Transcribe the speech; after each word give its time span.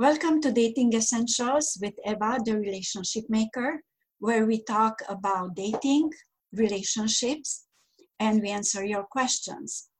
Welcome 0.00 0.40
to 0.40 0.50
Dating 0.50 0.94
Essentials 0.94 1.76
with 1.78 1.92
Eva, 2.06 2.38
the 2.42 2.56
relationship 2.56 3.24
maker, 3.28 3.82
where 4.18 4.46
we 4.46 4.62
talk 4.62 5.02
about 5.10 5.54
dating, 5.54 6.08
relationships, 6.54 7.66
and 8.18 8.40
we 8.40 8.48
answer 8.48 8.82
your 8.82 9.02
questions. 9.02 9.90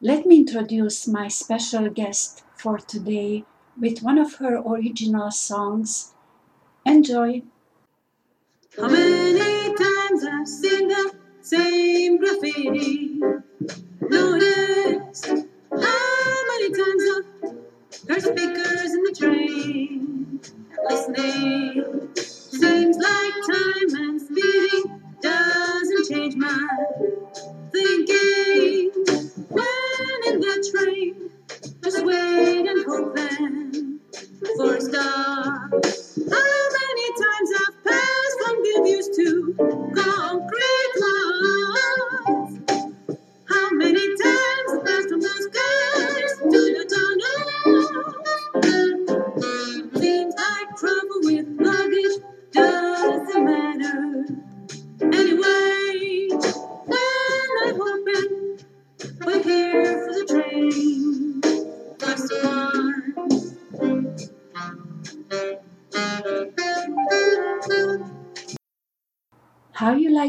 Let 0.00 0.26
me 0.26 0.38
introduce 0.38 1.06
my 1.06 1.28
special 1.28 1.88
guest 1.88 2.42
for 2.56 2.78
today 2.78 3.44
with 3.80 4.02
one 4.02 4.18
of 4.18 4.34
her 4.42 4.56
original 4.56 5.30
songs. 5.30 6.12
Enjoy! 6.84 7.42
How 8.76 8.88
many 8.88 9.72
times 9.76 10.24
I've 10.24 10.48
seen 10.48 10.88
the 10.88 11.14
same 11.42 12.18
graffiti? 12.18 13.20
Noticed 14.00 15.26
how 15.70 16.42
many 16.50 16.70
times 16.74 17.02
I've 17.14 17.33
heard 18.08 18.22
speakers 18.22 18.94
in 18.94 19.02
the 19.04 19.16
train 19.18 20.40
listening. 20.90 22.10
Seems 22.16 22.98
like 22.98 23.34
time 23.50 24.02
and 24.02 24.20
speeding 24.20 25.02
doesn't 25.22 26.08
change 26.10 26.36
my 26.36 26.68
thinking. 27.72 28.90
When 29.50 30.34
in 30.34 30.40
the 30.40 30.72
train, 30.72 31.30
just 31.84 32.04
wait 32.04 32.66
and 32.68 32.86
hope 32.86 33.16
then 33.16 34.00
for 34.56 34.76
a 34.76 34.82
stop. 34.82 35.70
How 36.30 36.68
many 36.78 37.08
times 37.22 37.50
I've 37.56 37.84
passed 37.84 38.36
from 38.44 38.62
good 38.64 38.84
views 38.84 39.08
to 39.16 39.54
concrete 39.94 40.13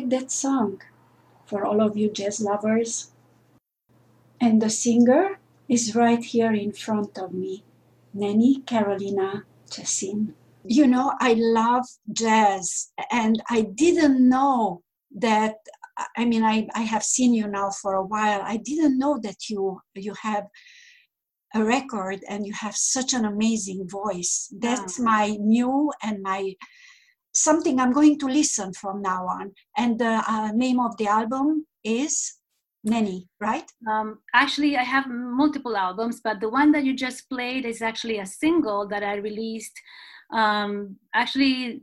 like 0.05 0.21
that 0.21 0.31
song? 0.31 0.81
For 1.45 1.65
all 1.65 1.81
of 1.81 1.95
you 1.97 2.09
jazz 2.09 2.39
lovers. 2.39 3.11
And 4.41 4.61
the 4.61 4.69
singer 4.69 5.39
is 5.69 5.95
right 5.95 6.23
here 6.23 6.53
in 6.53 6.71
front 6.73 7.17
of 7.17 7.33
me, 7.33 7.63
Nanny 8.13 8.61
Carolina 8.65 9.43
Chassin. 9.69 10.33
You 10.63 10.87
know, 10.87 11.13
I 11.19 11.33
love 11.33 11.85
jazz, 12.11 12.91
and 13.11 13.41
I 13.49 13.61
didn't 13.61 14.27
know 14.27 14.81
that. 15.15 15.55
I 16.17 16.25
mean, 16.25 16.43
I, 16.43 16.67
I 16.73 16.81
have 16.81 17.03
seen 17.03 17.33
you 17.33 17.47
now 17.47 17.69
for 17.69 17.93
a 17.93 18.03
while. 18.03 18.41
I 18.43 18.57
didn't 18.57 18.97
know 18.97 19.19
that 19.19 19.49
you 19.49 19.79
you 19.93 20.13
have 20.21 20.45
a 21.53 21.63
record 21.63 22.19
and 22.27 22.45
you 22.45 22.53
have 22.53 22.75
such 22.75 23.13
an 23.13 23.25
amazing 23.25 23.87
voice. 23.87 24.51
That's 24.59 24.99
ah. 24.99 25.03
my 25.03 25.37
new 25.39 25.93
and 26.03 26.21
my 26.21 26.55
something 27.35 27.79
I'm 27.79 27.91
going 27.91 28.17
to 28.19 28.27
listen 28.27 28.73
from 28.73 29.01
now 29.01 29.27
on. 29.27 29.51
And 29.77 29.99
the 29.99 30.23
uh, 30.27 30.51
name 30.53 30.79
of 30.79 30.97
the 30.97 31.07
album 31.07 31.65
is 31.83 32.35
Nanny, 32.83 33.27
right? 33.41 33.69
Um, 33.89 34.19
actually, 34.33 34.77
I 34.77 34.83
have 34.83 35.05
multiple 35.07 35.75
albums, 35.75 36.21
but 36.23 36.39
the 36.39 36.49
one 36.49 36.71
that 36.71 36.83
you 36.83 36.95
just 36.95 37.27
played 37.29 37.65
is 37.65 37.81
actually 37.81 38.19
a 38.19 38.25
single 38.25 38.87
that 38.87 39.03
I 39.03 39.15
released. 39.15 39.73
Um, 40.31 40.97
actually, 41.13 41.81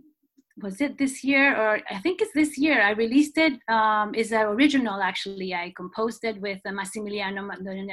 was 0.60 0.80
it 0.80 0.98
this 0.98 1.24
year 1.24 1.56
or 1.56 1.80
I 1.90 1.98
think 1.98 2.20
it's 2.20 2.34
this 2.34 2.58
year? 2.58 2.82
I 2.82 2.90
released 2.90 3.38
it. 3.38 3.54
Um, 3.68 4.14
is 4.14 4.32
an 4.32 4.42
original 4.42 5.00
actually. 5.00 5.54
I 5.54 5.72
composed 5.76 6.24
it 6.24 6.40
with 6.40 6.60
uh, 6.66 6.70
Massimiliano 6.70 7.50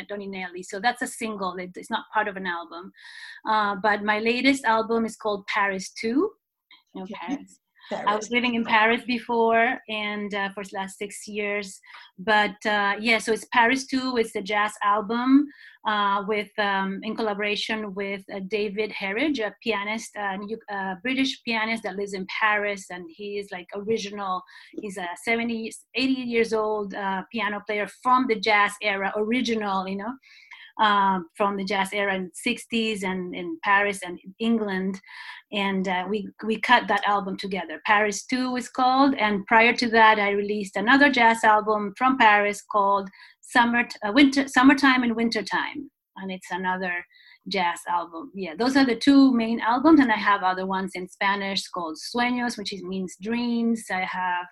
Doninelli. 0.10 0.64
So 0.64 0.80
that's 0.80 1.02
a 1.02 1.08
single. 1.08 1.56
It's 1.58 1.90
not 1.90 2.06
part 2.14 2.28
of 2.28 2.36
an 2.38 2.46
album. 2.46 2.92
Uh, 3.48 3.76
but 3.82 4.04
my 4.04 4.20
latest 4.20 4.66
album 4.66 5.06
is 5.06 5.16
called 5.16 5.48
Paris 5.48 5.92
Two. 5.92 6.32
You 6.94 7.02
know, 7.02 7.08
Paris. 7.14 7.60
I 7.92 8.16
was 8.16 8.30
living 8.30 8.56
in 8.56 8.64
Paris 8.64 9.02
before 9.06 9.80
and 9.90 10.34
uh, 10.34 10.50
for 10.50 10.64
the 10.64 10.70
last 10.74 10.98
six 10.98 11.28
years. 11.28 11.80
But 12.18 12.56
uh, 12.66 12.96
yeah, 13.00 13.18
so 13.18 13.34
it's 13.34 13.46
Paris 13.52 13.88
2. 13.88 14.18
It's 14.18 14.34
the 14.34 14.42
jazz 14.42 14.74
album 14.84 15.48
uh, 15.88 16.24
with 16.28 16.50
um, 16.60 17.00
in 17.04 17.16
collaboration 17.16 17.94
with 17.96 18.22
uh, 18.34 18.42
David 18.48 18.92
Herridge, 18.92 19.40
a 19.40 19.56
pianist, 19.64 20.16
a 20.18 20.38
uh, 20.72 20.96
British 21.02 21.42
pianist 21.44 21.84
that 21.84 21.96
lives 21.96 22.14
in 22.14 22.28
Paris. 22.40 22.88
And 22.90 23.06
he 23.10 23.40
is 23.40 23.50
like 23.52 23.68
original. 23.74 24.42
He's 24.74 24.98
a 24.98 25.08
70, 25.24 25.72
80 25.96 26.14
years 26.14 26.54
old 26.54 26.94
uh, 26.94 27.24
piano 27.32 27.62
player 27.66 27.88
from 28.04 28.28
the 28.28 28.40
jazz 28.40 28.74
era, 28.82 29.12
original, 29.16 29.88
you 29.88 29.98
know. 29.98 30.14
Um, 30.80 31.28
from 31.36 31.58
the 31.58 31.66
jazz 31.66 31.92
era 31.92 32.16
in 32.16 32.32
the 32.32 32.52
60s 32.52 33.04
and 33.04 33.36
in 33.36 33.58
Paris 33.66 34.00
and 34.02 34.18
England. 34.40 34.98
And 35.52 35.86
uh, 35.86 36.06
we, 36.08 36.30
we 36.46 36.62
cut 36.62 36.88
that 36.88 37.04
album 37.06 37.36
together. 37.36 37.82
Paris 37.86 38.26
2 38.26 38.56
is 38.56 38.70
called. 38.70 39.14
And 39.16 39.46
prior 39.46 39.74
to 39.74 39.90
that, 39.90 40.20
I 40.20 40.30
released 40.30 40.78
another 40.78 41.10
jazz 41.10 41.44
album 41.44 41.94
from 41.98 42.18
Paris 42.18 42.62
called 42.62 43.10
Summer, 43.42 43.90
uh, 44.08 44.14
Winter, 44.14 44.48
Summertime 44.48 45.04
and 45.04 45.18
Wintertime. 45.18 45.92
And 46.16 46.32
it's 46.32 46.50
another 46.50 47.06
jazz 47.50 47.80
album. 47.90 48.32
Yeah, 48.34 48.54
those 48.58 48.78
are 48.78 48.86
the 48.86 48.96
two 48.96 49.34
main 49.34 49.60
albums. 49.60 50.00
And 50.00 50.14
I 50.14 50.18
have 50.18 50.44
other 50.44 50.66
ones 50.66 50.92
in 50.96 51.10
Spanish 51.10 51.68
called 51.68 51.98
Sueños, 51.98 52.58
which 52.58 52.74
means 52.84 53.18
dreams. 53.22 53.84
I 53.92 54.06
have 54.06 54.46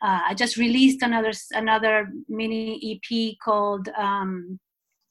uh, 0.00 0.20
I 0.28 0.34
just 0.34 0.56
released 0.56 1.02
another 1.02 1.32
another 1.52 2.08
mini 2.28 3.00
EP 3.10 3.36
called 3.44 3.88
um, 3.98 4.58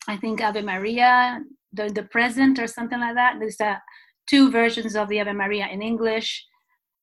I 0.07 0.17
think 0.17 0.41
Ave 0.41 0.61
Maria, 0.61 1.41
the, 1.73 1.89
the 1.89 2.03
present 2.03 2.59
or 2.59 2.67
something 2.67 2.99
like 2.99 3.15
that. 3.15 3.35
There's 3.39 3.59
uh, 3.59 3.75
two 4.29 4.49
versions 4.51 4.95
of 4.95 5.09
the 5.09 5.19
Ave 5.21 5.33
Maria 5.33 5.67
in 5.71 5.81
English 5.81 6.45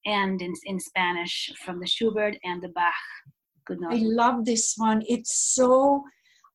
and 0.06 0.40
in, 0.40 0.52
in 0.64 0.80
Spanish 0.80 1.52
from 1.64 1.80
the 1.80 1.86
Schubert 1.86 2.36
and 2.44 2.62
the 2.62 2.68
Bach. 2.68 2.94
Good 3.66 3.80
night. 3.80 3.94
I 3.94 4.02
love 4.02 4.44
this 4.44 4.74
one. 4.76 5.02
It's 5.06 5.54
so, 5.54 6.02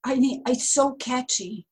I 0.03 0.15
mean, 0.15 0.43
it's 0.47 0.73
so 0.73 0.93
catchy. 0.93 1.65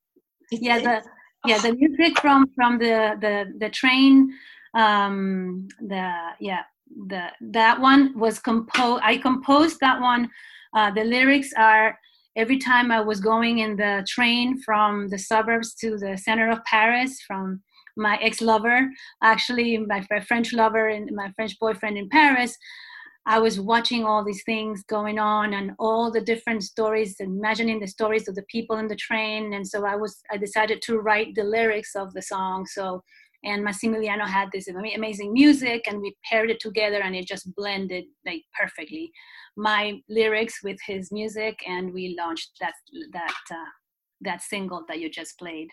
It, 0.52 0.62
yeah, 0.62 0.80
the 0.80 1.04
yeah 1.46 1.60
the 1.60 1.74
music 1.74 2.20
from 2.20 2.48
from 2.56 2.80
the 2.80 3.18
the 3.20 3.54
the 3.60 3.70
train, 3.70 4.34
um, 4.74 5.68
the 5.80 6.14
yeah 6.40 6.62
the 7.08 7.28
that 7.42 7.80
one 7.80 8.18
was 8.18 8.40
composed. 8.40 9.04
I 9.04 9.18
composed 9.18 9.80
that 9.82 10.02
one. 10.02 10.30
Uh, 10.74 10.90
the 10.92 11.04
lyrics 11.04 11.52
are 11.58 12.00
every 12.38 12.60
time 12.60 12.92
I 12.92 13.02
was 13.02 13.20
going 13.20 13.60
in 13.60 13.76
the 13.76 14.06
train 14.08 14.62
from 14.62 15.10
the 15.10 15.18
suburbs 15.18 15.74
to 15.76 15.98
the 15.98 16.18
center 16.18 16.50
of 16.50 16.64
Paris, 16.66 17.20
from 17.28 17.62
my 17.98 18.18
ex-lover, 18.22 18.90
actually 19.24 19.78
my 19.80 20.06
French 20.28 20.54
lover 20.54 20.88
and 20.88 21.10
my 21.14 21.32
French 21.36 21.58
boyfriend 21.60 21.98
in 21.98 22.08
Paris, 22.10 22.56
I 23.26 23.40
was 23.40 23.60
watching 23.60 24.06
all 24.06 24.24
these 24.24 24.44
things 24.46 24.84
going 24.84 25.20
on 25.20 25.54
and 25.54 25.72
all 25.80 26.12
the 26.12 26.22
different 26.22 26.64
stories, 26.64 27.16
imagining 27.20 27.80
the 27.80 27.88
stories 27.88 28.30
of 28.30 28.36
the 28.36 28.44
people 28.44 28.78
in 28.78 28.88
the 28.88 28.96
train. 28.96 29.54
And 29.54 29.68
so 29.68 29.86
I 29.86 29.98
was, 29.98 30.22
I 30.32 30.38
decided 30.38 30.82
to 30.84 31.00
write 31.00 31.36
the 31.36 31.44
lyrics 31.44 31.94
of 31.94 32.14
the 32.14 32.22
song. 32.22 32.66
So, 32.68 33.04
and 33.44 33.66
Massimiliano 33.66 34.28
had 34.28 34.50
this 34.52 34.68
amazing 34.68 35.32
music 35.34 35.84
and 35.88 36.02
we 36.02 36.16
paired 36.30 36.50
it 36.50 36.60
together 36.60 37.02
and 37.02 37.16
it 37.16 37.28
just 37.28 37.54
blended 37.56 38.06
like 38.26 38.42
perfectly 38.60 39.12
my 39.58 40.00
lyrics 40.08 40.64
with 40.64 40.78
his 40.86 41.12
music, 41.12 41.60
and 41.68 41.92
we 41.92 42.16
launched 42.18 42.52
that 42.62 42.76
that 43.12 43.34
uh, 43.52 43.72
that 44.22 44.42
single 44.42 44.86
that 44.88 45.00
you 45.00 45.10
just 45.10 45.38
played. 45.38 45.68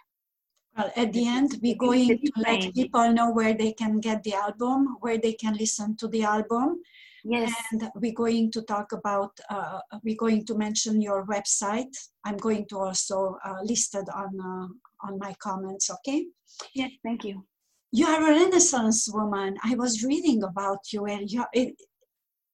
Well, 0.77 0.91
at 0.97 1.13
the 1.13 1.29
end, 1.29 1.59
we're 1.63 1.77
going 1.77 2.19
to 2.19 2.33
let 2.37 2.75
people 2.75 3.13
know 3.13 3.31
where 3.31 3.55
they 3.55 3.73
can 3.73 4.01
get 4.01 4.25
the 4.25 4.35
album, 4.35 4.97
where 5.01 5.19
they 5.19 5.35
can 5.35 5.55
listen 5.55 5.97
to 5.99 6.09
the 6.09 6.25
album. 6.25 6.81
Yes. 7.25 7.55
And 7.71 7.91
we're 7.95 8.13
going 8.13 8.51
to 8.53 8.63
talk 8.63 8.93
about, 8.93 9.31
uh, 9.49 9.79
we're 10.03 10.17
going 10.17 10.45
to 10.47 10.55
mention 10.57 11.01
your 11.01 11.25
website. 11.27 11.97
I'm 12.25 12.37
going 12.37 12.67
to 12.71 12.79
also 12.81 13.39
uh, 13.45 13.63
list 13.63 13.95
it 13.95 14.09
on, 14.13 14.39
uh, 14.41 15.07
on 15.07 15.19
my 15.21 15.33
comments, 15.41 15.91
okay? 15.91 16.27
Yes, 16.75 16.91
thank 17.05 17.25
you. 17.25 17.47
You 17.97 18.09
are 18.09 18.29
a 18.29 18.35
Renaissance 18.41 19.09
woman. 19.09 19.57
I 19.63 19.77
was 19.77 20.03
reading 20.03 20.43
about 20.43 20.93
you 20.93 21.05
and 21.05 21.31
you 21.31 21.43
are, 21.43 21.49
it, 21.53 21.77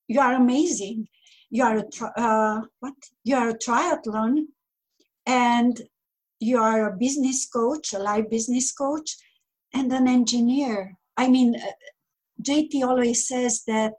you 0.06 0.20
are 0.20 0.34
amazing. 0.34 1.08
You 1.48 1.64
are 1.64 1.78
a 1.78 2.20
uh, 2.20 2.60
what? 2.80 2.92
You 3.24 3.36
are 3.36 3.48
a 3.48 3.58
triathlon 3.58 4.48
and 5.24 5.80
you 6.40 6.58
are 6.58 6.90
a 6.90 6.96
business 7.04 7.48
coach 7.48 7.94
a 7.94 7.98
life 7.98 8.28
business 8.28 8.70
coach 8.70 9.16
and 9.72 9.90
an 9.94 10.08
engineer. 10.08 10.98
I 11.16 11.26
mean 11.28 11.56
uh, 11.56 11.72
jt 12.42 12.82
always 12.84 13.26
says 13.26 13.62
that 13.66 13.94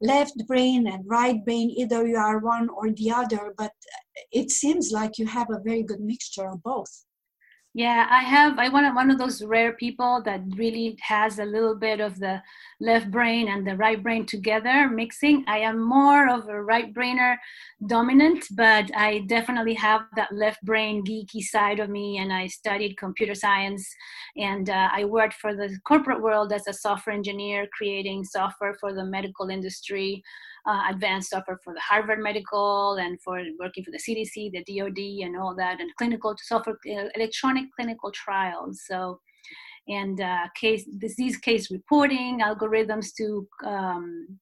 left 0.00 0.46
brain 0.46 0.86
and 0.86 1.02
right 1.08 1.44
brain 1.44 1.70
either 1.70 2.06
you 2.06 2.18
are 2.18 2.38
one 2.38 2.68
or 2.68 2.92
the 2.92 3.10
other 3.10 3.52
but 3.58 3.72
it 4.30 4.52
seems 4.52 4.92
like 4.92 5.18
you 5.18 5.26
have 5.26 5.50
a 5.50 5.64
very 5.68 5.82
good 5.82 6.02
mixture 6.12 6.48
of 6.50 6.62
both 6.62 7.04
Yeah, 7.76 8.06
I 8.08 8.20
have. 8.22 8.56
I 8.60 8.68
want 8.68 8.94
one 8.94 9.10
of 9.10 9.18
those 9.18 9.42
rare 9.42 9.72
people 9.72 10.22
that 10.24 10.42
really 10.56 10.96
has 11.00 11.40
a 11.40 11.44
little 11.44 11.74
bit 11.74 11.98
of 11.98 12.20
the 12.20 12.40
left 12.80 13.10
brain 13.10 13.48
and 13.48 13.66
the 13.66 13.76
right 13.76 14.00
brain 14.00 14.26
together 14.26 14.88
mixing. 14.88 15.44
I 15.48 15.58
am 15.58 15.82
more 15.82 16.28
of 16.28 16.48
a 16.48 16.62
right 16.62 16.94
brainer 16.94 17.36
dominant, 17.84 18.44
but 18.52 18.88
I 18.96 19.24
definitely 19.26 19.74
have 19.74 20.02
that 20.14 20.30
left 20.30 20.62
brain 20.62 21.04
geeky 21.04 21.40
side 21.40 21.80
of 21.80 21.90
me. 21.90 22.18
And 22.18 22.32
I 22.32 22.46
studied 22.46 22.96
computer 22.96 23.34
science 23.34 23.92
and 24.36 24.70
uh, 24.70 24.90
I 24.92 25.04
worked 25.04 25.34
for 25.34 25.52
the 25.56 25.76
corporate 25.84 26.22
world 26.22 26.52
as 26.52 26.68
a 26.68 26.72
software 26.72 27.16
engineer, 27.16 27.66
creating 27.76 28.22
software 28.22 28.76
for 28.78 28.94
the 28.94 29.04
medical 29.04 29.48
industry 29.48 30.22
uh, 30.66 30.82
advanced 30.90 31.30
software 31.30 31.58
for 31.62 31.74
the 31.74 31.80
Harvard 31.80 32.20
Medical 32.20 32.94
and 32.94 33.20
for 33.20 33.42
working 33.58 33.84
for 33.84 33.90
the 33.90 33.98
CDC, 33.98 34.52
the 34.52 34.64
DoD, 34.64 35.26
and 35.26 35.36
all 35.36 35.54
that, 35.56 35.80
and 35.80 35.90
clinical 35.96 36.34
software, 36.42 36.78
uh, 36.88 37.08
electronic 37.14 37.66
clinical 37.76 38.10
trials. 38.12 38.82
So, 38.86 39.20
and 39.88 40.20
uh, 40.20 40.48
case 40.54 40.84
disease 40.98 41.36
case 41.36 41.70
reporting 41.70 42.40
algorithms 42.40 43.14
to 43.18 43.46
um, 43.64 44.38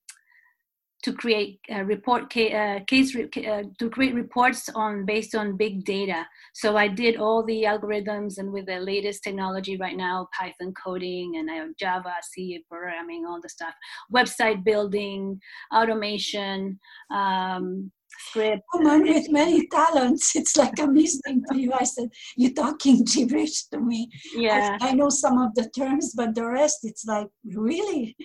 to 1.03 1.13
create 1.13 1.59
uh, 1.71 1.83
report 1.83 2.33
ca- 2.33 2.53
uh, 2.53 2.81
case 2.87 3.15
re- 3.15 3.29
uh, 3.47 3.65
to 3.79 3.91
create 3.91 4.15
reports 4.15 4.69
on 4.75 5.05
based 5.05 5.35
on 5.35 5.57
big 5.57 5.85
data. 5.85 6.27
So 6.55 6.77
I 6.77 6.89
did 6.89 7.17
all 7.17 7.45
the 7.45 7.65
algorithms 7.65 8.39
and 8.39 8.53
with 8.53 8.67
the 8.67 8.79
latest 8.79 9.25
technology 9.25 9.77
right 9.77 9.97
now, 9.97 10.29
Python 10.39 10.73
coding 10.75 11.37
and 11.37 11.51
I 11.51 11.55
have 11.55 11.77
Java, 11.77 12.15
C 12.23 12.65
programming, 12.71 13.27
all 13.27 13.41
the 13.41 13.49
stuff, 13.49 13.75
website 14.15 14.65
building, 14.65 15.41
automation. 15.75 16.79
Um, 17.11 17.91
script. 18.19 18.63
Woman 18.75 19.03
with 19.03 19.31
many 19.31 19.67
talents. 19.69 20.37
It's 20.37 20.57
like 20.57 20.79
I'm 20.79 20.95
listening 20.95 21.43
to 21.51 21.59
you. 21.59 21.73
I 21.73 21.85
said, 21.85 22.11
You're 22.37 22.53
talking 22.53 23.05
gibberish 23.05 23.65
to 23.69 23.81
me. 23.81 24.11
Yeah. 24.35 24.77
I, 24.81 24.91
I 24.91 24.93
know 24.93 25.09
some 25.09 25.39
of 25.39 25.55
the 25.55 25.69
terms, 25.71 26.13
but 26.15 26.35
the 26.35 26.47
rest, 26.47 26.81
it's 26.83 27.05
like, 27.07 27.29
really? 27.45 28.17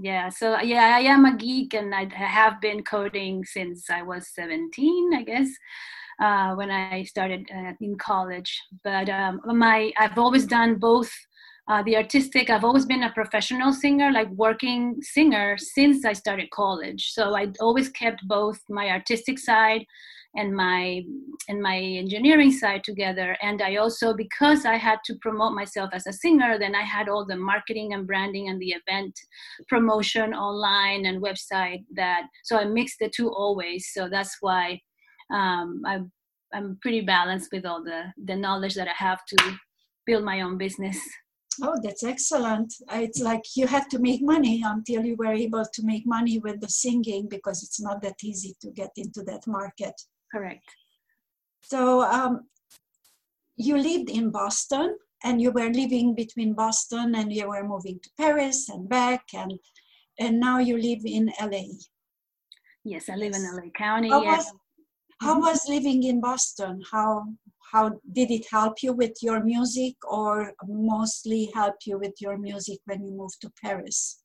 Yeah 0.00 0.28
so 0.28 0.60
yeah 0.60 0.96
i 0.96 1.00
am 1.00 1.24
a 1.24 1.36
geek 1.36 1.74
and 1.74 1.94
i 1.94 2.04
have 2.14 2.60
been 2.60 2.82
coding 2.82 3.44
since 3.44 3.90
i 3.90 4.02
was 4.02 4.28
17 4.34 5.10
i 5.14 5.22
guess 5.22 5.48
uh, 6.20 6.54
when 6.54 6.70
i 6.70 7.02
started 7.02 7.48
uh, 7.54 7.72
in 7.80 7.96
college. 7.96 8.60
But 8.84 9.08
um, 9.08 9.40
my 9.44 9.92
i've 9.98 10.18
always 10.18 10.46
done 10.46 10.76
both 10.76 11.10
uh, 11.68 11.82
the 11.82 11.96
artistic 11.96 12.50
i've 12.50 12.64
always 12.64 12.86
been 12.86 13.02
a 13.02 13.12
professional 13.12 13.72
singer 13.72 14.10
like 14.12 14.30
working 14.30 14.96
singer 15.00 15.56
since 15.58 16.04
i 16.04 16.12
started 16.12 16.50
college. 16.50 17.12
So 17.12 17.34
i 17.36 17.48
always 17.60 17.88
kept 17.88 18.26
both 18.26 18.58
my 18.68 18.88
artistic 18.90 19.38
side 19.38 19.84
and 20.34 20.54
my 20.54 21.02
and 21.48 21.60
my 21.60 21.78
engineering 21.78 22.50
side 22.50 22.82
together 22.84 23.36
and 23.42 23.60
i 23.60 23.76
also 23.76 24.14
because 24.14 24.64
i 24.64 24.76
had 24.76 24.98
to 25.04 25.14
promote 25.20 25.52
myself 25.52 25.90
as 25.92 26.06
a 26.06 26.12
singer 26.12 26.58
then 26.58 26.74
i 26.74 26.82
had 26.82 27.08
all 27.08 27.26
the 27.26 27.36
marketing 27.36 27.92
and 27.92 28.06
branding 28.06 28.48
and 28.48 28.60
the 28.60 28.74
event 28.80 29.18
promotion 29.68 30.32
online 30.32 31.06
and 31.06 31.22
website 31.22 31.84
that 31.94 32.22
so 32.44 32.56
i 32.56 32.64
mixed 32.64 32.98
the 32.98 33.10
two 33.14 33.30
always 33.30 33.90
so 33.92 34.08
that's 34.08 34.36
why 34.40 34.80
um, 35.32 35.82
I, 35.86 36.00
i'm 36.54 36.78
pretty 36.80 37.02
balanced 37.02 37.50
with 37.52 37.66
all 37.66 37.82
the 37.82 38.04
the 38.24 38.36
knowledge 38.36 38.74
that 38.74 38.88
i 38.88 38.94
have 38.96 39.24
to 39.26 39.36
build 40.06 40.24
my 40.24 40.40
own 40.40 40.56
business 40.58 40.98
Oh, 41.60 41.78
that's 41.82 42.02
excellent. 42.02 42.72
It's 42.92 43.20
like 43.20 43.42
you 43.56 43.66
had 43.66 43.90
to 43.90 43.98
make 43.98 44.22
money 44.22 44.62
until 44.64 45.04
you 45.04 45.16
were 45.16 45.34
able 45.34 45.64
to 45.70 45.82
make 45.84 46.06
money 46.06 46.38
with 46.38 46.62
the 46.62 46.68
singing 46.68 47.28
because 47.28 47.62
it's 47.62 47.80
not 47.80 48.00
that 48.02 48.24
easy 48.24 48.56
to 48.62 48.70
get 48.70 48.90
into 48.96 49.22
that 49.24 49.46
market. 49.46 49.92
Correct. 50.32 50.64
So 51.62 52.02
um, 52.02 52.48
you 53.56 53.76
lived 53.76 54.10
in 54.10 54.30
Boston 54.30 54.96
and 55.22 55.40
you 55.40 55.50
were 55.50 55.70
living 55.70 56.14
between 56.14 56.54
Boston 56.54 57.14
and 57.14 57.32
you 57.32 57.48
were 57.48 57.66
moving 57.66 58.00
to 58.02 58.10
Paris 58.16 58.68
and 58.68 58.88
back 58.88 59.24
and 59.34 59.52
and 60.18 60.38
now 60.38 60.58
you 60.58 60.76
live 60.76 61.00
in 61.04 61.32
LA. 61.40 61.64
Yes, 62.84 63.08
I 63.08 63.14
live 63.16 63.34
in 63.34 63.42
LA 63.42 63.70
County. 63.74 64.10
How 64.10 64.22
yeah. 64.22 64.36
was, 64.36 64.52
how 65.20 65.36
Mhm. 65.36 65.42
was 65.42 65.68
living 65.68 66.02
in 66.02 66.20
Boston? 66.20 66.82
How 66.90 67.24
how 67.72 68.00
did 68.12 68.30
it 68.30 68.46
help 68.50 68.82
you 68.82 68.92
with 68.92 69.22
your 69.22 69.42
music 69.42 69.96
or 70.04 70.52
mostly 70.68 71.50
help 71.54 71.76
you 71.86 71.98
with 71.98 72.20
your 72.20 72.36
music 72.36 72.80
when 72.84 73.02
you 73.04 73.12
moved 73.12 73.40
to 73.40 73.50
Paris? 73.62 74.22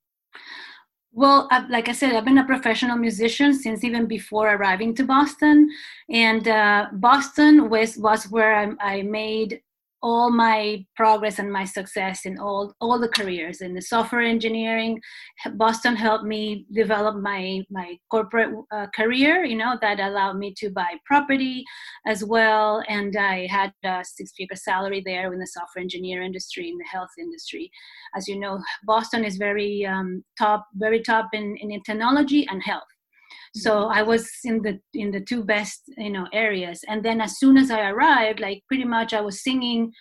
Well, 1.13 1.47
I, 1.49 1.65
like 1.67 1.89
I 1.89 1.93
said, 1.93 2.13
I've 2.13 2.25
been 2.25 2.37
a 2.37 2.45
professional 2.45 2.97
musician 2.97 3.53
since 3.53 3.83
even 3.83 4.05
before 4.05 4.53
arriving 4.53 4.93
to 4.95 5.03
Boston, 5.03 5.69
and 6.09 6.47
uh, 6.47 6.87
Boston 6.93 7.69
was 7.69 7.97
was 7.97 8.25
where 8.29 8.55
I, 8.55 8.71
I 8.79 9.01
made 9.01 9.61
all 10.01 10.29
my 10.31 10.85
progress 10.95 11.39
and 11.39 11.51
my 11.51 11.65
success 11.65 12.25
in 12.25 12.37
all 12.37 12.73
all 12.79 12.99
the 12.99 13.09
careers 13.09 13.61
in 13.61 13.73
the 13.73 13.81
software 13.81 14.21
engineering. 14.21 14.99
Boston 15.55 15.95
helped 15.95 16.25
me 16.25 16.65
develop 16.71 17.15
my 17.15 17.61
my 17.69 17.97
corporate 18.11 18.53
uh, 18.71 18.87
career. 18.95 19.43
You 19.43 19.57
know 19.57 19.77
that 19.81 19.99
allowed 19.99 20.37
me 20.37 20.53
to 20.57 20.69
buy 20.69 20.91
property 21.05 21.63
as 22.05 22.23
well, 22.23 22.83
and 22.87 23.15
I 23.15 23.47
had 23.47 23.73
a 23.83 24.03
six 24.03 24.31
figure 24.37 24.55
salary 24.55 25.01
there 25.05 25.33
in 25.33 25.39
the 25.39 25.47
software 25.47 25.81
engineer 25.81 26.21
industry 26.21 26.69
in 26.69 26.77
the 26.77 26.85
health 26.91 27.09
industry. 27.19 27.71
As 28.15 28.27
you 28.27 28.39
know, 28.39 28.61
Boston 28.85 29.23
is 29.23 29.37
very 29.37 29.85
um, 29.85 30.23
top, 30.37 30.67
very 30.75 31.01
top 31.01 31.29
in, 31.33 31.55
in 31.59 31.81
technology 31.83 32.47
and 32.49 32.61
health. 32.63 32.87
So 33.61 33.87
I 33.87 34.01
was 34.01 34.29
in 34.43 34.61
the 34.61 34.79
in 34.93 35.11
the 35.11 35.21
two 35.21 35.43
best 35.43 35.83
you 35.97 36.11
know 36.11 36.27
areas, 36.33 36.83
and 36.87 37.03
then 37.03 37.21
as 37.21 37.39
soon 37.39 37.57
as 37.57 37.71
I 37.71 37.89
arrived, 37.89 38.39
like 38.39 38.63
pretty 38.67 38.85
much 38.85 39.13
I 39.13 39.21
was 39.21 39.43
singing, 39.43 39.91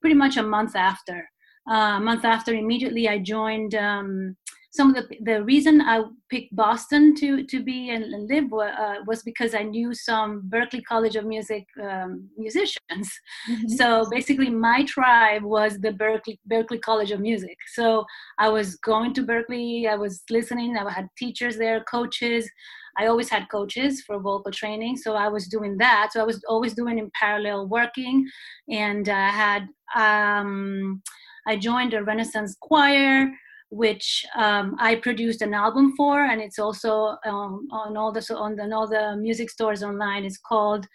pretty 0.00 0.16
much 0.16 0.36
a 0.36 0.42
month 0.42 0.74
after. 0.76 1.28
Uh, 1.70 1.96
a 1.96 2.00
month 2.00 2.24
after, 2.24 2.52
immediately 2.54 3.08
I 3.08 3.18
joined. 3.18 3.74
Um, 3.74 4.36
some 4.72 4.88
of 4.88 4.94
the 4.96 5.16
the 5.20 5.44
reason 5.44 5.82
I 5.82 6.02
picked 6.30 6.56
Boston 6.56 7.14
to 7.16 7.44
to 7.44 7.62
be 7.62 7.90
and 7.90 8.04
live 8.26 8.50
uh, 8.52 8.96
was 9.06 9.22
because 9.22 9.54
I 9.54 9.62
knew 9.62 9.92
some 9.92 10.48
Berklee 10.48 10.84
College 10.84 11.14
of 11.16 11.26
Music 11.26 11.64
um, 11.80 12.28
musicians. 12.38 13.08
Mhm. 13.50 13.70
So 13.78 14.08
basically, 14.10 14.48
my 14.48 14.84
tribe 14.84 15.42
was 15.42 15.78
the 15.78 15.92
Berklee 15.92 16.38
Berklee 16.50 16.80
College 16.80 17.10
of 17.10 17.20
Music. 17.20 17.58
So 17.74 18.04
I 18.38 18.48
was 18.48 18.76
going 18.76 19.12
to 19.14 19.22
Berklee. 19.22 19.86
I 19.86 19.96
was 19.96 20.22
listening. 20.30 20.76
I 20.76 20.90
had 20.90 21.08
teachers 21.18 21.58
there, 21.58 21.84
coaches. 21.84 22.50
I 22.98 23.06
always 23.06 23.28
had 23.28 23.48
coaches 23.50 24.02
for 24.02 24.18
vocal 24.18 24.52
training, 24.52 24.96
so 24.96 25.14
I 25.14 25.28
was 25.28 25.48
doing 25.48 25.78
that. 25.78 26.10
So 26.12 26.20
I 26.20 26.24
was 26.24 26.42
always 26.48 26.74
doing 26.74 26.98
in 26.98 27.10
parallel 27.18 27.68
working, 27.68 28.26
and 28.68 29.08
I 29.08 29.28
had 29.28 29.68
um, 29.94 31.02
I 31.46 31.56
joined 31.56 31.94
a 31.94 32.04
Renaissance 32.04 32.56
choir, 32.60 33.30
which 33.70 34.24
um, 34.36 34.76
I 34.78 34.96
produced 34.96 35.42
an 35.42 35.54
album 35.54 35.94
for, 35.96 36.24
and 36.24 36.40
it's 36.40 36.58
also 36.58 37.16
um, 37.24 37.66
on 37.70 37.96
all 37.96 38.12
the 38.12 38.22
so 38.22 38.36
on, 38.36 38.56
the, 38.56 38.70
all 38.74 38.86
the 38.86 39.16
music 39.16 39.50
stores 39.50 39.82
online. 39.82 40.24
It's 40.24 40.38
called 40.38 40.86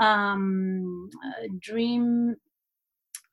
um, 0.00 1.08
Dream. 1.58 2.36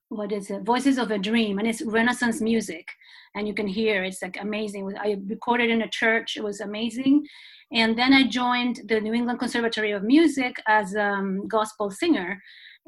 What 0.10 0.32
is 0.32 0.50
it? 0.50 0.64
Voices 0.64 0.98
of 0.98 1.12
a 1.12 1.18
Dream, 1.18 1.60
and 1.60 1.68
it's 1.68 1.82
Renaissance 1.82 2.40
music, 2.40 2.88
and 3.36 3.48
you 3.48 3.54
can 3.54 3.68
hear 3.68 4.04
it's 4.04 4.22
like 4.22 4.38
amazing. 4.40 4.96
I 4.98 5.18
recorded 5.28 5.70
in 5.70 5.82
a 5.82 5.90
church; 5.90 6.38
it 6.38 6.44
was 6.44 6.62
amazing. 6.62 7.26
And 7.74 7.98
then 7.98 8.14
I 8.14 8.28
joined 8.28 8.82
the 8.88 9.02
New 9.02 9.14
England 9.14 9.40
Conservatory 9.40 9.92
of 9.92 10.04
Music 10.04 10.56
as 10.68 10.94
a 10.94 11.06
um, 11.06 11.48
gospel 11.48 11.90
singer, 11.90 12.40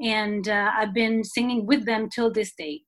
and 0.03 0.47
uh, 0.47 0.71
I've 0.75 0.93
been 0.93 1.23
singing 1.23 1.65
with 1.65 1.85
them 1.85 2.09
till 2.09 2.31
this 2.31 2.53
day 2.57 2.81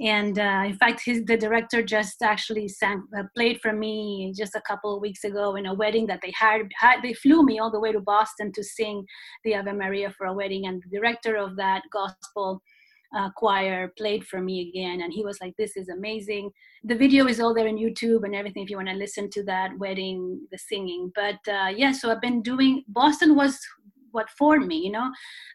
and 0.00 0.38
uh, 0.38 0.62
in 0.66 0.76
fact 0.76 1.00
his 1.04 1.24
the 1.24 1.36
director 1.36 1.82
just 1.82 2.20
actually 2.22 2.68
sang 2.68 3.02
uh, 3.18 3.22
played 3.34 3.58
for 3.62 3.72
me 3.72 4.32
just 4.36 4.54
a 4.54 4.60
couple 4.62 4.94
of 4.94 5.00
weeks 5.00 5.24
ago 5.24 5.56
in 5.56 5.66
a 5.66 5.74
wedding 5.74 6.06
that 6.06 6.20
they 6.22 6.32
had, 6.38 6.62
had 6.78 7.00
they 7.02 7.14
flew 7.14 7.42
me 7.42 7.58
all 7.58 7.70
the 7.70 7.80
way 7.80 7.92
to 7.92 8.00
boston 8.00 8.52
to 8.52 8.62
sing 8.62 9.04
the 9.44 9.54
ave 9.54 9.72
maria 9.72 10.12
for 10.16 10.26
a 10.26 10.34
wedding. 10.34 10.66
And 10.66 10.82
the 10.82 10.98
director 10.98 11.36
of 11.36 11.56
that 11.56 11.82
gospel 11.92 12.60
uh, 13.14 13.30
choir 13.36 13.92
played 13.98 14.26
for 14.26 14.40
me 14.40 14.68
again 14.68 15.02
and 15.02 15.12
he 15.12 15.24
was 15.24 15.38
like 15.40 15.54
this 15.56 15.76
is 15.76 15.88
amazing. 15.88 16.50
The 16.84 16.96
video 16.96 17.26
is 17.26 17.40
all 17.40 17.54
there 17.54 17.68
on 17.68 17.76
youtube 17.76 18.24
and 18.24 18.34
everything 18.34 18.62
if 18.62 18.70
you 18.70 18.76
want 18.76 18.88
to 18.88 18.94
listen 18.94 19.28
to 19.30 19.44
that 19.44 19.76
wedding 19.78 20.40
the 20.50 20.58
singing. 20.58 21.12
But 21.14 21.40
uh, 21.48 21.68
yeah 21.74 21.92
so 21.92 22.10
i've 22.10 22.20
been 22.20 22.42
doing 22.42 22.84
boston 22.88 23.36
was 23.36 23.58
what 24.16 24.30
formed 24.30 24.66
me 24.66 24.78
you 24.86 24.92
know 24.96 25.08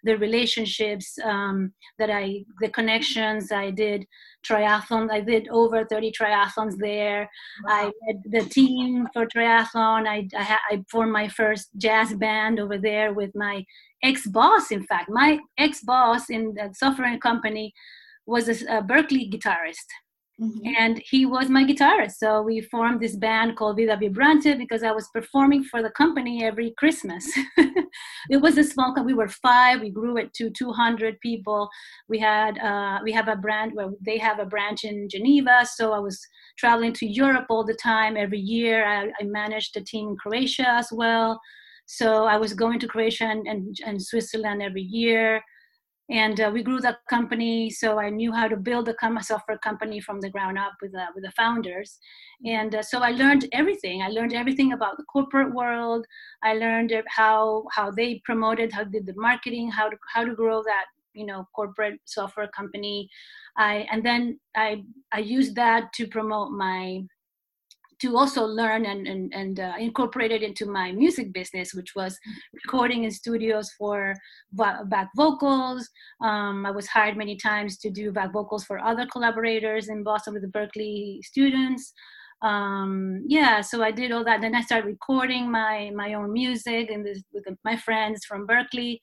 the 0.03 0.17
relationships 0.17 1.07
um, 1.31 1.71
that 1.99 2.11
i 2.21 2.25
the 2.61 2.69
connections 2.69 3.51
i 3.51 3.69
did 3.83 4.05
triathlon 4.47 5.11
i 5.11 5.21
did 5.31 5.47
over 5.49 5.85
30 5.85 6.11
triathlons 6.11 6.77
there. 6.77 7.29
I 7.67 7.91
led 8.05 8.21
the 8.25 8.49
team 8.49 9.07
for 9.13 9.25
triathlon. 9.25 10.07
I 10.07 10.27
I, 10.37 10.43
ha- 10.43 10.67
I 10.71 10.83
formed 10.89 11.11
my 11.11 11.27
first 11.27 11.69
jazz 11.77 12.13
band 12.13 12.59
over 12.59 12.77
there 12.77 13.13
with 13.13 13.31
my 13.35 13.63
ex-boss 14.03 14.71
in 14.71 14.83
fact. 14.83 15.09
My 15.09 15.39
ex-boss 15.57 16.29
in 16.29 16.53
the 16.55 16.73
software 16.73 17.17
company 17.17 17.73
was 18.25 18.47
a, 18.49 18.77
a 18.77 18.81
berklee 18.81 19.31
guitarist 19.31 19.89
Mm-hmm. 20.41 20.73
And 20.75 21.01
he 21.05 21.27
was 21.27 21.49
my 21.49 21.63
guitarist. 21.63 22.13
So 22.13 22.41
we 22.41 22.61
formed 22.61 22.99
this 22.99 23.15
band 23.15 23.55
called 23.55 23.77
Vida 23.77 23.95
Vibrante 23.95 24.57
because 24.57 24.81
I 24.81 24.91
was 24.91 25.07
performing 25.13 25.63
for 25.63 25.83
the 25.83 25.91
company 25.91 26.43
every 26.43 26.73
Christmas. 26.77 27.31
it 27.57 28.41
was 28.41 28.57
a 28.57 28.63
small 28.63 28.87
company. 28.95 29.13
We 29.13 29.19
were 29.19 29.27
five. 29.27 29.81
We 29.81 29.91
grew 29.91 30.17
it 30.17 30.33
to 30.35 30.49
200 30.49 31.19
people. 31.19 31.69
We 32.09 32.17
had 32.17 32.57
uh, 32.57 32.99
we 33.03 33.11
have 33.11 33.27
a 33.27 33.35
brand 33.35 33.73
where 33.75 33.89
they 34.03 34.17
have 34.17 34.39
a 34.39 34.45
branch 34.45 34.83
in 34.83 35.07
Geneva. 35.09 35.63
So 35.65 35.93
I 35.93 35.99
was 35.99 36.19
traveling 36.57 36.93
to 36.93 37.05
Europe 37.05 37.45
all 37.49 37.63
the 37.63 37.75
time 37.75 38.17
every 38.17 38.39
year. 38.39 38.83
I, 38.87 39.11
I 39.21 39.23
managed 39.25 39.77
a 39.77 39.81
team 39.81 40.09
in 40.09 40.17
Croatia 40.17 40.69
as 40.69 40.89
well. 40.91 41.39
So 41.85 42.25
I 42.25 42.37
was 42.37 42.53
going 42.53 42.79
to 42.79 42.87
Croatia 42.87 43.25
and, 43.25 43.45
and, 43.45 43.77
and 43.85 44.01
Switzerland 44.01 44.63
every 44.63 44.83
year 44.83 45.41
and 46.11 46.41
uh, 46.41 46.51
we 46.53 46.61
grew 46.61 46.81
the 46.81 46.97
company 47.09 47.69
so 47.69 47.97
i 47.97 48.09
knew 48.09 48.31
how 48.33 48.47
to 48.47 48.57
build 48.57 48.89
a 48.89 49.23
software 49.23 49.57
company 49.59 49.99
from 50.01 50.19
the 50.19 50.29
ground 50.29 50.57
up 50.57 50.73
with, 50.81 50.93
uh, 50.93 51.05
with 51.15 51.23
the 51.23 51.31
founders. 51.31 51.99
And 52.45 52.75
uh, 52.75 52.83
so 52.83 52.99
i 52.99 53.11
learned 53.11 53.47
everything. 53.53 54.01
I 54.01 54.09
learned 54.09 54.33
everything 54.33 54.73
about 54.73 54.97
the 54.97 55.03
corporate 55.03 55.53
world. 55.53 56.05
I 56.43 56.53
learned 56.53 56.93
how 57.07 57.63
how 57.71 57.91
they 57.91 58.21
promoted 58.25 58.71
how 58.73 58.83
did 58.83 59.05
the 59.05 59.13
marketing 59.15 59.71
how 59.71 59.89
to 59.89 59.97
how 60.13 60.23
to 60.25 60.35
grow 60.35 60.61
that 60.63 60.85
you 61.13 61.25
know 61.25 61.47
corporate 61.55 61.99
software 62.05 62.49
company. 62.59 63.09
I 63.57 63.87
and 63.91 64.03
then 64.03 64.39
i 64.55 64.83
i 65.11 65.19
used 65.19 65.55
that 65.55 65.93
to 65.97 66.07
promote 66.07 66.51
my 66.51 67.03
to 68.01 68.17
also 68.17 68.43
learn 68.43 68.85
and, 68.85 69.07
and, 69.07 69.33
and 69.33 69.59
uh, 69.59 69.73
incorporate 69.79 70.31
it 70.31 70.43
into 70.43 70.65
my 70.65 70.91
music 70.91 71.31
business, 71.33 71.73
which 71.73 71.93
was 71.95 72.17
recording 72.53 73.03
in 73.03 73.11
studios 73.11 73.71
for 73.77 74.15
back 74.53 75.09
vocals. 75.15 75.87
Um, 76.23 76.65
I 76.65 76.71
was 76.71 76.87
hired 76.87 77.17
many 77.17 77.37
times 77.37 77.77
to 77.79 77.89
do 77.89 78.11
back 78.11 78.33
vocals 78.33 78.65
for 78.65 78.79
other 78.79 79.05
collaborators 79.11 79.89
in 79.89 80.03
Boston 80.03 80.33
with 80.33 80.43
the 80.43 80.59
Berklee 80.59 81.23
students. 81.23 81.93
Um, 82.41 83.23
yeah, 83.27 83.61
so 83.61 83.83
I 83.83 83.91
did 83.91 84.11
all 84.11 84.23
that. 84.25 84.41
Then 84.41 84.55
I 84.55 84.61
started 84.61 84.87
recording 84.87 85.51
my 85.51 85.91
my 85.95 86.15
own 86.15 86.33
music 86.33 86.89
and 86.89 87.03
with 87.03 87.45
my 87.63 87.77
friends 87.77 88.25
from 88.25 88.47
Berklee 88.47 88.99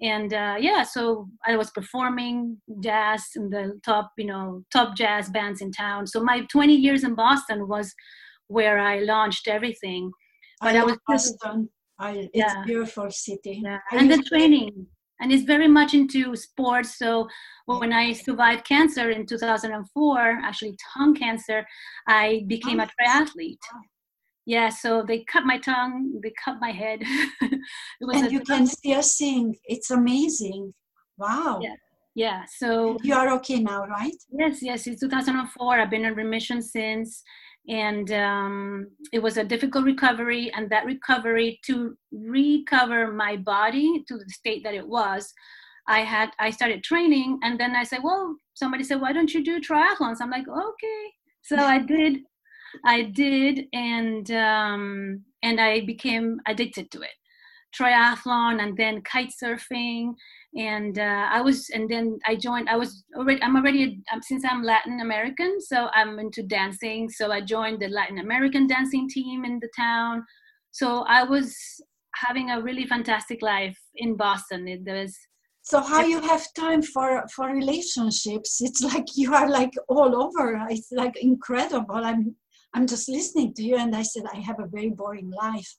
and 0.00 0.34
uh, 0.34 0.56
yeah 0.58 0.82
so 0.82 1.28
i 1.46 1.56
was 1.56 1.70
performing 1.70 2.56
jazz 2.80 3.22
in 3.34 3.48
the 3.48 3.78
top 3.84 4.12
you 4.18 4.26
know 4.26 4.62
top 4.70 4.94
jazz 4.94 5.30
bands 5.30 5.60
in 5.60 5.72
town 5.72 6.06
so 6.06 6.22
my 6.22 6.44
20 6.52 6.74
years 6.74 7.02
in 7.02 7.14
boston 7.14 7.66
was 7.66 7.94
where 8.48 8.78
I 8.78 9.00
launched 9.00 9.48
everything. 9.48 10.10
But 10.60 10.76
I, 10.76 10.80
I 10.80 10.84
was 10.84 10.98
Boston. 11.06 11.68
I, 11.98 12.10
it's 12.10 12.30
yeah. 12.34 12.62
beautiful 12.64 13.10
city. 13.10 13.62
Yeah. 13.64 13.78
and 13.92 14.10
the 14.10 14.22
training. 14.22 14.86
And 15.20 15.32
it's 15.32 15.44
very 15.44 15.68
much 15.68 15.94
into 15.94 16.36
sports. 16.36 16.98
So 16.98 17.26
when 17.64 17.92
I 17.92 18.12
survived 18.12 18.66
cancer 18.66 19.10
in 19.10 19.24
2004, 19.24 20.40
actually 20.42 20.76
tongue 20.94 21.14
cancer, 21.14 21.66
I 22.06 22.44
became 22.46 22.80
oh, 22.80 22.84
a 22.84 22.86
triathlete. 22.86 23.56
Yeah, 24.44 24.68
so 24.68 25.02
they 25.02 25.24
cut 25.24 25.44
my 25.44 25.58
tongue, 25.58 26.20
they 26.22 26.32
cut 26.44 26.58
my 26.60 26.70
head. 26.70 27.02
and 27.40 28.30
you 28.30 28.40
can 28.40 28.66
still 28.66 29.02
sing. 29.02 29.56
It's 29.64 29.90
amazing. 29.90 30.74
Wow. 31.16 31.60
Yeah. 31.62 31.74
Yeah, 32.14 32.44
so 32.48 32.96
you 33.02 33.14
are 33.14 33.28
okay 33.34 33.60
now, 33.60 33.84
right? 33.86 34.16
Yes, 34.30 34.62
yes. 34.62 34.86
It's 34.86 35.02
2004. 35.02 35.78
I've 35.78 35.90
been 35.90 36.06
in 36.06 36.14
remission 36.14 36.62
since 36.62 37.22
and 37.68 38.12
um, 38.12 38.86
it 39.12 39.20
was 39.20 39.36
a 39.36 39.44
difficult 39.44 39.84
recovery 39.84 40.52
and 40.54 40.70
that 40.70 40.86
recovery 40.86 41.58
to 41.64 41.96
recover 42.12 43.12
my 43.12 43.36
body 43.36 44.04
to 44.06 44.16
the 44.16 44.28
state 44.28 44.62
that 44.62 44.74
it 44.74 44.86
was 44.86 45.32
i 45.88 46.00
had 46.00 46.30
i 46.38 46.50
started 46.50 46.82
training 46.82 47.38
and 47.42 47.58
then 47.58 47.74
i 47.76 47.82
said 47.82 48.00
well 48.02 48.36
somebody 48.54 48.82
said 48.82 49.00
why 49.00 49.12
don't 49.12 49.34
you 49.34 49.44
do 49.44 49.60
triathlons? 49.60 50.16
I'm 50.20 50.30
like 50.30 50.48
okay. 50.48 51.02
So 51.42 51.56
i 51.56 51.78
did 51.78 52.18
i 52.84 53.02
did 53.02 53.66
and 53.72 54.30
um, 54.32 55.22
and 55.42 55.60
i 55.60 55.80
became 55.80 56.40
addicted 56.46 56.90
to 56.92 57.02
it. 57.02 57.16
Triathlon 57.78 58.62
and 58.62 58.76
then 58.76 59.02
kite 59.02 59.32
surfing 59.42 60.14
and 60.56 60.98
uh, 60.98 61.28
i 61.30 61.40
was 61.40 61.68
and 61.70 61.88
then 61.88 62.18
i 62.26 62.34
joined 62.34 62.68
i 62.68 62.76
was 62.76 63.04
already 63.16 63.42
i'm 63.42 63.56
already 63.56 64.00
um, 64.12 64.22
since 64.22 64.44
i'm 64.44 64.62
latin 64.62 65.00
american 65.00 65.60
so 65.60 65.88
i'm 65.94 66.18
into 66.18 66.42
dancing. 66.42 67.08
So 67.10 67.30
i 67.30 67.40
joined 67.40 67.80
the 67.80 67.88
latin 67.88 68.18
american 68.18 68.66
dancing 68.66 69.08
team 69.08 69.44
in 69.44 69.58
the 69.60 69.70
town. 69.76 70.24
So 70.70 71.04
i 71.08 71.22
was 71.22 71.54
having 72.14 72.50
a 72.50 72.62
really 72.62 72.86
fantastic 72.86 73.42
life 73.42 73.78
in 73.96 74.16
boston. 74.16 74.66
It, 74.68 74.84
there 74.84 75.02
was 75.02 75.16
so 75.62 75.80
how 75.80 76.02
you 76.04 76.20
have 76.20 76.46
time 76.54 76.80
for 76.80 77.24
for 77.34 77.46
relationships? 77.48 78.58
It's 78.60 78.82
like 78.82 79.06
you 79.16 79.34
are 79.34 79.50
like 79.50 79.72
all 79.88 80.14
over. 80.24 80.64
It's 80.70 80.92
like 80.92 81.16
incredible. 81.16 81.96
I'm 81.96 82.36
i'm 82.76 82.86
just 82.86 83.08
listening 83.08 83.54
to 83.54 83.62
you 83.62 83.76
and 83.76 83.96
i 83.96 84.02
said 84.02 84.24
i 84.32 84.38
have 84.38 84.60
a 84.60 84.66
very 84.66 84.90
boring 84.90 85.30
life 85.30 85.76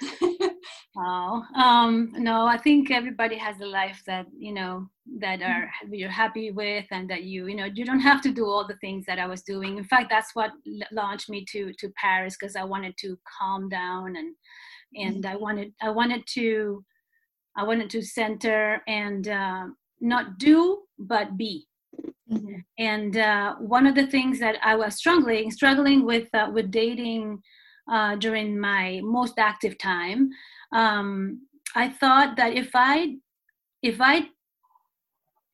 oh 0.98 1.42
um, 1.56 2.12
no 2.16 2.46
i 2.46 2.56
think 2.56 2.90
everybody 2.90 3.36
has 3.36 3.60
a 3.60 3.66
life 3.66 4.02
that 4.06 4.26
you 4.36 4.52
know 4.52 4.88
that 5.18 5.42
are 5.42 5.70
you're 5.90 6.10
happy 6.10 6.50
with 6.50 6.84
and 6.90 7.08
that 7.08 7.22
you 7.22 7.46
you 7.46 7.54
know 7.54 7.66
you 7.74 7.84
don't 7.84 8.00
have 8.00 8.20
to 8.20 8.32
do 8.32 8.44
all 8.46 8.66
the 8.66 8.76
things 8.76 9.04
that 9.06 9.18
i 9.18 9.26
was 9.26 9.42
doing. 9.42 9.78
In 9.78 9.84
fact 9.84 10.10
that's 10.10 10.34
what 10.34 10.50
launched 10.92 11.28
me 11.28 11.44
to 11.52 11.72
to 11.78 11.88
paris 11.90 12.36
because 12.38 12.56
i 12.56 12.64
wanted 12.64 12.96
to 12.98 13.16
calm 13.38 13.68
down 13.68 14.16
and 14.16 14.34
and 14.94 15.26
i 15.26 15.36
wanted 15.36 15.72
i 15.80 15.90
wanted 15.90 16.22
to 16.34 16.84
i 17.56 17.62
wanted 17.62 17.90
to 17.90 18.02
center 18.02 18.82
and 18.88 19.28
uh, 19.28 19.66
not 20.00 20.38
do 20.38 20.82
but 20.98 21.36
be. 21.36 21.66
Mm-hmm. 22.30 22.56
and 22.78 23.16
uh, 23.16 23.54
one 23.54 23.86
of 23.86 23.94
the 23.94 24.08
things 24.08 24.40
that 24.40 24.56
i 24.62 24.74
was 24.74 24.96
struggling 24.96 25.50
struggling 25.50 26.04
with 26.04 26.28
uh, 26.34 26.50
with 26.52 26.72
dating 26.72 27.40
uh, 27.90 28.16
during 28.16 28.58
my 28.58 29.00
most 29.02 29.34
active 29.38 29.78
time, 29.78 30.30
um, 30.72 31.46
I 31.74 31.88
thought 31.88 32.36
that 32.36 32.54
if 32.54 32.70
I 32.74 33.16
if 33.82 34.00
I 34.00 34.28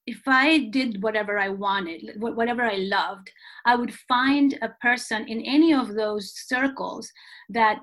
if 0.06 0.22
I 0.26 0.70
did 0.70 1.02
whatever 1.02 1.38
I 1.38 1.48
wanted, 1.48 2.16
whatever 2.16 2.62
I 2.62 2.76
loved, 2.76 3.30
I 3.64 3.76
would 3.76 3.94
find 3.94 4.58
a 4.60 4.70
person 4.80 5.28
in 5.28 5.40
any 5.42 5.72
of 5.72 5.94
those 5.94 6.32
circles 6.34 7.10
that 7.50 7.80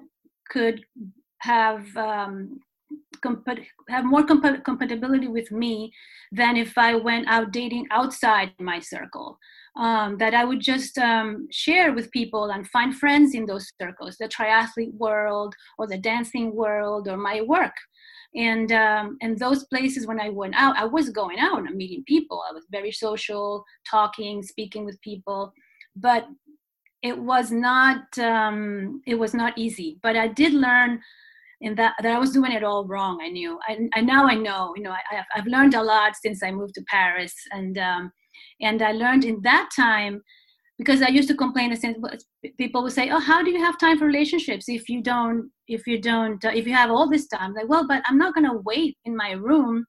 could 0.50 0.82
have 1.40 1.96
um, 1.96 2.60
have 3.90 4.06
more 4.06 4.24
comp- 4.24 4.64
compatibility 4.64 5.28
with 5.28 5.52
me 5.52 5.92
than 6.32 6.58
if 6.58 6.78
I 6.78 6.96
went 6.96 7.28
out 7.28 7.52
dating 7.52 7.88
outside 7.92 8.52
my 8.60 8.80
circle 8.80 9.38
um, 9.78 10.18
that 10.18 10.34
I 10.34 10.46
would 10.46 10.60
just 10.60 10.98
um, 10.98 11.48
share 11.52 11.94
with 11.94 12.12
people 12.12 12.52
and 12.52 12.68
find 12.70 12.96
friends 12.96 13.34
in 13.34 13.46
those 13.46 13.72
circles, 13.82 14.18
the 14.18 14.28
triathlete 14.28 14.94
world 14.94 15.54
or 15.78 15.88
the 15.88 15.98
dancing 15.98 16.56
world 16.56 17.08
or 17.08 17.18
my 17.18 17.42
work. 17.42 17.74
And 18.36 18.72
um, 18.72 19.18
and 19.22 19.40
those 19.40 19.64
places 19.66 20.06
when 20.06 20.20
I 20.20 20.30
went 20.30 20.54
out, 20.56 20.78
I 20.78 20.86
was 20.86 21.10
going 21.10 21.40
out 21.40 21.66
and 21.66 21.76
meeting 21.76 22.04
people. 22.08 22.44
I 22.48 22.54
was 22.54 22.66
very 22.70 22.92
social, 22.92 23.66
talking, 23.90 24.44
speaking 24.44 24.86
with 24.86 25.02
people, 25.02 25.52
but 25.96 26.28
it 27.02 27.18
was 27.18 27.52
not 27.52 28.06
um, 28.20 29.02
it 29.08 29.16
was 29.16 29.34
not 29.34 29.58
easy. 29.58 29.98
But 30.04 30.16
I 30.16 30.28
did 30.28 30.54
learn 30.54 31.02
in 31.62 31.76
that 31.76 31.96
that 32.02 32.16
I 32.16 32.20
was 32.20 32.32
doing 32.32 32.52
it 32.52 32.64
all 32.64 32.86
wrong. 32.86 33.20
I 33.22 33.30
knew. 33.30 33.60
I 33.68 34.02
now 34.02 34.28
I 34.28 34.36
know. 34.36 34.74
You 34.76 34.84
know, 34.84 34.92
I, 34.92 35.16
have 35.16 35.26
I've 35.36 35.48
learned 35.48 35.74
a 35.74 35.84
lot 35.84 36.16
since 36.16 36.44
I 36.44 36.52
moved 36.52 36.76
to 36.76 36.84
Paris, 36.88 37.34
and 37.52 37.78
um, 37.78 38.12
and 38.62 38.82
I 38.82 38.92
learned 38.92 39.26
in 39.26 39.42
that 39.42 39.70
time 39.76 40.22
because 40.78 41.02
I 41.02 41.10
used 41.10 41.28
to 41.28 41.36
complain 41.36 41.74
and 41.74 42.08
people 42.58 42.84
would 42.84 42.94
say, 42.94 43.10
"Oh, 43.10 43.20
how 43.20 43.44
do 43.44 43.52
you 43.52 43.60
have 43.60 43.78
time 43.78 44.00
for 44.00 44.06
relationships 44.06 44.70
if 44.70 44.90
you 44.90 45.04
don't 45.04 45.52
if 45.68 45.86
you 45.86 46.02
don't 46.02 46.44
uh, 46.44 46.52
if 46.54 46.66
you 46.66 46.74
have 46.74 46.90
all 46.90 47.10
this 47.10 47.28
time?" 47.28 47.54
Like, 47.54 47.70
well, 47.70 47.86
but 47.88 48.02
I'm 48.08 48.18
not 48.18 48.34
going 48.34 48.50
to 48.50 48.62
wait 48.64 48.98
in 49.06 49.16
my 49.16 49.32
room 49.32 49.86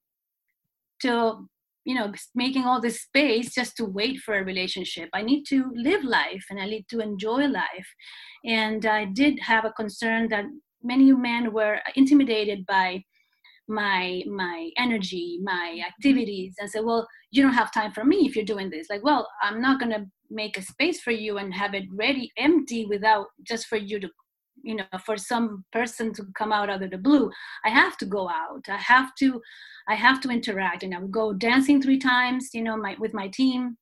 till 1.00 1.47
you 1.85 1.95
know 1.95 2.12
making 2.35 2.65
all 2.65 2.81
this 2.81 3.03
space 3.03 3.55
just 3.55 3.77
to 3.77 3.85
wait 3.85 4.19
for 4.19 4.35
a 4.37 4.45
relationship. 4.45 5.09
I 5.15 5.23
need 5.23 5.45
to 5.45 5.71
live 5.75 6.05
life 6.05 6.45
and 6.50 6.61
I 6.61 6.67
need 6.67 6.87
to 6.91 7.00
enjoy 7.00 7.47
life. 7.47 7.89
And 8.45 8.85
I 8.87 9.05
did 9.05 9.39
have 9.41 9.65
a 9.65 9.73
concern 9.73 10.29
that 10.29 10.47
many 10.83 11.12
men 11.12 11.53
were 11.53 11.79
intimidated 11.95 12.67
by 12.67 13.05
my 13.71 14.23
my 14.27 14.71
energy 14.77 15.39
my 15.43 15.81
activities 15.87 16.55
and 16.59 16.69
say 16.69 16.81
well 16.81 17.07
you 17.31 17.43
don't 17.43 17.55
have 17.55 17.73
time 17.73 17.93
for 17.93 18.05
me 18.05 18.27
if 18.27 18.35
you're 18.35 18.45
doing 18.45 18.69
this. 18.69 18.89
Like 18.91 19.05
well 19.05 19.29
i'm 19.43 19.62
not 19.62 19.79
going 19.79 19.93
to 19.93 20.07
make 20.31 20.59
a 20.59 20.62
space 20.62 21.00
for 21.00 21.11
you 21.11 21.39
and 21.39 21.53
have 21.55 21.75
it 21.75 21.85
ready 21.93 22.33
empty 22.37 22.87
without 22.87 23.27
just 23.43 23.67
for 23.67 23.77
you 23.77 23.99
to 24.00 24.09
you 24.62 24.75
know 24.75 24.85
for 25.05 25.17
some 25.17 25.65
person 25.73 26.12
to 26.12 26.25
come 26.37 26.53
out 26.53 26.69
out 26.69 26.83
of 26.83 26.91
the 26.91 26.99
blue. 26.99 27.31
I 27.65 27.71
have 27.71 27.97
to 27.99 28.07
go 28.07 28.29
out. 28.29 28.65
I 28.69 28.77
have 28.77 29.15
to 29.21 29.41
i 29.89 29.95
have 29.95 30.21
to 30.23 30.31
interact. 30.31 30.83
And 30.83 30.95
i 30.95 30.99
would 30.99 31.12
go 31.12 31.33
dancing 31.33 31.81
three 31.81 31.99
times 31.99 32.50
you 32.53 32.62
know 32.62 32.77
my 32.77 32.97
with 32.99 33.15
my 33.15 33.29
team 33.29 33.77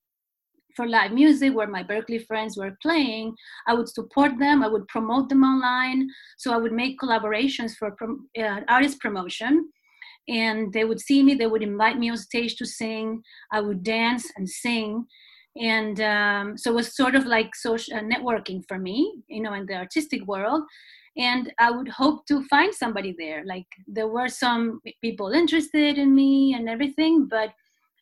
for 0.76 0.86
live 0.86 1.12
music 1.12 1.54
where 1.54 1.66
my 1.66 1.82
berklee 1.82 2.24
friends 2.26 2.56
were 2.56 2.76
playing. 2.80 3.34
I 3.66 3.74
would 3.74 3.88
support 3.88 4.38
them. 4.38 4.62
I 4.62 4.68
would 4.68 4.86
promote 4.88 5.28
them 5.28 5.42
online. 5.42 6.08
So 6.36 6.52
i 6.52 6.56
would 6.56 6.72
make 6.72 7.00
collaborations 7.00 7.72
for 7.78 7.96
uh, 8.38 8.60
artist 8.68 9.00
promotion 9.00 9.70
and 10.28 10.72
they 10.72 10.84
would 10.84 11.00
see 11.00 11.22
me 11.22 11.34
they 11.34 11.46
would 11.46 11.62
invite 11.62 11.98
me 11.98 12.10
on 12.10 12.16
stage 12.16 12.56
to 12.56 12.66
sing. 12.66 13.22
I 13.50 13.60
would 13.60 13.82
dance 13.82 14.30
and 14.36 14.48
sing. 14.48 15.06
And 15.56 16.00
um, 16.00 16.58
so 16.58 16.70
it 16.70 16.74
was 16.74 16.94
sort 16.94 17.16
of 17.16 17.26
like 17.26 17.56
social 17.56 17.96
uh, 17.96 18.00
networking 18.00 18.62
for 18.68 18.78
me 18.78 19.22
you 19.28 19.42
know 19.42 19.54
in 19.54 19.66
the 19.66 19.74
artistic 19.74 20.26
world. 20.26 20.62
And 21.16 21.52
i 21.58 21.70
would 21.70 21.88
hope 21.88 22.26
to 22.26 22.44
find 22.44 22.74
somebody 22.74 23.14
there. 23.18 23.42
Like 23.44 23.66
there 23.86 24.08
were 24.08 24.28
some 24.28 24.80
people 25.00 25.30
interested 25.30 25.98
in 25.98 26.14
me 26.14 26.54
and 26.54 26.68
everything 26.68 27.26
but 27.26 27.50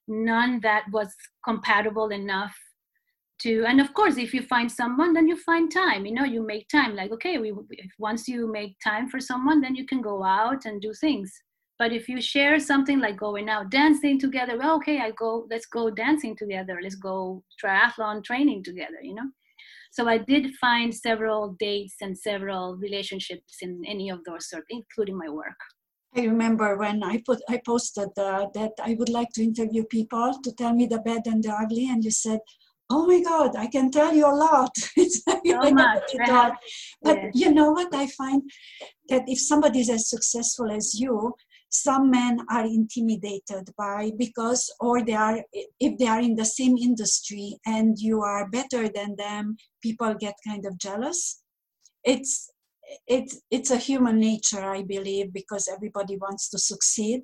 none 0.08 0.60
that 0.62 0.84
was 0.92 1.12
compatible 1.44 2.10
enough 2.10 2.56
to 3.38 3.64
and 3.66 3.80
of 3.80 3.92
course 3.92 4.16
if 4.16 4.32
you 4.32 4.40
find 4.42 4.70
someone 4.70 5.12
then 5.12 5.26
you 5.28 5.36
find 5.36 5.70
time 5.70 6.06
you 6.06 6.12
know 6.12 6.24
you 6.24 6.44
make 6.44 6.68
time. 6.68 6.96
Like 6.96 7.12
okay 7.12 7.38
we 7.38 7.52
once 7.98 8.26
you 8.26 8.50
make 8.50 8.76
time 8.82 9.08
for 9.08 9.20
someone 9.20 9.60
then 9.60 9.76
you 9.76 9.86
can 9.86 10.02
go 10.02 10.24
out 10.24 10.64
and 10.64 10.82
do 10.82 10.92
things 10.92 11.32
but 11.78 11.92
if 11.92 12.08
you 12.08 12.20
share 12.20 12.58
something 12.58 13.00
like 13.00 13.16
going 13.16 13.48
out 13.48 13.70
dancing 13.70 14.18
together 14.18 14.58
well 14.58 14.76
okay 14.76 14.98
i 15.00 15.10
go 15.12 15.46
let's 15.50 15.66
go 15.66 15.90
dancing 15.90 16.36
together 16.36 16.78
let's 16.82 16.96
go 16.96 17.42
triathlon 17.62 18.22
training 18.24 18.62
together 18.62 19.00
you 19.02 19.14
know 19.14 19.28
so 19.92 20.08
i 20.08 20.18
did 20.18 20.54
find 20.54 20.94
several 20.94 21.56
dates 21.58 21.96
and 22.00 22.16
several 22.16 22.76
relationships 22.76 23.56
in 23.62 23.82
any 23.86 24.10
of 24.10 24.20
those 24.24 24.48
sort 24.48 24.64
including 24.70 25.16
my 25.16 25.28
work 25.28 25.56
I 26.16 26.22
remember 26.22 26.78
when 26.78 27.02
I 27.02 27.22
put 27.26 27.40
I 27.48 27.60
posted 27.64 28.08
uh, 28.16 28.46
that 28.54 28.72
I 28.82 28.96
would 28.98 29.10
like 29.10 29.28
to 29.34 29.42
interview 29.42 29.84
people 29.84 30.38
to 30.44 30.52
tell 30.52 30.72
me 30.72 30.86
the 30.86 31.00
bad 31.00 31.26
and 31.26 31.44
the 31.44 31.50
ugly, 31.50 31.88
and 31.90 32.02
you 32.02 32.10
said, 32.10 32.40
"Oh 32.88 33.06
my 33.06 33.20
God, 33.20 33.54
I 33.54 33.66
can 33.66 33.90
tell 33.90 34.14
you 34.14 34.26
a 34.26 34.32
lot." 34.32 34.74
so 34.76 35.70
much. 35.72 36.10
But 37.02 37.16
yes. 37.16 37.32
you 37.34 37.52
know 37.52 37.70
what 37.72 37.94
I 37.94 38.06
find 38.06 38.42
that 39.10 39.24
if 39.26 39.38
somebody 39.40 39.80
is 39.80 39.90
as 39.90 40.08
successful 40.08 40.70
as 40.70 40.98
you, 40.98 41.34
some 41.82 42.10
men 42.10 42.40
are 42.50 42.64
intimidated 42.64 43.70
by 43.76 44.10
because 44.16 44.72
or 44.80 45.02
they 45.02 45.14
are 45.14 45.42
if 45.80 45.98
they 45.98 46.06
are 46.06 46.20
in 46.20 46.34
the 46.34 46.44
same 46.44 46.76
industry 46.76 47.58
and 47.66 47.98
you 47.98 48.22
are 48.22 48.48
better 48.48 48.88
than 48.88 49.16
them 49.16 49.56
people 49.82 50.14
get 50.14 50.34
kind 50.46 50.64
of 50.66 50.78
jealous. 50.78 51.42
It's 52.04 52.50
it's 53.06 53.40
it's 53.50 53.72
a 53.72 53.76
human 53.76 54.20
nature 54.20 54.64
i 54.64 54.80
believe 54.80 55.32
because 55.32 55.68
everybody 55.68 56.16
wants 56.16 56.48
to 56.50 56.58
succeed. 56.58 57.22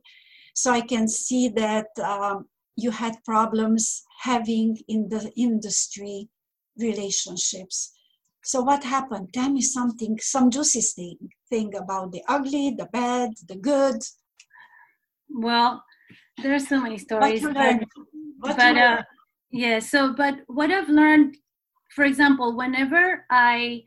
So 0.54 0.70
i 0.72 0.80
can 0.80 1.06
see 1.08 1.48
that 1.48 1.88
um, 2.02 2.46
you 2.76 2.90
had 2.90 3.24
problems 3.24 4.02
having 4.22 4.78
in 4.88 5.08
the 5.08 5.30
industry 5.36 6.28
relationships. 6.78 7.92
So 8.44 8.62
what 8.62 8.82
happened? 8.82 9.32
Tell 9.32 9.50
me 9.50 9.60
something 9.60 10.18
some 10.20 10.50
juicy 10.50 10.80
thing, 10.80 11.18
thing 11.48 11.74
about 11.76 12.12
the 12.12 12.22
ugly 12.28 12.74
the 12.76 12.86
bad 12.86 13.30
the 13.48 13.56
good 13.56 14.02
well, 15.34 15.82
there 16.42 16.54
are 16.54 16.58
so 16.58 16.80
many 16.80 16.98
stories. 16.98 17.42
But, 17.42 17.84
but 18.40 18.76
uh, 18.76 19.02
yeah, 19.50 19.78
so 19.78 20.14
but 20.14 20.38
what 20.46 20.70
I've 20.70 20.88
learned, 20.88 21.36
for 21.94 22.04
example, 22.04 22.56
whenever 22.56 23.24
I 23.30 23.82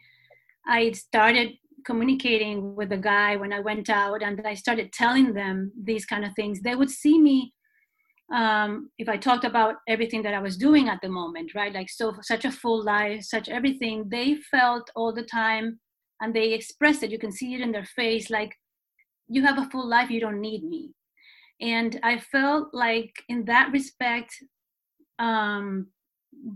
I 0.68 0.92
started 0.92 1.54
communicating 1.86 2.76
with 2.76 2.92
a 2.92 2.98
guy 2.98 3.36
when 3.36 3.54
I 3.54 3.60
went 3.60 3.90
out 3.90 4.24
and 4.24 4.42
I 4.46 4.56
started 4.56 4.92
telling 4.92 5.34
them 5.34 5.72
these 5.82 6.06
kind 6.06 6.26
of 6.26 6.34
things, 6.36 6.62
they 6.62 6.76
would 6.76 6.90
see 6.90 7.20
me 7.20 7.54
um, 8.34 8.90
if 8.98 9.08
I 9.08 9.18
talked 9.18 9.46
about 9.46 9.76
everything 9.88 10.24
that 10.24 10.34
I 10.34 10.40
was 10.40 10.58
doing 10.58 10.90
at 10.90 11.00
the 11.02 11.10
moment, 11.10 11.54
right? 11.54 11.74
Like 11.74 11.90
so 11.90 12.14
such 12.22 12.44
a 12.46 12.52
full 12.52 12.84
life, 12.84 13.24
such 13.24 13.50
everything, 13.50 14.10
they 14.10 14.36
felt 14.50 14.90
all 14.96 15.14
the 15.14 15.24
time 15.24 15.80
and 16.22 16.34
they 16.34 16.54
expressed 16.54 17.04
it. 17.04 17.12
You 17.12 17.20
can 17.20 17.32
see 17.32 17.54
it 17.54 17.62
in 17.62 17.72
their 17.72 17.86
face, 17.86 18.32
like 18.32 18.56
you 19.28 19.44
have 19.44 19.60
a 19.60 19.70
full 19.70 19.88
life, 19.88 20.10
you 20.10 20.20
don't 20.20 20.42
need 20.42 20.64
me 20.64 20.92
and 21.62 22.00
i 22.04 22.18
felt 22.18 22.74
like 22.74 23.14
in 23.30 23.46
that 23.46 23.72
respect 23.72 24.34
um 25.20 25.88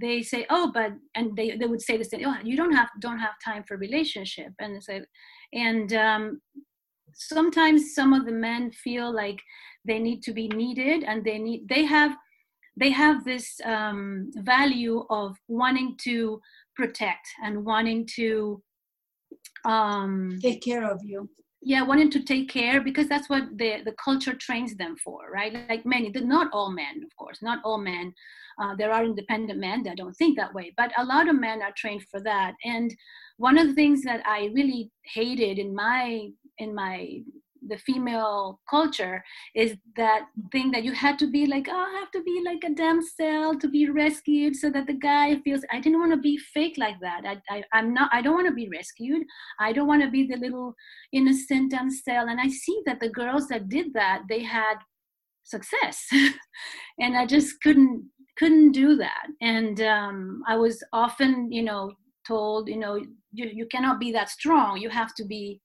they 0.01 0.21
say 0.21 0.45
oh 0.49 0.71
but 0.73 0.91
and 1.15 1.35
they, 1.35 1.55
they 1.55 1.65
would 1.65 1.81
say 1.81 1.97
this 1.97 2.09
thing 2.09 2.25
oh 2.25 2.35
you 2.43 2.55
don't 2.55 2.73
have 2.73 2.89
don't 2.99 3.19
have 3.19 3.33
time 3.43 3.63
for 3.67 3.77
relationship. 3.77 4.51
And 4.59 4.75
it's 4.75 4.89
like 4.89 5.05
and 5.53 5.93
um 5.93 6.41
sometimes 7.13 7.95
some 7.95 8.13
of 8.13 8.25
the 8.25 8.31
men 8.31 8.71
feel 8.71 9.13
like 9.13 9.39
they 9.85 9.99
need 9.99 10.21
to 10.23 10.33
be 10.33 10.47
needed 10.49 11.03
and 11.03 11.23
they 11.23 11.37
need 11.37 11.67
they 11.67 11.85
have 11.85 12.15
they 12.77 12.91
have 12.91 13.25
this 13.25 13.59
um, 13.65 14.31
value 14.35 15.05
of 15.09 15.35
wanting 15.49 15.97
to 16.01 16.39
protect 16.77 17.27
and 17.43 17.65
wanting 17.65 18.07
to 18.15 18.61
um, 19.65 20.39
take 20.41 20.61
care 20.61 20.89
of 20.89 21.01
you 21.03 21.29
yeah 21.61 21.81
wanting 21.81 22.09
to 22.09 22.23
take 22.23 22.49
care 22.49 22.81
because 22.81 23.07
that's 23.07 23.29
what 23.29 23.43
the 23.57 23.81
the 23.83 23.95
culture 24.03 24.33
trains 24.33 24.75
them 24.75 24.95
for 25.03 25.31
right? 25.31 25.53
Like 25.69 25.85
many 25.85 26.09
not 26.09 26.49
all 26.53 26.71
men 26.71 27.03
of 27.03 27.15
course 27.17 27.41
not 27.41 27.59
all 27.63 27.77
men 27.77 28.13
uh, 28.61 28.75
there 28.75 28.91
are 28.91 29.05
independent 29.05 29.59
men 29.59 29.83
that 29.83 29.97
don't 29.97 30.13
think 30.13 30.37
that 30.37 30.53
way 30.53 30.73
but 30.77 30.91
a 30.97 31.05
lot 31.05 31.29
of 31.29 31.39
men 31.39 31.61
are 31.61 31.73
trained 31.75 32.03
for 32.11 32.21
that. 32.21 32.53
And 32.63 32.93
one 33.37 33.57
of 33.57 33.67
the 33.67 33.73
things 33.73 34.01
that 34.03 34.21
i 34.25 34.49
really 34.53 34.91
hated 35.03 35.59
in 35.59 35.73
my 35.73 36.27
in 36.57 36.75
my 36.75 37.21
the 37.67 37.77
female 37.77 38.59
culture 38.69 39.23
is 39.55 39.75
that 39.95 40.25
thing 40.51 40.71
that 40.71 40.83
you 40.83 40.93
had 40.93 41.19
to 41.19 41.27
be 41.29 41.45
like 41.45 41.67
oh 41.69 41.75
i 41.75 41.99
have 41.99 42.11
to 42.11 42.23
be 42.23 42.41
like 42.45 42.63
a 42.63 42.73
damsel 42.73 43.57
to 43.59 43.67
be 43.67 43.89
rescued 43.89 44.55
so 44.55 44.69
that 44.69 44.87
the 44.87 44.93
guy 44.93 45.35
feels 45.43 45.61
i 45.71 45.79
didn't 45.79 45.99
want 45.99 46.11
to 46.11 46.17
be 46.17 46.37
fake 46.37 46.75
like 46.77 46.99
that. 47.01 47.21
I, 47.25 47.41
I 47.49 47.63
i'm 47.73 47.93
not 47.93 48.09
i 48.13 48.21
don't 48.21 48.35
want 48.35 48.47
to 48.47 48.53
be 48.53 48.69
rescued. 48.69 49.23
I 49.59 49.73
don't 49.73 49.87
want 49.87 50.01
to 50.03 50.09
be 50.09 50.25
the 50.27 50.37
little 50.37 50.73
innocent 51.11 51.71
damsel 51.71 52.29
and 52.29 52.39
i 52.39 52.47
see 52.47 52.81
that 52.85 52.99
the 52.99 53.09
girls 53.09 53.47
that 53.47 53.69
did 53.69 53.93
that 53.93 54.23
they 54.29 54.43
had 54.43 54.75
success. 55.43 56.07
And 56.99 57.17
i 57.17 57.25
just 57.25 57.61
couldn't 57.61 58.09
couldn't 58.37 58.71
do 58.71 58.95
that. 58.97 59.27
And 59.41 59.81
um, 59.81 60.43
i 60.47 60.55
was 60.55 60.83
often 60.93 61.51
you 61.51 61.63
know 61.63 61.93
told 62.27 62.69
you 62.69 62.77
know 62.77 62.95
you, 63.31 63.45
you 63.59 63.65
cannot 63.67 63.99
be 63.99 64.11
that 64.11 64.29
strong. 64.29 64.77
You 64.77 64.89
have 64.89 65.13
to 65.15 65.25
be 65.25 65.61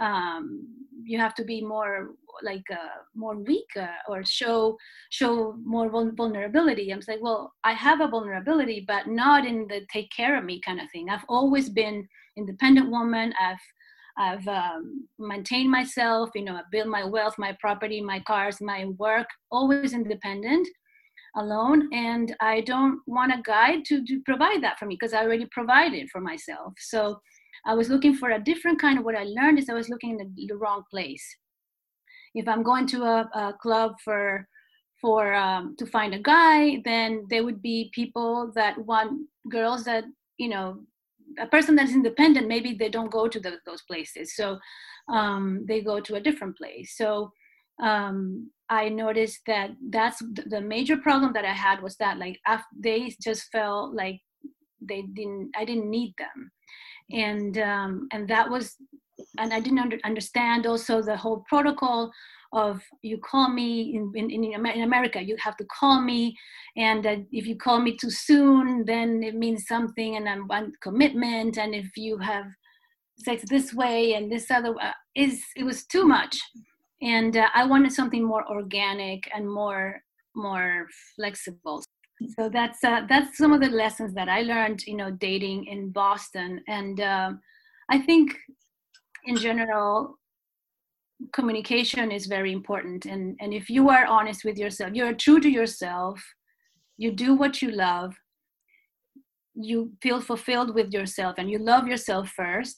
um, 0.00 0.66
you 1.04 1.18
have 1.18 1.34
to 1.34 1.44
be 1.44 1.62
more 1.62 2.10
like 2.42 2.64
uh, 2.70 3.00
more 3.14 3.36
weak 3.36 3.66
uh, 3.76 3.86
or 4.08 4.24
show 4.24 4.76
show 5.10 5.56
more 5.64 5.90
vulnerability. 5.90 6.90
I'm 6.90 7.00
like, 7.06 7.20
well, 7.20 7.52
I 7.64 7.72
have 7.72 8.00
a 8.00 8.08
vulnerability, 8.08 8.84
but 8.86 9.06
not 9.06 9.46
in 9.46 9.66
the 9.68 9.80
take 9.92 10.10
care 10.10 10.36
of 10.36 10.44
me 10.44 10.60
kind 10.64 10.80
of 10.80 10.90
thing. 10.90 11.10
I've 11.10 11.24
always 11.28 11.68
been 11.68 12.06
independent 12.36 12.90
woman. 12.90 13.32
I've 13.40 13.58
I've 14.18 14.48
um, 14.48 15.08
maintained 15.18 15.70
myself. 15.70 16.30
You 16.34 16.44
know, 16.44 16.56
I 16.56 16.62
built 16.70 16.88
my 16.88 17.04
wealth, 17.04 17.36
my 17.38 17.56
property, 17.60 18.00
my 18.00 18.20
cars, 18.20 18.60
my 18.60 18.86
work. 18.98 19.26
Always 19.50 19.92
independent, 19.92 20.66
alone, 21.36 21.88
and 21.92 22.34
I 22.40 22.60
don't 22.62 23.00
want 23.06 23.32
a 23.32 23.42
guide 23.42 23.84
to, 23.86 24.04
to 24.04 24.20
provide 24.24 24.62
that 24.62 24.78
for 24.78 24.86
me 24.86 24.96
because 24.98 25.14
I 25.14 25.22
already 25.22 25.46
provided 25.50 26.08
for 26.10 26.20
myself. 26.20 26.74
So 26.78 27.20
I 27.66 27.74
was 27.74 27.88
looking 27.88 28.14
for 28.16 28.30
a 28.30 28.42
different 28.42 28.80
kind 28.80 28.98
of 28.98 29.04
what 29.04 29.16
I 29.16 29.24
learned 29.24 29.58
is 29.58 29.68
I 29.68 29.74
was 29.74 29.88
looking 29.88 30.10
in 30.10 30.18
the, 30.18 30.46
the 30.46 30.56
wrong 30.56 30.82
place. 30.90 31.24
If 32.34 32.48
I'm 32.48 32.62
going 32.62 32.86
to 32.88 33.02
a, 33.02 33.30
a 33.34 33.54
club 33.60 33.94
for 34.04 34.46
for 35.00 35.34
um, 35.34 35.74
to 35.78 35.86
find 35.86 36.14
a 36.14 36.18
guy, 36.18 36.82
then 36.84 37.26
there 37.30 37.42
would 37.42 37.62
be 37.62 37.90
people 37.94 38.52
that 38.54 38.76
want 38.84 39.26
girls 39.50 39.84
that 39.84 40.04
you 40.38 40.48
know 40.48 40.80
a 41.38 41.46
person 41.46 41.74
that's 41.74 41.92
independent. 41.92 42.48
Maybe 42.48 42.74
they 42.74 42.88
don't 42.88 43.10
go 43.10 43.28
to 43.28 43.40
the, 43.40 43.58
those 43.66 43.82
places, 43.82 44.36
so 44.36 44.58
um, 45.08 45.64
they 45.66 45.80
go 45.80 46.00
to 46.00 46.16
a 46.16 46.20
different 46.20 46.56
place. 46.56 46.96
So 46.96 47.32
um, 47.82 48.50
I 48.68 48.88
noticed 48.88 49.40
that 49.46 49.70
that's 49.90 50.22
the 50.46 50.60
major 50.60 50.96
problem 50.96 51.32
that 51.32 51.44
I 51.44 51.52
had 51.52 51.82
was 51.82 51.96
that 51.96 52.18
like 52.18 52.38
they 52.78 53.14
just 53.22 53.50
felt 53.50 53.94
like 53.94 54.20
they 54.80 55.02
didn't 55.14 55.50
I 55.56 55.64
didn't 55.64 55.90
need 55.90 56.14
them 56.18 56.50
and 57.12 57.58
um, 57.58 58.08
and 58.12 58.28
that 58.28 58.48
was 58.48 58.76
and 59.38 59.52
i 59.52 59.60
didn't 59.60 59.78
under, 59.78 59.98
understand 60.04 60.66
also 60.66 61.02
the 61.02 61.16
whole 61.16 61.44
protocol 61.48 62.10
of 62.52 62.82
you 63.02 63.18
call 63.18 63.48
me 63.48 63.94
in, 63.94 64.12
in, 64.14 64.44
in 64.44 64.82
america 64.82 65.22
you 65.22 65.36
have 65.38 65.56
to 65.56 65.64
call 65.78 66.00
me. 66.00 66.36
And 66.76 67.06
uh, 67.06 67.16
if 67.32 67.46
you 67.46 67.56
call 67.56 67.80
me 67.80 67.96
too 67.96 68.10
soon 68.10 68.84
then 68.86 69.22
it 69.22 69.34
means 69.34 69.66
something 69.66 70.16
and 70.16 70.28
i'm 70.28 70.50
on 70.50 70.72
commitment. 70.82 71.58
And 71.58 71.74
if 71.74 71.96
you 71.96 72.18
have 72.18 72.46
sex 73.18 73.44
this 73.48 73.72
way 73.74 74.14
and 74.14 74.32
this 74.32 74.50
other 74.50 74.74
uh, 74.80 74.92
is 75.14 75.42
it 75.56 75.64
was 75.64 75.84
too 75.84 76.04
much. 76.04 76.38
And 77.02 77.36
uh, 77.36 77.48
i 77.54 77.64
wanted 77.64 77.92
something 77.92 78.24
more 78.24 78.44
organic 78.48 79.30
and 79.34 79.48
more 79.48 80.02
more 80.34 80.86
flexible 81.16 81.82
so 82.28 82.48
that's 82.48 82.84
uh, 82.84 83.02
that's 83.08 83.38
some 83.38 83.52
of 83.52 83.60
the 83.60 83.68
lessons 83.68 84.12
that 84.14 84.28
i 84.28 84.42
learned 84.42 84.82
you 84.86 84.96
know 84.96 85.10
dating 85.10 85.66
in 85.66 85.90
boston. 85.90 86.60
And 86.68 87.00
uh, 87.00 87.32
i 87.90 87.98
think 87.98 88.36
in 89.24 89.36
general 89.36 90.18
communication 91.34 92.10
is 92.10 92.26
very 92.26 92.52
important. 92.52 93.04
And 93.04 93.36
and 93.40 93.52
if 93.52 93.68
you 93.68 93.90
are 93.90 94.06
honest 94.06 94.44
with 94.44 94.58
yourself 94.58 94.92
you're 94.94 95.14
true 95.14 95.40
to 95.40 95.48
yourself 95.48 96.22
you 96.96 97.10
do 97.10 97.34
what 97.34 97.62
you 97.62 97.70
love 97.70 98.14
you 99.54 99.92
feel 100.02 100.20
fulfilled 100.20 100.74
with 100.74 100.92
yourself 100.92 101.34
and 101.38 101.50
you 101.50 101.58
love 101.58 101.86
yourself 101.86 102.28
first 102.30 102.76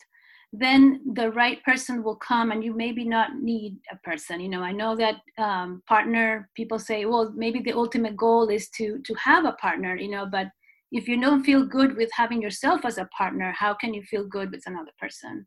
then 0.52 1.00
the 1.14 1.30
right 1.30 1.62
person 1.64 2.02
will 2.02 2.16
come 2.16 2.52
and 2.52 2.62
you 2.62 2.74
maybe 2.74 3.04
not 3.06 3.36
need 3.40 3.78
a 3.90 3.96
person. 4.08 4.40
You 4.40 4.50
know 4.50 4.62
i 4.62 4.72
know 4.72 4.94
that 4.96 5.16
um, 5.38 5.82
partner 5.86 6.48
people 6.54 6.78
say 6.78 7.04
well 7.04 7.32
maybe 7.34 7.60
the 7.60 7.72
ultimate 7.72 8.16
goal 8.16 8.48
is 8.48 8.68
to 8.76 9.00
to 9.06 9.14
have 9.14 9.44
a 9.44 9.52
partner 9.52 9.96
you 9.96 10.10
know 10.10 10.26
but 10.26 10.48
if 10.90 11.08
you 11.08 11.18
don't 11.18 11.42
feel 11.42 11.64
good 11.64 11.96
with 11.96 12.10
having 12.12 12.42
yourself 12.42 12.84
as 12.84 12.98
a 12.98 13.08
partner 13.16 13.54
how 13.56 13.72
can 13.74 13.94
you 13.94 14.02
feel 14.02 14.26
good 14.26 14.50
with 14.50 14.62
another 14.66 14.92
person? 15.00 15.46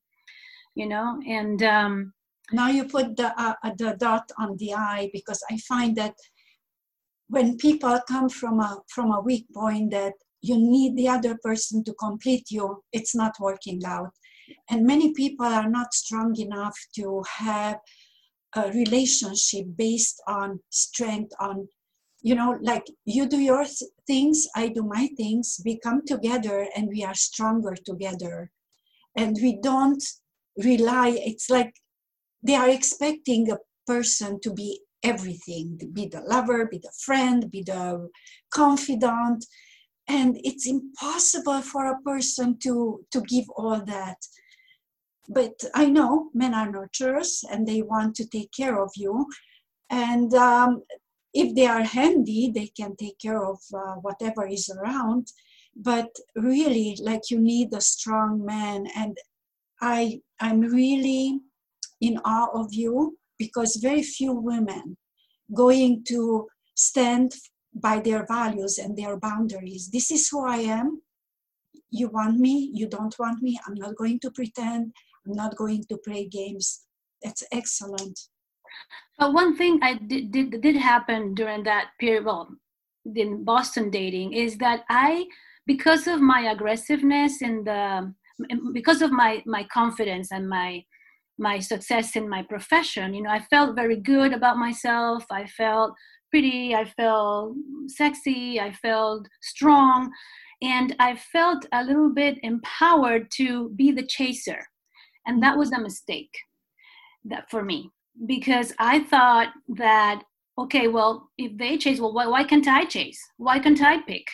You 0.75 0.87
know 0.87 1.21
and 1.27 1.61
um 1.63 2.13
now 2.51 2.69
you 2.69 2.85
put 2.85 3.15
the 3.15 3.33
uh, 3.39 3.55
the 3.77 3.95
dot 3.99 4.29
on 4.37 4.57
the 4.57 4.73
i 4.73 5.09
because 5.13 5.41
i 5.51 5.57
find 5.57 5.95
that 5.95 6.15
when 7.27 7.57
people 7.57 7.99
come 8.07 8.29
from 8.29 8.59
a 8.59 8.77
from 8.89 9.11
a 9.11 9.21
weak 9.21 9.45
point 9.53 9.91
that 9.91 10.13
you 10.41 10.57
need 10.57 10.95
the 10.95 11.07
other 11.07 11.37
person 11.43 11.83
to 11.83 11.93
complete 11.93 12.45
you 12.51 12.83
it's 12.91 13.15
not 13.15 13.33
working 13.39 13.81
out 13.85 14.11
and 14.69 14.85
many 14.85 15.13
people 15.13 15.45
are 15.45 15.69
not 15.69 15.93
strong 15.93 16.35
enough 16.39 16.77
to 16.95 17.23
have 17.37 17.79
a 18.55 18.71
relationship 18.71 19.65
based 19.75 20.21
on 20.27 20.59
strength 20.69 21.33
on 21.39 21.67
you 22.21 22.33
know 22.33 22.57
like 22.61 22.85
you 23.05 23.27
do 23.27 23.39
your 23.39 23.65
th- 23.65 23.91
things 24.07 24.47
i 24.55 24.67
do 24.67 24.83
my 24.83 25.09
things 25.17 25.59
we 25.65 25.77
come 25.79 26.01
together 26.05 26.67
and 26.75 26.87
we 26.87 27.03
are 27.03 27.15
stronger 27.15 27.75
together. 27.75 28.51
And 29.17 29.37
we 29.41 29.57
don't 29.61 30.03
rely 30.57 31.09
it's 31.29 31.49
like 31.49 31.73
they 32.43 32.55
are 32.55 32.69
expecting 32.69 33.49
a 33.49 33.57
person 33.87 34.39
to 34.41 34.53
be 34.53 34.81
everything 35.03 35.79
be 35.93 36.07
the 36.07 36.21
lover 36.21 36.65
be 36.65 36.79
the 36.79 36.91
friend 37.05 37.51
be 37.51 37.61
the 37.61 38.09
confidant 38.53 39.45
and 40.07 40.37
it's 40.43 40.67
impossible 40.67 41.61
for 41.61 41.85
a 41.87 42.01
person 42.01 42.57
to 42.59 43.03
to 43.11 43.21
give 43.21 43.45
all 43.57 43.81
that. 43.85 44.17
But 45.27 45.55
i 45.73 45.85
know 45.85 46.29
men 46.33 46.53
are 46.53 46.71
nurturers 46.71 47.43
and 47.49 47.67
they 47.67 47.81
want 47.81 48.15
to 48.15 48.27
take 48.27 48.51
care 48.51 48.81
of 48.81 48.91
you. 48.95 49.25
And 49.89 50.33
um, 50.33 50.83
if 51.33 51.55
they 51.55 51.65
are 51.65 51.83
handy 51.83 52.51
they 52.53 52.67
can 52.67 52.95
take 52.95 53.17
care 53.19 53.43
of 53.43 53.59
uh, 53.73 53.95
whatever 54.01 54.47
is 54.47 54.69
around. 54.69 55.27
But 55.75 56.09
really 56.35 56.97
like 57.01 57.29
you 57.29 57.39
need 57.39 57.73
a 57.73 57.81
strong 57.81 58.45
man. 58.45 58.87
And 58.95 59.17
i 59.81 60.21
i'm 60.39 60.61
really 60.61 61.39
in 62.01 62.17
awe 62.23 62.49
of 62.53 62.73
you 62.73 63.17
because 63.37 63.75
very 63.77 64.03
few 64.03 64.33
women 64.33 64.97
going 65.53 66.03
to 66.07 66.47
stand 66.75 67.33
by 67.75 67.99
their 67.99 68.25
values 68.25 68.77
and 68.77 68.97
their 68.97 69.17
boundaries. 69.17 69.89
This 69.91 70.09
is 70.11 70.29
who 70.29 70.45
I 70.45 70.57
am. 70.57 71.01
You 71.91 72.09
want 72.09 72.39
me, 72.39 72.71
you 72.73 72.87
don't 72.87 73.15
want 73.19 73.41
me. 73.41 73.59
I'm 73.67 73.75
not 73.75 73.95
going 73.95 74.19
to 74.21 74.31
pretend. 74.31 74.93
I'm 75.25 75.33
not 75.33 75.55
going 75.55 75.83
to 75.89 75.97
play 75.97 76.25
games. 76.25 76.85
That's 77.21 77.43
excellent. 77.51 78.19
But 79.17 79.33
one 79.33 79.55
thing 79.55 79.79
I 79.81 79.95
did 79.95 80.31
did, 80.31 80.61
did 80.61 80.75
happen 80.75 81.33
during 81.33 81.63
that 81.63 81.91
period, 81.99 82.25
well, 82.25 82.49
in 83.15 83.43
Boston 83.43 83.89
dating, 83.89 84.33
is 84.33 84.57
that 84.57 84.83
I, 84.89 85.25
because 85.65 86.07
of 86.07 86.21
my 86.21 86.51
aggressiveness 86.51 87.41
and 87.41 87.65
the, 87.65 88.13
because 88.73 89.01
of 89.01 89.11
my 89.11 89.41
my 89.45 89.63
confidence 89.71 90.31
and 90.31 90.49
my 90.49 90.83
my 91.37 91.59
success 91.59 92.15
in 92.15 92.29
my 92.29 92.41
profession 92.43 93.13
you 93.13 93.21
know 93.21 93.29
i 93.29 93.39
felt 93.39 93.75
very 93.75 93.97
good 93.97 94.33
about 94.33 94.57
myself 94.57 95.25
i 95.31 95.45
felt 95.45 95.93
pretty 96.29 96.75
i 96.75 96.85
felt 96.85 97.55
sexy 97.87 98.59
i 98.59 98.71
felt 98.71 99.27
strong 99.41 100.11
and 100.61 100.95
i 100.99 101.15
felt 101.15 101.65
a 101.73 101.83
little 101.83 102.09
bit 102.09 102.37
empowered 102.43 103.29
to 103.31 103.69
be 103.75 103.91
the 103.91 104.05
chaser. 104.05 104.65
And 105.27 105.41
that 105.41 105.57
was 105.57 105.71
a 105.71 105.79
mistake 105.79 106.33
that 107.25 107.49
for 107.49 107.63
me 107.63 107.89
because 108.27 108.73
i 108.79 108.99
thought 108.99 109.49
that 109.67 110.23
okay 110.57 110.87
well 110.87 111.29
if 111.37 111.57
they 111.57 111.77
chase 111.77 111.99
well 111.99 112.13
why, 112.13 112.27
why 112.27 112.43
can't 112.43 112.67
i 112.67 112.85
chase? 112.85 113.19
Why 113.37 113.59
can't 113.59 113.81
i 113.81 114.01
pick? 114.01 114.27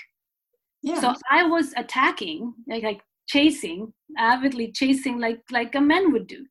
Yeah. 0.83 0.99
so 0.99 1.13
i 1.29 1.43
was 1.43 1.73
attacking 1.77 2.53
like, 2.67 2.83
like 2.83 3.01
chasing 3.27 3.93
avidly 4.17 4.71
chasing 4.71 5.19
like 5.19 5.39
like 5.51 5.73
a 5.75 5.81
man 5.81 6.11
would 6.11 6.27
do 6.27 6.45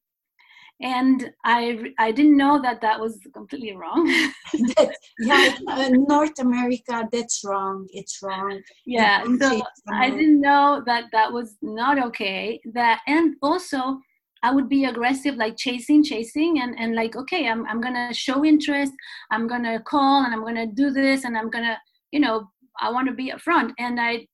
and 0.81 1.31
I 1.45 1.93
I 1.99 2.11
didn't 2.11 2.37
know 2.37 2.61
that 2.62 2.81
that 2.81 2.99
was 2.99 3.21
completely 3.35 3.77
wrong. 3.77 4.07
that, 4.77 4.97
yeah, 5.19 5.55
uh, 5.69 5.90
North 5.93 6.38
America, 6.38 7.09
that's 7.12 7.43
wrong. 7.45 7.87
It's 7.93 8.21
wrong. 8.23 8.61
Yeah, 8.87 9.25
so 9.40 9.62
I 9.93 10.11
didn't 10.11 10.40
know 10.40 10.83
that 10.87 11.05
that 11.12 11.33
was 11.33 11.57
not 11.61 12.03
okay. 12.07 12.61
That 12.73 13.01
and 13.07 13.37
also 13.43 14.01
I 14.43 14.55
would 14.55 14.71
be 14.71 14.87
aggressive, 14.87 15.35
like 15.35 15.57
chasing, 15.59 16.03
chasing, 16.03 16.61
and 16.61 16.75
and 16.79 16.95
like 16.95 17.14
okay, 17.14 17.49
I'm 17.49 17.66
I'm 17.66 17.81
gonna 17.81 18.14
show 18.14 18.45
interest. 18.45 18.93
I'm 19.31 19.47
gonna 19.47 19.81
call 19.81 20.25
and 20.25 20.33
I'm 20.33 20.45
gonna 20.45 20.66
do 20.66 20.90
this 20.90 21.25
and 21.25 21.37
I'm 21.37 21.51
gonna 21.51 21.79
you 22.11 22.21
know 22.21 22.49
I 22.81 22.90
want 22.90 23.07
to 23.09 23.14
be 23.14 23.33
upfront 23.33 23.73
and 23.79 24.01
I 24.01 24.27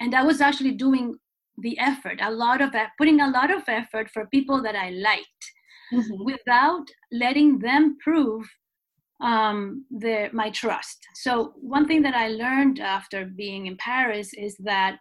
and 0.00 0.14
I 0.14 0.22
was 0.22 0.42
actually 0.42 0.72
doing 0.72 1.16
the 1.58 1.78
effort, 1.78 2.18
a 2.20 2.30
lot 2.30 2.60
of 2.60 2.74
putting 2.98 3.20
a 3.20 3.30
lot 3.30 3.50
of 3.50 3.62
effort 3.68 4.10
for 4.10 4.26
people 4.26 4.60
that 4.62 4.74
I 4.74 4.90
liked 4.90 5.52
mm-hmm. 5.92 6.24
without 6.24 6.86
letting 7.12 7.58
them 7.58 7.96
prove 8.02 8.46
um, 9.20 9.84
their, 9.90 10.30
my 10.32 10.50
trust. 10.50 10.98
So, 11.14 11.54
one 11.56 11.86
thing 11.86 12.02
that 12.02 12.14
I 12.14 12.28
learned 12.28 12.80
after 12.80 13.24
being 13.24 13.66
in 13.66 13.76
Paris 13.76 14.32
is 14.34 14.56
that 14.60 14.98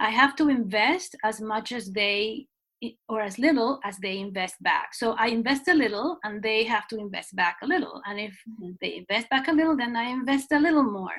I 0.00 0.10
have 0.10 0.34
to 0.36 0.48
invest 0.48 1.16
as 1.24 1.40
much 1.40 1.72
as 1.72 1.92
they 1.92 2.46
or 3.08 3.20
as 3.20 3.38
little 3.38 3.78
as 3.84 3.96
they 3.98 4.18
invest 4.18 4.56
back. 4.62 4.94
So 4.94 5.12
I 5.12 5.28
invest 5.28 5.68
a 5.68 5.74
little 5.74 6.18
and 6.24 6.42
they 6.42 6.64
have 6.64 6.88
to 6.88 6.98
invest 6.98 7.36
back 7.36 7.58
a 7.62 7.66
little. 7.66 8.02
And 8.06 8.18
if 8.18 8.32
mm-hmm. 8.32 8.72
they 8.80 8.96
invest 8.96 9.30
back 9.30 9.48
a 9.48 9.52
little, 9.52 9.76
then 9.76 9.94
I 9.94 10.04
invest 10.04 10.50
a 10.52 10.58
little 10.58 10.82
more. 10.82 11.14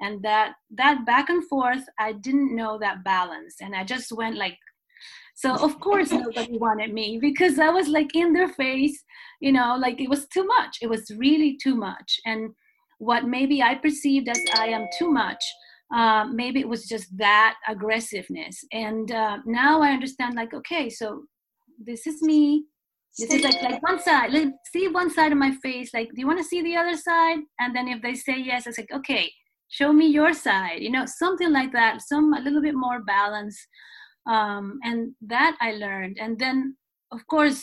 And 0.00 0.22
that 0.22 0.54
that 0.72 1.06
back 1.06 1.30
and 1.30 1.46
forth, 1.48 1.84
I 1.98 2.12
didn't 2.12 2.54
know 2.54 2.78
that 2.78 3.04
balance. 3.04 3.56
And 3.62 3.74
I 3.74 3.84
just 3.84 4.12
went 4.12 4.36
like 4.36 4.58
so 5.36 5.54
of 5.54 5.78
course 5.80 6.10
nobody 6.10 6.56
wanted 6.56 6.94
me 6.94 7.18
because 7.20 7.58
I 7.58 7.68
was 7.68 7.88
like 7.88 8.16
in 8.16 8.32
their 8.32 8.48
face, 8.48 9.04
you 9.40 9.52
know, 9.52 9.76
like 9.78 10.00
it 10.00 10.08
was 10.08 10.26
too 10.28 10.44
much. 10.44 10.78
It 10.80 10.88
was 10.88 11.12
really 11.18 11.58
too 11.62 11.76
much. 11.76 12.18
And 12.24 12.50
what 12.98 13.26
maybe 13.26 13.62
I 13.62 13.74
perceived 13.74 14.28
as 14.30 14.40
I 14.54 14.68
am 14.68 14.86
too 14.98 15.10
much, 15.12 15.44
uh, 15.94 16.24
maybe 16.24 16.60
it 16.60 16.68
was 16.68 16.88
just 16.88 17.14
that 17.18 17.56
aggressiveness. 17.68 18.64
And 18.72 19.12
uh, 19.12 19.38
now 19.44 19.82
I 19.82 19.90
understand, 19.90 20.36
like, 20.36 20.54
okay, 20.54 20.88
so 20.88 21.24
this 21.78 22.06
is 22.06 22.22
me. 22.22 22.64
This 23.18 23.30
is 23.30 23.44
like 23.44 23.62
like 23.62 23.82
one 23.82 24.00
side. 24.00 24.30
Let 24.32 24.48
see 24.72 24.88
one 24.88 25.10
side 25.10 25.32
of 25.32 25.38
my 25.38 25.54
face. 25.62 25.92
Like, 25.92 26.08
do 26.08 26.20
you 26.20 26.26
want 26.26 26.38
to 26.38 26.44
see 26.44 26.62
the 26.62 26.76
other 26.76 26.96
side? 26.96 27.38
And 27.60 27.76
then 27.76 27.88
if 27.88 28.00
they 28.02 28.14
say 28.14 28.38
yes, 28.38 28.66
it's 28.66 28.78
like, 28.78 28.90
okay, 28.92 29.30
show 29.68 29.92
me 29.92 30.06
your 30.06 30.32
side. 30.32 30.80
You 30.80 30.90
know, 30.90 31.04
something 31.06 31.52
like 31.52 31.72
that. 31.72 32.02
Some 32.02 32.32
a 32.32 32.40
little 32.40 32.62
bit 32.62 32.74
more 32.74 33.02
balance 33.02 33.58
um, 34.28 34.78
and 34.82 35.14
that 35.20 35.56
i 35.60 35.72
learned. 35.72 36.18
And 36.20 36.38
then 36.38 36.76
of 37.12 37.26
course 37.26 37.62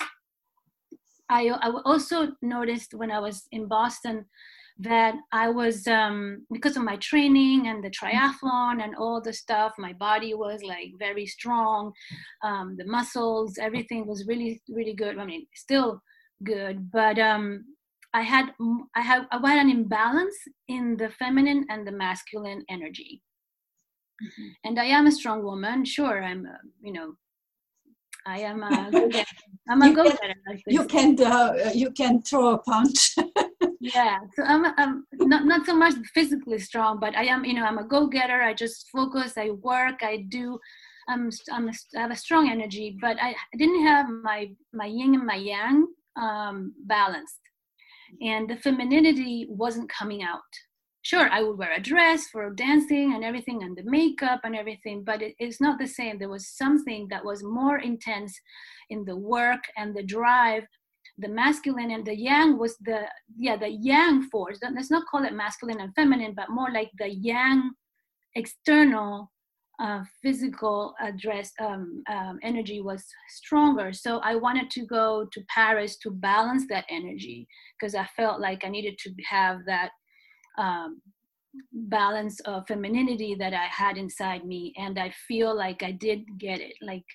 I, 1.30 1.48
I 1.50 1.70
also 1.86 2.30
noticed 2.42 2.94
when 2.94 3.12
i 3.12 3.20
was 3.20 3.48
in 3.52 3.68
boston 3.68 4.26
that 4.80 5.16
i 5.32 5.50
was 5.50 5.88
um, 5.88 6.46
because 6.52 6.76
of 6.78 6.84
my 6.84 6.98
training 6.98 7.68
and 7.68 7.84
the 7.84 7.92
triathlon 7.92 8.84
and 8.84 8.96
all 8.96 9.22
the 9.22 9.34
stuff 9.34 9.74
my 9.78 9.94
body 9.94 10.34
was 10.34 10.62
like 10.64 10.90
very 10.98 11.26
strong. 11.26 11.92
Um, 12.44 12.76
the 12.78 12.86
muscles 12.86 13.58
everything 13.60 14.08
was 14.08 14.26
really 14.28 14.62
really 14.70 14.94
good. 14.94 15.18
I 15.18 15.26
mean 15.26 15.46
still 15.54 16.02
good. 16.44 16.92
But 16.92 17.20
um, 17.20 17.66
i 18.14 18.22
had 18.22 18.46
i 18.96 19.02
had 19.02 19.28
i 19.32 19.50
had 19.50 19.60
an 19.66 19.70
imbalance 19.70 20.38
in 20.68 20.98
the 20.98 21.10
feminine 21.10 21.66
and 21.70 21.86
the 21.86 21.92
masculine 21.92 22.64
energy 22.70 23.22
Mm-hmm. 24.22 24.48
And 24.66 24.80
I 24.80 24.86
am 24.86 25.08
a 25.08 25.12
strong 25.12 25.44
woman. 25.44 25.86
Sure, 25.86 26.24
I'm, 26.24 26.46
uh, 26.46 26.58
you 26.82 26.94
know, 26.94 27.14
I 28.26 28.40
am 28.40 28.64
a 28.64 28.90
go 28.92 29.24
I'm 29.70 29.82
a 29.82 29.94
go 29.94 30.04
getter. 30.04 30.36
you 30.68 30.86
can 30.86 31.22
uh, 31.22 31.72
you 31.74 31.92
can 31.92 32.22
throw 32.22 32.54
a 32.54 32.58
punch. 32.58 33.16
yeah, 33.80 34.20
so 34.36 34.44
I'm, 34.44 34.66
I'm 34.78 35.06
not 35.14 35.46
not 35.46 35.66
so 35.66 35.76
much 35.76 35.96
physically 36.14 36.60
strong, 36.60 37.00
but 37.00 37.16
I 37.16 37.26
am. 37.26 37.44
You 37.44 37.56
know, 37.56 37.66
I'm 37.66 37.80
a 37.80 37.84
go 37.84 38.08
getter. 38.08 38.42
I 38.42 38.54
just 38.54 38.90
focus. 38.92 39.34
I 39.38 39.50
work. 39.50 40.04
I 40.04 40.26
do. 40.30 40.60
I'm, 41.10 41.30
I'm 41.52 41.68
a, 41.68 41.74
I 41.98 42.02
have 42.02 42.12
a 42.12 42.16
strong 42.16 42.50
energy, 42.50 42.98
but 43.02 43.18
I 43.22 43.36
didn't 43.58 43.86
have 43.86 44.08
my 44.10 44.52
my 44.72 44.86
yin 44.86 45.16
and 45.16 45.26
my 45.26 45.36
yang 45.36 45.88
um, 46.16 46.74
balanced, 46.86 47.42
and 48.22 48.50
the 48.50 48.56
femininity 48.56 49.48
wasn't 49.50 49.90
coming 49.90 50.24
out 50.24 50.42
sure 51.04 51.30
i 51.30 51.42
would 51.44 51.58
wear 51.58 51.74
a 51.74 51.82
dress 51.82 52.28
for 52.28 52.50
dancing 52.50 53.14
and 53.14 53.24
everything 53.24 53.64
and 53.64 53.78
the 53.78 53.84
makeup 53.84 54.42
and 54.44 54.56
everything 54.56 55.04
but 55.04 55.22
it, 55.22 55.36
it's 55.40 55.62
not 55.62 55.80
the 55.80 55.88
same. 55.88 56.18
There 56.18 56.30
was 56.30 56.48
something 56.48 57.08
that 57.10 57.24
was 57.24 57.44
more 57.44 57.80
intense 57.80 58.40
in 58.90 59.06
the 59.06 59.16
work 59.16 59.64
and 59.78 59.96
the 59.96 60.04
drive 60.04 60.64
the 61.20 61.28
masculine 61.28 61.92
and 61.92 62.04
the 62.06 62.18
yang 62.18 62.58
was 62.58 62.76
the 62.78 63.02
yeah 63.38 63.56
the 63.56 63.70
yang 63.70 64.24
force. 64.32 64.60
Let's 64.64 64.90
not 64.90 65.06
call 65.10 65.26
it 65.26 65.34
masculine 65.34 65.80
and 65.80 65.94
feminine 65.94 66.34
but 66.36 66.50
more 66.50 66.72
like 66.72 66.90
the 66.98 67.10
yang 67.10 67.72
external 68.36 69.32
uh, 69.80 70.04
physical 70.22 70.94
address 71.02 71.52
um, 71.60 72.04
um, 72.10 72.40
energy 72.42 72.82
was 72.82 73.06
stronger. 73.30 73.94
So 73.94 74.20
i 74.20 74.36
wanted 74.36 74.72
to 74.72 74.86
go 74.86 75.28
to 75.32 75.42
paris 75.50 75.98
to 75.98 76.10
balance 76.12 76.66
that 76.70 76.86
energy 76.90 77.48
because 77.74 77.94
i 77.96 78.08
felt 78.18 78.40
like 78.40 78.64
i 78.64 78.70
needed 78.70 78.98
to 79.00 79.12
have 79.30 79.60
that 79.68 79.92
um, 80.58 81.02
balance 81.72 82.40
of 82.42 82.68
femininity 82.68 83.36
that 83.36 83.54
I 83.54 83.66
had 83.66 83.98
inside 83.98 84.46
me. 84.46 84.74
And 84.78 85.00
I 85.00 85.14
feel 85.28 85.56
like 85.56 85.84
I 85.84 85.92
did 85.92 86.26
get 86.38 86.60
it. 86.62 86.74
Like, 86.82 87.06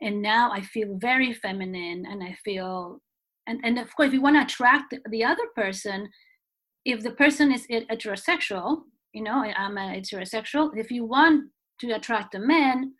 and 0.00 0.20
now 0.20 0.50
I 0.50 0.62
feel 0.62 0.98
very 0.98 1.32
feminine 1.32 2.04
and 2.10 2.22
I 2.22 2.36
feel, 2.44 3.00
and, 3.46 3.60
and 3.64 3.78
of 3.78 3.94
course, 3.94 4.08
if 4.08 4.14
you 4.14 4.22
want 4.22 4.36
to 4.36 4.42
attract 4.42 4.94
the 5.10 5.24
other 5.24 5.46
person, 5.54 6.08
if 6.84 7.02
the 7.02 7.12
person 7.12 7.52
is 7.52 7.66
heterosexual, 7.68 8.82
you 9.12 9.22
know, 9.22 9.44
I'm 9.44 9.78
a 9.78 10.00
heterosexual, 10.00 10.76
if 10.76 10.90
you 10.90 11.04
want 11.04 11.50
to 11.80 11.92
attract 11.92 12.34
a 12.34 12.40
man, 12.40 12.92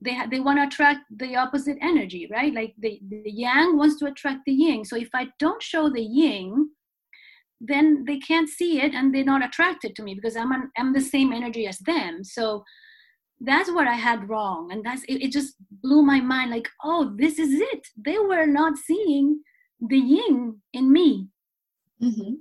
they 0.00 0.14
ha- 0.14 0.28
they 0.30 0.40
want 0.40 0.58
to 0.58 0.66
attract 0.66 1.00
the 1.16 1.36
opposite 1.36 1.76
energy, 1.80 2.28
right? 2.30 2.54
Like 2.54 2.74
the, 2.78 3.00
the 3.08 3.22
yang 3.30 3.76
wants 3.76 3.98
to 3.98 4.06
attract 4.06 4.40
the 4.46 4.52
yin. 4.52 4.84
So 4.84 4.96
if 4.96 5.08
I 5.14 5.28
don't 5.38 5.62
show 5.62 5.90
the 5.90 6.02
yin, 6.02 6.70
then 7.60 8.04
they 8.06 8.18
can't 8.18 8.48
see 8.48 8.80
it 8.80 8.94
and 8.94 9.14
they're 9.14 9.24
not 9.24 9.44
attracted 9.44 9.94
to 9.96 10.02
me 10.02 10.14
because 10.14 10.36
I'm 10.36 10.52
an, 10.52 10.70
I'm 10.78 10.92
the 10.92 11.00
same 11.00 11.32
energy 11.32 11.66
as 11.66 11.78
them. 11.78 12.22
So 12.24 12.64
that's 13.40 13.70
what 13.70 13.86
I 13.86 13.94
had 13.94 14.28
wrong, 14.28 14.72
and 14.72 14.84
that's 14.84 15.04
it, 15.04 15.22
it. 15.22 15.32
Just 15.32 15.54
blew 15.70 16.02
my 16.02 16.20
mind. 16.20 16.50
Like, 16.50 16.68
oh, 16.82 17.14
this 17.16 17.38
is 17.38 17.50
it. 17.52 17.86
They 17.96 18.18
were 18.18 18.46
not 18.46 18.76
seeing 18.76 19.42
the 19.80 19.98
yin 19.98 20.60
in 20.72 20.92
me, 20.92 21.28
Mm-hmm. 22.02 22.34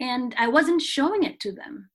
and 0.00 0.34
I 0.38 0.48
wasn't 0.48 0.82
showing 0.82 1.22
it 1.22 1.38
to 1.40 1.52
them. 1.52 1.90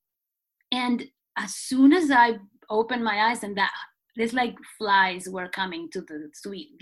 And 0.71 1.05
as 1.37 1.55
soon 1.55 1.91
as 1.93 2.09
I 2.11 2.37
opened 2.69 3.03
my 3.03 3.29
eyes, 3.29 3.43
and 3.43 3.57
that 3.57 3.71
it's 4.15 4.33
like 4.33 4.55
flies 4.77 5.27
were 5.29 5.47
coming 5.47 5.89
to 5.91 6.01
the 6.01 6.29
sweet. 6.33 6.81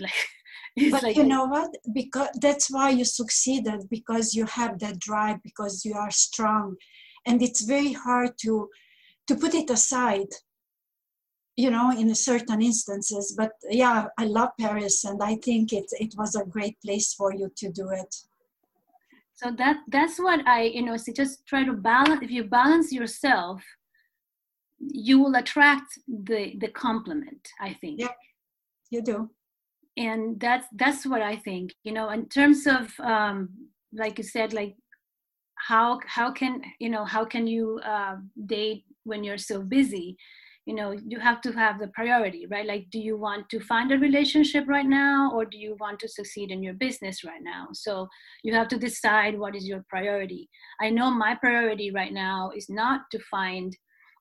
Like, 0.76 0.90
But 0.92 1.02
like 1.02 1.16
you 1.16 1.24
know 1.24 1.44
what? 1.46 1.70
Because 1.92 2.28
that's 2.40 2.68
why 2.70 2.90
you 2.90 3.04
succeeded 3.04 3.88
because 3.90 4.34
you 4.34 4.44
have 4.46 4.78
that 4.80 4.98
drive 4.98 5.42
because 5.42 5.84
you 5.84 5.94
are 5.94 6.10
strong, 6.10 6.76
and 7.26 7.42
it's 7.42 7.62
very 7.62 7.92
hard 7.92 8.32
to 8.42 8.68
to 9.28 9.36
put 9.36 9.54
it 9.54 9.70
aside. 9.70 10.30
You 11.56 11.70
know, 11.70 11.90
in 11.92 12.12
certain 12.14 12.60
instances. 12.62 13.34
But 13.36 13.52
yeah, 13.70 14.06
I 14.18 14.24
love 14.26 14.50
Paris, 14.60 15.04
and 15.04 15.22
I 15.22 15.36
think 15.36 15.72
it 15.72 15.86
it 16.04 16.14
was 16.16 16.34
a 16.34 16.44
great 16.44 16.76
place 16.84 17.14
for 17.14 17.32
you 17.32 17.50
to 17.56 17.68
do 17.70 17.90
it. 17.90 18.12
so 19.34 19.50
that 19.58 19.76
that's 19.88 20.18
what 20.18 20.40
i 20.46 20.62
you 20.62 20.82
know 20.82 20.96
so 20.96 21.12
just 21.12 21.44
try 21.46 21.64
to 21.64 21.72
balance 21.72 22.22
if 22.22 22.30
you 22.30 22.44
balance 22.44 22.92
yourself 22.92 23.62
you 24.78 25.18
will 25.18 25.34
attract 25.36 25.98
the 26.08 26.54
the 26.60 26.68
complement 26.68 27.48
i 27.60 27.72
think 27.80 28.00
Yeah. 28.00 28.08
You 28.90 29.02
do. 29.02 29.30
and 29.96 30.38
that's 30.40 30.66
that's 30.76 31.06
what 31.06 31.22
i 31.22 31.36
think 31.36 31.72
you 31.84 31.92
know 31.92 32.10
in 32.10 32.28
terms 32.28 32.66
of 32.66 32.92
um 33.00 33.48
like 33.92 34.18
you 34.18 34.24
said 34.24 34.52
like 34.52 34.74
how 35.68 36.00
how 36.06 36.30
can 36.30 36.62
you 36.80 36.90
know 36.90 37.04
how 37.04 37.24
can 37.24 37.46
you 37.46 37.80
uh, 37.84 38.16
date 38.46 38.84
when 39.04 39.22
you're 39.24 39.38
so 39.38 39.62
busy 39.62 40.16
you 40.66 40.74
know 40.74 40.92
you 41.06 41.18
have 41.20 41.40
to 41.42 41.52
have 41.52 41.78
the 41.78 41.88
priority 41.88 42.46
right 42.50 42.66
like 42.66 42.86
do 42.90 42.98
you 42.98 43.16
want 43.16 43.48
to 43.50 43.60
find 43.60 43.92
a 43.92 43.98
relationship 43.98 44.64
right 44.66 44.86
now 44.86 45.30
or 45.34 45.44
do 45.44 45.58
you 45.58 45.76
want 45.78 45.98
to 46.00 46.08
succeed 46.08 46.50
in 46.50 46.62
your 46.62 46.74
business 46.74 47.22
right 47.24 47.42
now 47.42 47.68
so 47.72 48.08
you 48.42 48.52
have 48.54 48.68
to 48.68 48.78
decide 48.78 49.38
what 49.38 49.54
is 49.54 49.66
your 49.66 49.84
priority 49.88 50.48
i 50.80 50.88
know 50.90 51.10
my 51.10 51.34
priority 51.34 51.90
right 51.90 52.12
now 52.12 52.50
is 52.56 52.68
not 52.68 53.02
to 53.10 53.18
find 53.30 53.76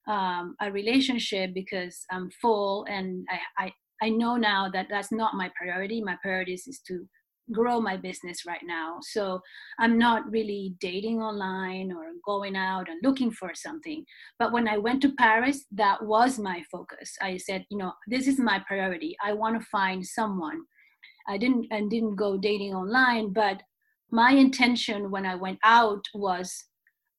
um, 0.08 0.56
a 0.62 0.72
relationship 0.72 1.54
because 1.54 2.06
i'm 2.12 2.30
full 2.42 2.86
and 2.90 3.26
I, 3.30 3.66
I 3.66 3.74
i 4.02 4.10
know 4.10 4.36
now 4.36 4.70
that 4.70 4.88
that's 4.90 5.12
not 5.12 5.36
my 5.36 5.50
priority. 5.58 6.02
My 6.02 6.18
priority 6.22 6.54
is 6.54 6.82
to 6.88 7.08
grow 7.52 7.82
my 7.82 7.98
business 7.98 8.46
right 8.46 8.64
now. 8.66 8.98
So 9.02 9.42
i'm 9.80 9.98
not 9.98 10.30
really 10.32 10.76
dating 10.80 11.22
online 11.22 11.92
or 11.92 12.06
going 12.26 12.56
out 12.56 12.90
and 12.90 13.00
looking 13.04 13.32
for 13.32 13.52
something. 13.54 14.04
But 14.40 14.52
when 14.52 14.68
i 14.68 14.78
went 14.78 15.02
to 15.04 15.14
paris 15.14 15.66
that 15.72 16.04
was 16.04 16.40
my 16.40 16.64
focus. 16.72 17.16
I 17.22 17.38
said 17.38 17.66
you 17.70 17.78
know 17.78 17.94
this 18.08 18.28
is 18.28 18.40
my 18.40 18.62
priority. 18.68 19.16
I 19.24 19.34
want 19.34 19.60
to 19.60 19.68
find 19.68 20.06
someone. 20.06 20.62
I 21.28 21.38
didn't 21.38 21.68
and 21.72 21.90
didn't 21.90 22.16
go 22.16 22.38
dating 22.38 22.74
online 22.74 23.32
but 23.32 23.62
my 24.12 24.32
intention 24.32 25.10
when 25.10 25.26
i 25.26 25.36
went 25.36 25.60
out 25.64 26.04
was 26.14 26.66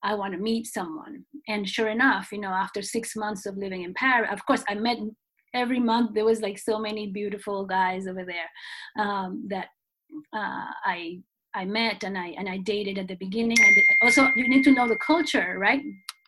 i 0.04 0.14
want 0.14 0.32
to 0.32 0.38
meet 0.38 0.66
someone 0.66 1.24
and 1.48 1.68
sure 1.68 1.88
enough 1.88 2.28
you 2.30 2.38
know 2.38 2.54
after 2.64 2.80
six 2.82 3.16
months 3.16 3.46
of 3.46 3.56
living 3.56 3.82
in 3.82 3.92
paris 3.94 4.30
of 4.32 4.44
course 4.46 4.62
i 4.68 4.74
met 4.74 4.98
every 5.54 5.80
month 5.80 6.14
there 6.14 6.24
was 6.24 6.40
like 6.40 6.58
so 6.58 6.78
many 6.78 7.10
beautiful 7.10 7.64
guys 7.64 8.06
over 8.06 8.24
there 8.24 8.50
um, 9.04 9.44
that 9.48 9.68
uh, 10.32 10.66
I 10.84 11.20
I 11.54 11.64
met 11.64 12.02
and 12.04 12.18
I 12.18 12.28
and 12.38 12.48
I 12.48 12.58
dated 12.58 12.98
at 12.98 13.08
the 13.08 13.16
beginning. 13.16 13.56
And 13.60 13.76
also, 14.02 14.28
you 14.36 14.48
need 14.48 14.64
to 14.64 14.72
know 14.72 14.88
the 14.88 14.96
culture, 14.96 15.56
right? 15.58 15.82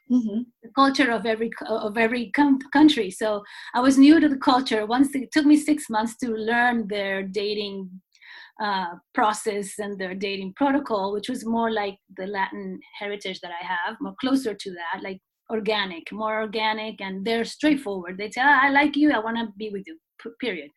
hmm 0.09 0.43
The 0.63 0.71
culture 0.75 1.11
of 1.11 1.27
every 1.27 1.51
of 1.69 1.99
every 1.99 2.31
com- 2.31 2.61
country. 2.73 3.11
So 3.11 3.43
I 3.75 3.81
was 3.81 3.99
new 3.99 4.21
to 4.21 4.29
the 4.29 4.37
culture. 4.37 4.87
Once 4.87 5.15
it 5.15 5.33
took 5.33 5.47
me 5.47 5.57
six 5.57 5.91
months 5.91 6.17
to 6.19 6.29
learn 6.31 6.87
their 6.89 7.23
dating 7.23 7.91
uh, 8.63 8.95
process 9.15 9.79
and 9.79 9.99
their 9.99 10.15
dating 10.15 10.55
protocol, 10.57 11.13
which 11.13 11.29
was 11.29 11.45
more 11.45 11.71
like 11.71 11.99
the 12.17 12.27
Latin 12.27 12.81
heritage 12.99 13.41
that 13.41 13.51
I 13.51 13.65
have, 13.65 13.97
more 14.01 14.15
closer 14.21 14.55
to 14.55 14.71
that, 14.71 15.03
like 15.03 15.21
organic, 15.51 16.11
more 16.13 16.41
organic, 16.41 17.01
and 17.01 17.25
they're 17.25 17.45
straightforward. 17.45 18.19
They 18.19 18.31
say, 18.31 18.41
ah, 18.43 18.61
"I 18.65 18.71
like 18.71 18.97
you. 18.97 19.13
I 19.13 19.19
want 19.19 19.37
to 19.39 19.53
be 19.57 19.71
with 19.71 19.85
you." 19.87 19.99
P- 20.23 20.31
period. 20.41 20.71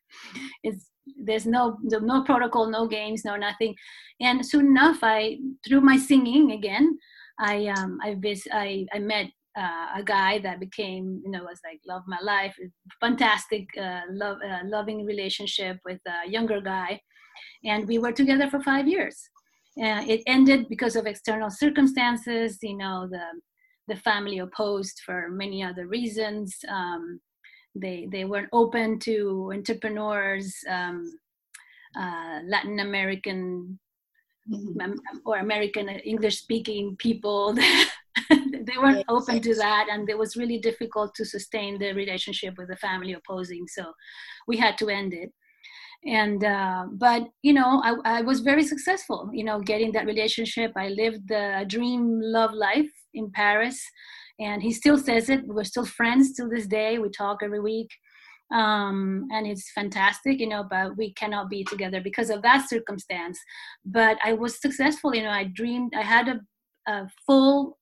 It's 0.63 0.89
there's 1.23 1.45
no 1.45 1.77
no 1.83 2.23
protocol, 2.23 2.69
no 2.69 2.87
games, 2.87 3.23
no 3.25 3.35
nothing. 3.35 3.75
And 4.19 4.45
soon 4.45 4.67
enough, 4.67 4.99
I 5.01 5.37
through 5.65 5.81
my 5.81 5.97
singing 5.97 6.51
again, 6.51 6.97
I 7.39 7.67
um 7.67 7.99
I 8.03 8.15
vis 8.19 8.45
I 8.51 8.85
I 8.93 8.99
met 8.99 9.27
uh, 9.57 9.87
a 9.95 10.03
guy 10.03 10.39
that 10.39 10.59
became 10.59 11.21
you 11.23 11.31
know 11.31 11.43
was 11.43 11.59
like 11.63 11.79
love 11.87 12.03
my 12.07 12.19
life, 12.21 12.55
fantastic 12.99 13.67
uh, 13.77 14.01
love 14.11 14.37
uh, 14.45 14.59
loving 14.65 15.05
relationship 15.05 15.77
with 15.85 15.99
a 16.07 16.29
younger 16.29 16.61
guy, 16.61 16.99
and 17.63 17.87
we 17.87 17.97
were 17.99 18.11
together 18.11 18.49
for 18.49 18.61
five 18.61 18.87
years. 18.87 19.29
Uh, 19.77 20.03
it 20.07 20.21
ended 20.27 20.67
because 20.69 20.95
of 20.95 21.05
external 21.05 21.49
circumstances. 21.49 22.57
You 22.61 22.77
know 22.77 23.07
the 23.09 23.23
the 23.87 23.95
family 23.95 24.39
opposed 24.39 25.01
for 25.05 25.29
many 25.29 25.63
other 25.63 25.87
reasons. 25.87 26.55
Um, 26.67 27.19
they 27.75 28.07
they 28.11 28.25
weren't 28.25 28.49
open 28.53 28.99
to 28.99 29.51
entrepreneurs, 29.53 30.55
um, 30.69 31.05
uh, 31.97 32.39
Latin 32.45 32.79
American 32.79 33.79
hmm 34.47 34.97
or 35.25 35.37
American 35.37 35.89
English 35.89 36.39
speaking 36.39 36.95
people. 36.97 37.53
they 38.29 38.77
weren't 38.77 38.99
Yes, 38.99 39.05
open 39.09 39.41
to 39.41 39.55
that, 39.55 39.87
and 39.91 40.09
it 40.09 40.17
was 40.17 40.35
really 40.37 40.59
difficult 40.59 41.13
to 41.15 41.25
sustain 41.25 41.77
the 41.79 41.93
relationship 41.93 42.55
with 42.57 42.67
the 42.69 42.75
family 42.77 43.13
opposing. 43.13 43.67
So 43.67 43.93
we 44.47 44.57
had 44.57 44.77
to 44.79 44.89
end 44.89 45.13
it. 45.13 45.31
And 46.05 46.43
uh, 46.43 46.85
but 46.91 47.23
you 47.41 47.53
know, 47.53 47.81
I, 47.83 48.19
I 48.19 48.21
was 48.21 48.39
very 48.39 48.63
successful. 48.63 49.29
You 49.33 49.43
know, 49.43 49.59
getting 49.59 49.91
that 49.93 50.05
relationship. 50.05 50.71
I 50.75 50.89
lived 50.89 51.27
the 51.27 51.65
dream 51.67 52.19
love 52.21 52.53
life 52.53 52.91
in 53.13 53.31
Paris, 53.31 53.79
and 54.39 54.61
he 54.63 54.71
still 54.71 54.97
says 54.97 55.29
it. 55.29 55.45
We're 55.45 55.65
still 55.65 55.85
friends 55.85 56.33
till 56.33 56.49
this 56.49 56.67
day. 56.67 56.99
We 56.99 57.09
talk 57.09 57.39
every 57.43 57.59
week 57.59 57.89
um, 58.51 59.27
and 59.31 59.45
it's 59.45 59.71
fantastic, 59.71 60.39
you 60.39 60.47
know, 60.47 60.65
but 60.69 60.97
we 60.97 61.13
cannot 61.13 61.49
be 61.49 61.63
together 61.63 62.01
because 62.01 62.29
of 62.29 62.41
that 62.41 62.67
circumstance. 62.67 63.39
But 63.85 64.17
I 64.23 64.33
was 64.33 64.59
successful, 64.59 65.13
you 65.13 65.23
know, 65.23 65.29
I 65.29 65.43
dreamed, 65.43 65.93
I 65.95 66.01
had 66.01 66.27
a, 66.27 66.91
a 66.91 67.07
full, 67.25 67.77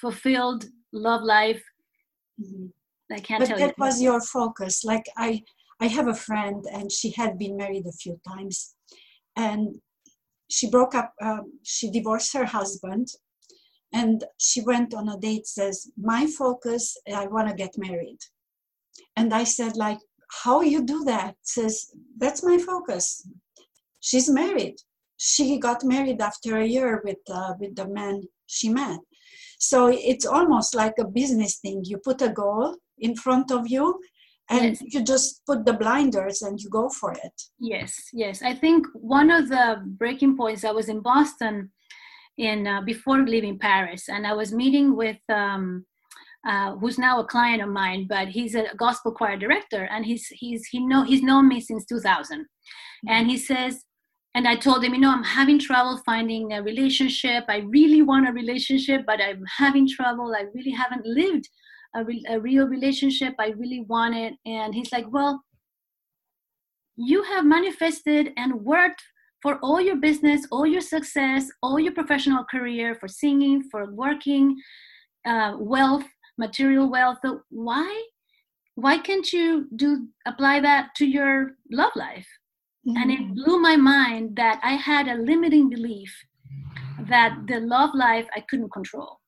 fulfilled 0.00 0.66
love 0.92 1.22
life. 1.22 1.62
hmm 2.38 2.66
I 3.10 3.20
can't 3.20 3.40
But 3.40 3.48
tell 3.48 3.58
that 3.58 3.74
you. 3.78 3.84
was 3.84 4.02
your 4.02 4.20
focus. 4.20 4.84
Like 4.84 5.06
I, 5.16 5.42
I 5.80 5.86
have 5.86 6.08
a 6.08 6.14
friend, 6.14 6.64
and 6.72 6.90
she 6.90 7.10
had 7.12 7.38
been 7.38 7.56
married 7.56 7.86
a 7.86 7.92
few 7.92 8.20
times, 8.26 8.74
and 9.36 9.76
she 10.50 10.70
broke 10.70 10.94
up. 10.94 11.12
Um, 11.22 11.52
she 11.62 11.90
divorced 11.90 12.32
her 12.34 12.46
husband, 12.46 13.08
and 13.92 14.24
she 14.38 14.60
went 14.60 14.94
on 14.94 15.08
a 15.08 15.18
date. 15.18 15.46
Says 15.46 15.90
my 15.96 16.26
focus. 16.26 16.96
I 17.14 17.26
want 17.26 17.48
to 17.48 17.54
get 17.54 17.78
married, 17.78 18.18
and 19.16 19.32
I 19.32 19.44
said 19.44 19.76
like, 19.76 19.98
how 20.44 20.60
you 20.60 20.84
do 20.84 21.04
that? 21.04 21.36
Says 21.42 21.90
that's 22.16 22.42
my 22.42 22.58
focus. 22.58 23.26
She's 24.00 24.28
married. 24.28 24.76
She 25.16 25.58
got 25.58 25.84
married 25.84 26.20
after 26.20 26.58
a 26.58 26.66
year 26.66 27.02
with 27.04 27.18
uh, 27.30 27.54
with 27.58 27.76
the 27.76 27.88
man 27.88 28.22
she 28.46 28.68
met. 28.68 29.00
So 29.58 29.88
it's 29.92 30.26
almost 30.26 30.74
like 30.74 30.94
a 30.98 31.04
business 31.04 31.58
thing. 31.58 31.82
You 31.84 31.98
put 31.98 32.22
a 32.22 32.28
goal 32.28 32.76
in 32.98 33.16
front 33.16 33.50
of 33.50 33.68
you, 33.68 34.00
and 34.50 34.64
Yes. 34.64 34.82
you 34.94 35.02
just 35.02 35.44
put 35.46 35.64
the 35.66 35.72
blinders 35.72 36.42
and 36.42 36.58
you 36.60 36.70
go 36.70 36.88
for 36.88 37.12
it. 37.12 37.42
Yes, 37.58 37.94
yes. 38.12 38.42
I 38.42 38.54
think 38.54 38.86
one 38.94 39.30
of 39.30 39.48
the 39.48 39.82
breaking 39.84 40.36
points. 40.36 40.64
I 40.64 40.70
was 40.70 40.88
in 40.88 41.00
Boston 41.00 41.70
in 42.38 42.66
uh, 42.66 42.80
before 42.82 43.20
leaving 43.26 43.58
Paris, 43.58 44.08
and 44.08 44.26
I 44.26 44.32
was 44.32 44.52
meeting 44.52 44.96
with 44.96 45.18
um, 45.28 45.84
uh, 46.46 46.76
who's 46.76 46.98
now 46.98 47.20
a 47.20 47.26
client 47.26 47.62
of 47.62 47.68
mine, 47.68 48.06
but 48.08 48.28
he's 48.28 48.54
a 48.54 48.66
gospel 48.76 49.12
choir 49.12 49.36
director, 49.36 49.84
and 49.92 50.06
he's 50.06 50.26
he's 50.28 50.66
he 50.66 50.78
know 50.80 51.02
he's 51.02 51.22
known 51.22 51.48
me 51.48 51.60
since 51.60 51.84
2000, 51.84 52.46
and 53.08 53.28
he 53.28 53.36
says, 53.36 53.84
and 54.34 54.46
I 54.46 54.54
told 54.56 54.84
him, 54.84 54.94
you 54.94 55.00
know, 55.00 55.10
I'm 55.10 55.24
having 55.24 55.58
trouble 55.58 56.00
finding 56.06 56.52
a 56.52 56.62
relationship. 56.62 57.44
I 57.48 57.58
really 57.58 58.02
want 58.02 58.28
a 58.28 58.32
relationship, 58.32 59.02
but 59.06 59.20
I'm 59.20 59.42
having 59.58 59.88
trouble. 59.88 60.32
I 60.34 60.44
really 60.54 60.70
haven't 60.70 61.04
lived 61.04 61.48
a, 61.94 62.04
re- 62.04 62.24
a 62.28 62.38
real 62.38 62.66
relationship. 62.66 63.34
I 63.38 63.48
really 63.50 63.80
want 63.88 64.14
it. 64.14 64.34
And 64.46 64.74
he's 64.74 64.92
like, 64.92 65.06
well, 65.10 65.42
you 66.96 67.22
have 67.22 67.44
manifested 67.44 68.32
and 68.36 68.64
worked 68.64 69.02
for 69.40 69.58
all 69.62 69.80
your 69.80 69.96
business, 69.96 70.46
all 70.50 70.66
your 70.66 70.80
success, 70.80 71.48
all 71.62 71.78
your 71.78 71.92
professional 71.92 72.44
career, 72.50 72.96
for 72.96 73.06
singing, 73.06 73.62
for 73.70 73.92
working, 73.92 74.56
uh, 75.26 75.54
wealth, 75.58 76.04
material 76.38 76.90
wealth. 76.90 77.18
So 77.24 77.42
why, 77.50 78.04
why 78.74 78.98
can't 78.98 79.32
you 79.32 79.68
do 79.76 80.08
apply 80.26 80.60
that 80.60 80.90
to 80.96 81.06
your 81.06 81.52
love 81.70 81.92
life? 81.94 82.26
Mm-hmm. 82.86 82.96
And 82.96 83.10
it 83.10 83.20
mm-hmm. 83.20 83.34
blew 83.34 83.60
my 83.60 83.76
mind 83.76 84.36
that 84.36 84.60
I 84.62 84.72
had 84.72 85.08
a 85.08 85.22
limiting 85.22 85.68
belief 85.68 86.12
that 87.08 87.38
the 87.46 87.60
love 87.60 87.90
life 87.94 88.26
I 88.34 88.40
couldn't 88.48 88.72
control. 88.72 89.20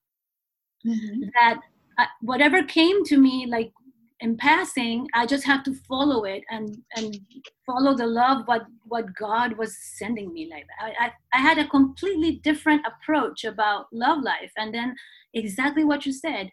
Mm-hmm. 0.86 1.28
That 1.38 1.60
I, 2.00 2.06
whatever 2.20 2.62
came 2.62 3.04
to 3.04 3.16
me, 3.16 3.46
like 3.46 3.72
in 4.20 4.36
passing 4.36 5.06
i 5.14 5.26
just 5.26 5.44
have 5.44 5.62
to 5.64 5.74
follow 5.88 6.24
it 6.24 6.42
and 6.50 6.76
and 6.96 7.18
follow 7.66 7.96
the 7.96 8.06
love 8.06 8.42
what 8.46 8.62
what 8.86 9.14
god 9.14 9.56
was 9.56 9.76
sending 9.98 10.32
me 10.32 10.48
like 10.50 10.66
I, 10.80 11.06
I, 11.06 11.12
I 11.34 11.40
had 11.40 11.58
a 11.58 11.68
completely 11.68 12.32
different 12.44 12.82
approach 12.86 13.44
about 13.44 13.86
love 13.92 14.22
life 14.22 14.52
and 14.56 14.74
then 14.74 14.94
exactly 15.32 15.84
what 15.84 16.06
you 16.06 16.12
said. 16.12 16.50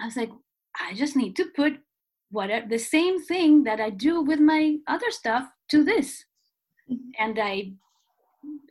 I 0.00 0.06
was 0.06 0.16
like 0.16 0.30
i 0.80 0.94
just 0.94 1.16
need 1.16 1.36
to 1.36 1.46
put 1.54 1.74
whatever 2.30 2.66
the 2.68 2.78
same 2.78 3.22
thing 3.22 3.64
that 3.64 3.80
i 3.80 3.90
do 3.90 4.20
with 4.20 4.40
my 4.40 4.76
other 4.86 5.10
stuff 5.10 5.48
to 5.70 5.84
this. 5.84 6.24
Mm-hmm. 6.90 7.10
and 7.18 7.38
i 7.38 7.72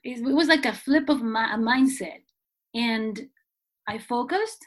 it 0.04 0.24
was 0.24 0.48
like 0.48 0.66
a 0.66 0.74
flip 0.74 1.10
of 1.10 1.22
my 1.22 1.54
a 1.54 1.58
mindset. 1.58 2.22
And 2.74 3.30
i 3.88 3.98
focused 3.98 4.66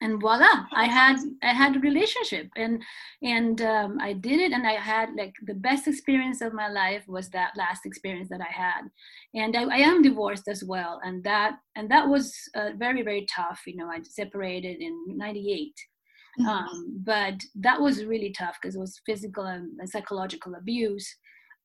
and 0.00 0.20
voila 0.20 0.64
i 0.74 0.86
had 0.86 1.16
i 1.42 1.52
had 1.52 1.76
a 1.76 1.80
relationship. 1.80 2.48
And 2.56 2.82
and 3.22 3.60
um, 3.62 3.98
i 4.00 4.12
did 4.12 4.40
it 4.40 4.52
and 4.52 4.66
i 4.66 4.74
had 4.74 5.10
like 5.16 5.34
the 5.46 5.54
best 5.54 5.88
experience 5.88 6.40
of 6.40 6.52
my 6.52 6.68
life 6.68 7.04
was 7.08 7.28
that 7.30 7.52
last 7.56 7.84
experience 7.84 8.28
that 8.30 8.40
i 8.40 8.52
had. 8.52 8.82
And 9.34 9.56
i, 9.56 9.62
I 9.64 9.78
am 9.78 10.02
divorced 10.02 10.48
as 10.48 10.62
well 10.64 11.00
and 11.04 11.22
that 11.24 11.58
and 11.76 11.90
that 11.90 12.08
was 12.08 12.34
uh, 12.54 12.70
very 12.76 13.02
very 13.02 13.26
tough 13.34 13.60
you 13.66 13.76
know 13.76 13.88
i 13.88 14.00
separated 14.02 14.80
in 14.80 14.94
98 15.08 15.72
mm-hmm. 16.40 16.48
um, 16.48 17.02
but 17.04 17.34
that 17.56 17.80
was 17.80 18.04
really 18.04 18.30
tough 18.30 18.56
because 18.60 18.76
it 18.76 18.80
was 18.80 19.00
physical 19.06 19.44
and, 19.44 19.78
and 19.78 19.88
psychological 19.88 20.54
abuse. 20.54 21.08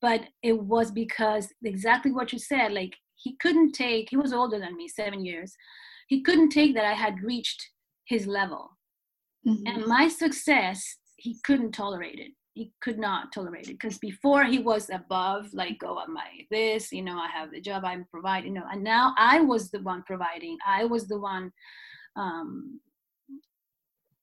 But 0.02 0.24
it 0.42 0.60
was 0.60 0.92
because 0.92 1.48
exactly 1.64 2.12
what 2.12 2.34
you 2.34 2.40
said 2.40 2.74
like 2.74 2.94
he 3.16 3.38
couldn't 3.38 3.72
take 3.72 4.10
he 4.10 4.18
was 4.18 4.34
older 4.34 4.60
than 4.60 4.76
me 4.76 4.88
seven 4.88 5.24
years. 5.26 5.56
He 6.08 6.22
couldn't 6.22 6.50
take 6.50 6.74
that 6.76 6.86
i 6.86 6.94
had 6.94 7.24
reached 7.24 7.70
his 8.06 8.28
level. 8.28 8.78
Mm-hmm. 9.48 9.68
And 9.68 9.86
my 9.88 10.08
success, 10.08 10.98
he 11.18 11.38
couldn't 11.44 11.72
tolerate 11.72 12.20
it. 12.20 12.32
He 12.54 12.72
could 12.82 13.00
not 13.00 13.34
tolerate 13.34 13.68
it 13.68 13.80
because 13.80 13.98
before 13.98 14.44
he 14.44 14.60
was 14.60 14.90
above, 14.92 15.48
like, 15.54 15.82
oh, 15.84 16.00
am 16.00 16.16
I 16.16 16.46
this? 16.52 16.92
You 16.92 17.02
know, 17.02 17.18
I 17.18 17.28
have 17.28 17.52
the 17.52 17.60
job 17.60 17.84
I'm 17.84 18.06
providing. 18.12 18.54
You 18.54 18.60
know, 18.60 18.68
and 18.72 18.84
now 18.84 19.16
I 19.18 19.42
was 19.42 19.72
the 19.72 19.82
one 19.82 20.04
providing. 20.04 20.58
I 20.66 20.86
was 20.86 21.08
the 21.08 21.20
one 21.20 21.52
um, 22.16 22.80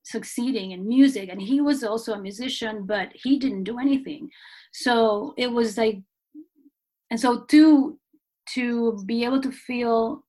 succeeding 0.04 0.70
in 0.70 0.86
music, 0.86 1.28
and 1.28 1.42
he 1.42 1.60
was 1.60 1.82
also 1.82 2.12
a 2.12 2.22
musician, 2.22 2.86
but 2.86 3.08
he 3.14 3.38
didn't 3.38 3.64
do 3.64 3.78
anything. 3.78 4.30
So 4.72 5.34
it 5.36 5.50
was 5.50 5.76
like, 5.76 5.98
and 7.10 7.18
so 7.18 7.44
to 7.46 7.98
to 8.54 9.02
be 9.06 9.24
able 9.24 9.40
to 9.40 9.52
feel 9.52 10.24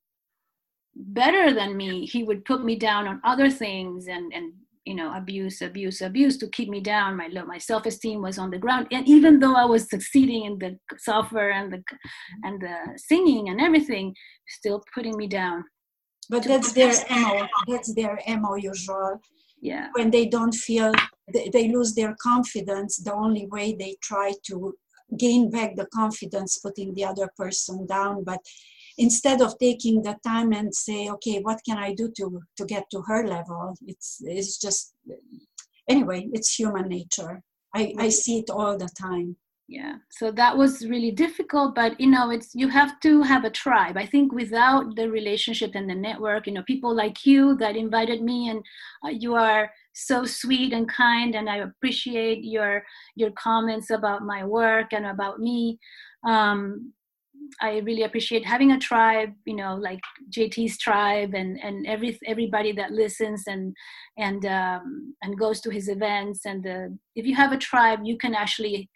better 0.95 1.53
than 1.53 1.77
me 1.77 2.05
he 2.05 2.23
would 2.23 2.43
put 2.45 2.63
me 2.63 2.75
down 2.75 3.07
on 3.07 3.21
other 3.23 3.49
things 3.49 4.07
and 4.07 4.31
and 4.33 4.53
you 4.85 4.93
know 4.93 5.15
abuse 5.15 5.61
abuse 5.61 6.01
abuse 6.01 6.37
to 6.37 6.47
keep 6.47 6.69
me 6.69 6.81
down. 6.81 7.15
My 7.15 7.27
my 7.27 7.57
self-esteem 7.57 8.21
was 8.21 8.37
on 8.37 8.49
the 8.51 8.57
ground. 8.57 8.87
And 8.91 9.07
even 9.07 9.39
though 9.39 9.55
i 9.55 9.65
was 9.65 9.89
succeeding 9.89 10.45
in 10.45 10.57
the 10.59 10.77
software 10.97 11.51
and 11.51 11.71
the 11.71 11.83
and 12.43 12.61
the 12.61 12.77
singing 12.97 13.49
and 13.49 13.61
everything 13.61 14.15
still 14.47 14.83
putting 14.93 15.15
me 15.15 15.27
down 15.27 15.63
but 16.31 16.43
that's 16.45 16.71
their 16.71 16.93
mo 17.09 17.47
that's 17.67 17.93
their 17.93 18.17
mo 18.39 18.55
usual. 18.55 19.19
Yeah. 19.61 19.89
When 19.93 20.09
they 20.09 20.25
don't 20.27 20.55
feel 20.55 20.91
they, 21.33 21.49
they 21.49 21.69
lose 21.69 21.93
their 21.93 22.15
confidence 22.21 22.97
the 22.97 23.13
only 23.13 23.45
way 23.47 23.75
they 23.77 23.97
try 24.01 24.33
to 24.47 24.73
gain 25.19 25.51
back 25.51 25.75
the 25.75 25.87
confidence 25.93 26.57
putting 26.57 26.93
the 26.93 27.05
other 27.05 27.29
person 27.35 27.85
down. 27.85 28.23
But 28.23 28.39
instead 28.97 29.41
of 29.41 29.57
taking 29.59 30.01
the 30.01 30.15
time 30.25 30.51
and 30.53 30.73
say 30.73 31.09
okay 31.09 31.39
what 31.39 31.59
can 31.67 31.77
i 31.77 31.93
do 31.93 32.11
to 32.17 32.41
to 32.57 32.65
get 32.65 32.85
to 32.91 33.01
her 33.07 33.27
level? 33.27 33.75
It's 33.87 34.17
it's 34.21 34.57
just 34.57 34.93
anyway 35.89 36.29
it's 36.33 36.53
human 36.55 36.87
nature. 36.87 37.41
I 37.73 37.93
i 37.97 38.09
see 38.09 38.39
it 38.39 38.49
all 38.49 38.77
the 38.77 38.89
time. 38.99 39.37
Yeah. 39.67 39.95
So 40.09 40.31
that 40.33 40.57
was 40.57 40.85
really 40.85 41.11
difficult 41.11 41.75
but 41.75 41.99
you 41.99 42.07
know 42.07 42.29
it's 42.29 42.49
you 42.53 42.67
have 42.67 42.99
to 43.01 43.21
have 43.21 43.45
a 43.45 43.49
tribe. 43.49 43.95
I 43.97 44.05
think 44.05 44.33
without 44.33 44.95
the 44.95 45.09
relationship 45.09 45.71
and 45.75 45.89
the 45.89 45.95
network 45.95 46.47
you 46.47 46.53
know 46.53 46.63
people 46.63 46.93
like 46.93 47.25
you 47.25 47.55
that 47.57 47.75
invited 47.75 48.21
me 48.21 48.49
and 48.49 48.61
uh, 49.05 49.09
you 49.09 49.35
are 49.35 49.71
so 49.93 50.25
sweet 50.25 50.71
and 50.71 50.87
kind 50.87 51.35
and 51.35 51.49
i 51.49 51.57
appreciate 51.57 52.45
your 52.45 52.81
your 53.15 53.31
comments 53.31 53.89
about 53.89 54.23
my 54.23 54.41
work 54.43 54.93
and 54.93 55.05
about 55.05 55.39
me 55.39 55.77
um, 56.23 56.93
I 57.59 57.79
really 57.79 58.03
appreciate 58.03 58.45
having 58.45 58.71
a 58.71 58.79
tribe, 58.79 59.33
you 59.45 59.55
know, 59.55 59.75
like 59.75 59.99
JT's 60.35 60.77
tribe 60.77 61.33
and 61.33 61.59
and 61.63 61.85
every 61.87 62.19
everybody 62.25 62.71
that 62.73 62.91
listens 62.91 63.43
and 63.47 63.75
and 64.17 64.45
um, 64.45 65.15
and 65.21 65.37
goes 65.37 65.61
to 65.61 65.69
his 65.69 65.89
events. 65.89 66.45
And 66.45 66.65
uh, 66.65 66.87
if 67.15 67.25
you 67.25 67.35
have 67.35 67.51
a 67.51 67.57
tribe, 67.57 67.99
you 68.03 68.17
can 68.17 68.35
actually 68.35 68.89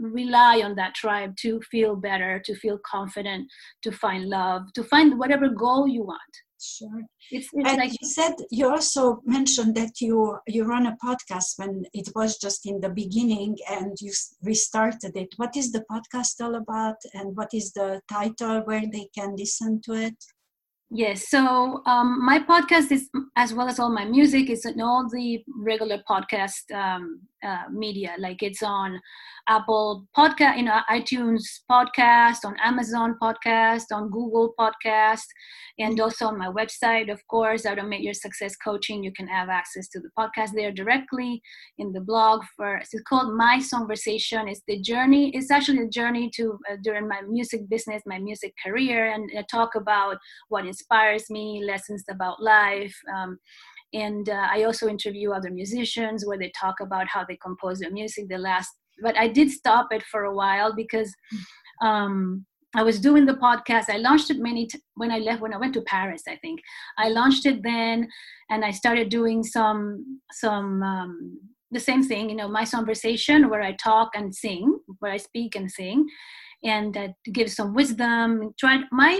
rely 0.00 0.62
on 0.62 0.74
that 0.76 0.94
tribe 0.94 1.34
to 1.42 1.60
feel 1.70 1.96
better, 1.96 2.40
to 2.44 2.54
feel 2.54 2.78
confident, 2.84 3.46
to 3.82 3.92
find 3.92 4.28
love, 4.28 4.62
to 4.74 4.84
find 4.84 5.18
whatever 5.18 5.48
goal 5.48 5.88
you 5.88 6.02
want. 6.02 6.34
Sure. 6.62 7.02
It's, 7.30 7.48
it's 7.52 7.68
and 7.68 7.78
like 7.78 7.92
you 7.92 8.08
said 8.08 8.34
you 8.50 8.68
also 8.68 9.22
mentioned 9.24 9.74
that 9.76 10.00
you 10.00 10.38
you 10.46 10.64
run 10.64 10.86
a 10.86 10.96
podcast 11.02 11.54
when 11.56 11.84
it 11.94 12.10
was 12.14 12.36
just 12.38 12.66
in 12.66 12.80
the 12.80 12.90
beginning 12.90 13.56
and 13.70 13.96
you 14.00 14.12
restarted 14.42 15.16
it. 15.16 15.28
What 15.36 15.56
is 15.56 15.72
the 15.72 15.84
podcast 15.90 16.42
all 16.42 16.56
about, 16.56 16.96
and 17.14 17.34
what 17.36 17.54
is 17.54 17.72
the 17.72 18.00
title 18.10 18.60
where 18.64 18.84
they 18.92 19.08
can 19.16 19.36
listen 19.36 19.80
to 19.86 19.94
it? 19.94 20.16
Yes. 20.90 21.28
So 21.28 21.82
um, 21.86 22.24
my 22.24 22.40
podcast 22.40 22.90
is, 22.90 23.08
as 23.36 23.54
well 23.54 23.68
as 23.68 23.78
all 23.78 23.90
my 23.90 24.04
music, 24.04 24.50
is 24.50 24.66
in 24.66 24.80
all 24.80 25.08
the 25.08 25.42
regular 25.56 26.02
podcast 26.10 26.70
um, 26.74 27.20
uh, 27.46 27.64
media. 27.72 28.14
Like 28.18 28.42
it's 28.42 28.62
on 28.62 29.00
Apple 29.48 30.06
Podcast, 30.16 30.58
you 30.58 30.64
know, 30.64 30.80
iTunes 30.90 31.42
Podcast, 31.70 32.44
on 32.44 32.54
Amazon 32.62 33.16
Podcast, 33.20 33.84
on 33.92 34.10
Google 34.10 34.54
Podcast, 34.58 35.26
and 35.78 35.98
also 36.00 36.26
on 36.26 36.38
my 36.38 36.48
website, 36.48 37.10
of 37.10 37.20
course, 37.28 37.62
Automate 37.62 38.02
Your 38.02 38.14
Success 38.14 38.54
Coaching. 38.56 39.02
You 39.02 39.12
can 39.12 39.26
have 39.26 39.48
access 39.48 39.88
to 39.88 40.00
the 40.00 40.10
podcast 40.18 40.50
there 40.54 40.72
directly 40.72 41.40
in 41.78 41.92
the 41.92 42.00
blog. 42.00 42.42
For 42.56 42.76
it's 42.76 42.94
called 43.08 43.34
My 43.36 43.60
conversation 43.70 44.48
It's 44.48 44.62
the 44.68 44.80
journey. 44.80 45.30
It's 45.34 45.50
actually 45.50 45.84
a 45.84 45.88
journey 45.88 46.30
to 46.36 46.58
uh, 46.70 46.76
during 46.82 47.08
my 47.08 47.22
music 47.22 47.68
business, 47.68 48.02
my 48.06 48.18
music 48.18 48.52
career, 48.64 49.12
and 49.12 49.30
I 49.36 49.44
talk 49.50 49.74
about 49.74 50.18
what 50.48 50.66
inspires 50.66 51.30
me, 51.30 51.62
lessons 51.64 52.04
about 52.10 52.42
life. 52.42 52.94
Um, 53.16 53.38
and 53.92 54.28
uh, 54.28 54.46
i 54.50 54.64
also 54.64 54.88
interview 54.88 55.32
other 55.32 55.50
musicians 55.50 56.24
where 56.26 56.38
they 56.38 56.52
talk 56.58 56.80
about 56.80 57.08
how 57.08 57.24
they 57.24 57.36
compose 57.36 57.78
their 57.78 57.90
music. 57.90 58.28
The 58.28 58.38
last 58.38 58.70
but 59.02 59.18
i 59.18 59.28
did 59.28 59.50
stop 59.50 59.88
it 59.92 60.02
for 60.04 60.24
a 60.24 60.34
while 60.34 60.74
because 60.74 61.12
um, 61.82 62.44
i 62.74 62.82
was 62.82 63.00
doing 63.00 63.26
the 63.26 63.34
podcast. 63.34 63.88
I 63.88 63.96
launched 63.96 64.30
it 64.30 64.38
many 64.38 64.66
t- 64.66 64.80
when 64.94 65.10
i 65.10 65.18
left 65.18 65.40
when 65.40 65.54
i 65.54 65.58
went 65.58 65.74
to 65.74 65.82
paris 65.82 66.22
i 66.28 66.36
think. 66.36 66.60
I 66.98 67.08
launched 67.08 67.46
it 67.46 67.62
then 67.62 68.08
and 68.50 68.64
i 68.64 68.70
started 68.70 69.08
doing 69.08 69.42
some 69.42 70.20
some 70.32 70.82
um, 70.82 71.40
the 71.70 71.80
same 71.80 72.02
thing 72.02 72.28
you 72.30 72.36
know 72.36 72.48
my 72.48 72.64
conversation 72.64 73.48
where 73.48 73.62
i 73.62 73.72
talk 73.72 74.10
and 74.14 74.34
sing 74.34 74.78
where 74.98 75.12
i 75.12 75.16
speak 75.16 75.56
and 75.56 75.70
sing. 75.70 76.06
And 76.62 76.94
uh, 76.94 77.08
give 77.32 77.50
some 77.50 77.72
wisdom. 77.72 78.52
Try 78.58 78.82
my 78.92 79.18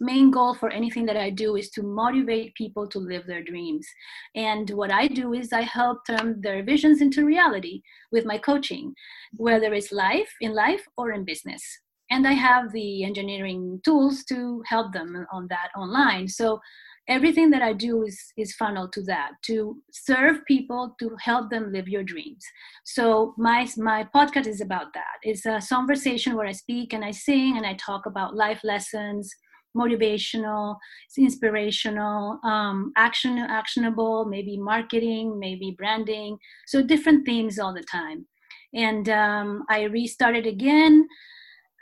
main 0.00 0.30
goal 0.30 0.54
for 0.54 0.70
anything 0.70 1.06
that 1.06 1.16
I 1.16 1.30
do 1.30 1.56
is 1.56 1.70
to 1.70 1.82
motivate 1.82 2.54
people 2.54 2.86
to 2.88 2.98
live 2.98 3.26
their 3.26 3.42
dreams. 3.42 3.86
And 4.34 4.70
what 4.70 4.92
I 4.92 5.08
do 5.08 5.34
is 5.34 5.52
I 5.52 5.62
help 5.62 5.98
turn 6.06 6.40
their 6.40 6.62
visions 6.62 7.00
into 7.00 7.24
reality 7.24 7.82
with 8.12 8.24
my 8.24 8.38
coaching, 8.38 8.94
whether 9.36 9.72
it's 9.74 9.92
life, 9.92 10.32
in 10.40 10.54
life, 10.54 10.84
or 10.96 11.12
in 11.12 11.24
business. 11.24 11.62
And 12.10 12.26
I 12.26 12.32
have 12.32 12.72
the 12.72 13.04
engineering 13.04 13.80
tools 13.84 14.24
to 14.24 14.62
help 14.66 14.92
them 14.92 15.26
on 15.30 15.46
that 15.48 15.70
online. 15.76 16.28
So 16.28 16.60
everything 17.08 17.50
that 17.50 17.62
I 17.62 17.72
do 17.72 18.04
is 18.04 18.32
is 18.36 18.54
funneled 18.54 18.92
to 18.92 19.02
that 19.04 19.32
to 19.46 19.82
serve 19.90 20.44
people 20.44 20.94
to 21.00 21.16
help 21.20 21.50
them 21.50 21.72
live 21.72 21.88
your 21.88 22.04
dreams. 22.04 22.44
So 22.84 23.34
my 23.38 23.66
my 23.76 24.06
podcast 24.14 24.46
is 24.46 24.60
about 24.60 24.92
that. 24.94 25.16
It's 25.22 25.46
a 25.46 25.60
conversation 25.68 26.36
where 26.36 26.46
I 26.46 26.52
speak 26.52 26.92
and 26.92 27.04
I 27.04 27.10
sing 27.10 27.56
and 27.56 27.66
I 27.66 27.74
talk 27.74 28.06
about 28.06 28.36
life 28.36 28.60
lessons, 28.62 29.34
motivational, 29.76 30.76
it's 31.06 31.18
inspirational, 31.18 32.40
um, 32.44 32.92
action 32.96 33.38
actionable, 33.38 34.24
maybe 34.24 34.56
marketing, 34.56 35.38
maybe 35.38 35.74
branding. 35.76 36.38
So 36.66 36.82
different 36.82 37.26
themes 37.26 37.58
all 37.58 37.74
the 37.74 37.84
time. 37.90 38.26
And 38.74 39.08
um, 39.08 39.64
I 39.70 39.84
restarted 39.84 40.46
again 40.46 41.06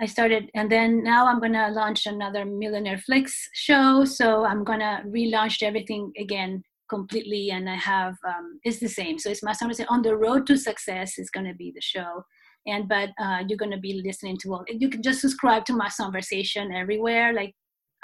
I 0.01 0.07
started, 0.07 0.51
and 0.55 0.71
then 0.71 1.03
now 1.03 1.27
I'm 1.27 1.41
gonna 1.41 1.71
launch 1.71 2.05
another 2.07 2.45
Millionaire 2.45 2.99
Flix 2.99 3.49
show. 3.55 4.05
So 4.05 4.45
I'm 4.45 4.63
gonna 4.63 5.03
relaunch 5.07 5.63
everything 5.63 6.13
again 6.19 6.63
completely, 6.91 7.51
and 7.51 7.69
I 7.69 7.77
have 7.77 8.15
um, 8.27 8.61
it's 8.63 8.79
the 8.79 8.89
same. 8.89 9.19
So 9.19 9.31
it's 9.31 9.43
my 9.43 9.53
summer 9.53 9.73
on 9.89 10.03
the 10.03 10.17
road 10.17 10.47
to 10.49 10.59
success 10.59 11.19
is 11.19 11.31
gonna 11.31 11.55
be 11.55 11.73
the 11.75 11.81
show, 11.81 12.25
and 12.67 12.87
but 12.89 13.11
uh, 13.19 13.45
you're 13.49 13.57
gonna 13.57 13.81
be 13.81 14.03
listening 14.05 14.37
to 14.43 14.53
all. 14.53 14.65
You 14.69 14.91
can 14.91 15.03
just 15.03 15.23
subscribe 15.23 15.65
to 15.67 15.73
my 15.73 15.89
conversation 15.89 16.75
everywhere, 16.75 17.33
like 17.33 17.55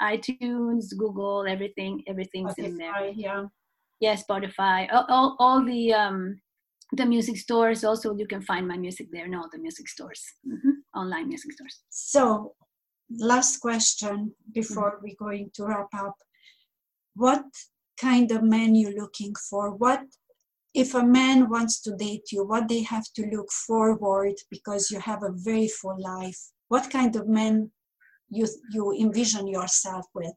iTunes, 0.03 0.95
Google, 0.97 1.45
everything. 1.47 2.03
Everything's 2.07 2.55
Spotify, 2.55 2.65
in 2.65 2.77
there. 2.77 3.07
Yeah. 3.15 3.43
Yeah, 3.99 4.15
Spotify, 4.15 4.87
all, 4.91 5.05
all, 5.07 5.35
all 5.39 5.65
the 5.65 5.93
um, 5.93 6.41
the 6.95 7.05
music 7.05 7.37
stores 7.37 7.83
also 7.83 8.15
you 8.15 8.27
can 8.27 8.41
find 8.41 8.67
my 8.67 8.77
music 8.77 9.07
there 9.11 9.25
in 9.25 9.33
all 9.33 9.49
the 9.51 9.57
music 9.57 9.87
stores 9.87 10.23
mm-hmm. 10.47 10.99
online 10.99 11.27
music 11.27 11.51
stores 11.53 11.79
so 11.89 12.53
last 13.17 13.57
question 13.57 14.31
before 14.53 14.91
mm-hmm. 14.91 15.03
we're 15.03 15.27
going 15.27 15.49
to 15.53 15.65
wrap 15.65 15.93
up 15.97 16.15
what 17.15 17.45
kind 17.99 18.31
of 18.31 18.43
man 18.43 18.75
you 18.75 18.93
looking 18.95 19.33
for 19.49 19.71
what 19.75 20.01
if 20.73 20.93
a 20.93 21.03
man 21.03 21.49
wants 21.49 21.81
to 21.81 21.95
date 21.95 22.31
you 22.31 22.45
what 22.45 22.67
they 22.67 22.83
have 22.83 23.05
to 23.15 23.25
look 23.35 23.51
forward 23.51 24.33
because 24.51 24.91
you 24.91 24.99
have 24.99 25.23
a 25.23 25.33
very 25.35 25.67
full 25.67 25.99
life 25.99 26.39
what 26.67 26.89
kind 26.91 27.15
of 27.15 27.27
men 27.27 27.71
you 28.29 28.47
you 28.71 28.93
envision 28.99 29.47
yourself 29.47 30.05
with 30.13 30.35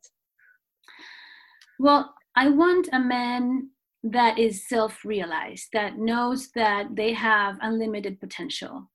well 1.78 2.14
i 2.36 2.48
want 2.48 2.88
a 2.92 2.98
man 2.98 3.70
that 4.12 4.38
is 4.38 4.68
self 4.68 5.04
realized, 5.04 5.68
that 5.72 5.98
knows 5.98 6.50
that 6.54 6.94
they 6.94 7.12
have 7.12 7.56
unlimited 7.60 8.20
potential 8.20 8.90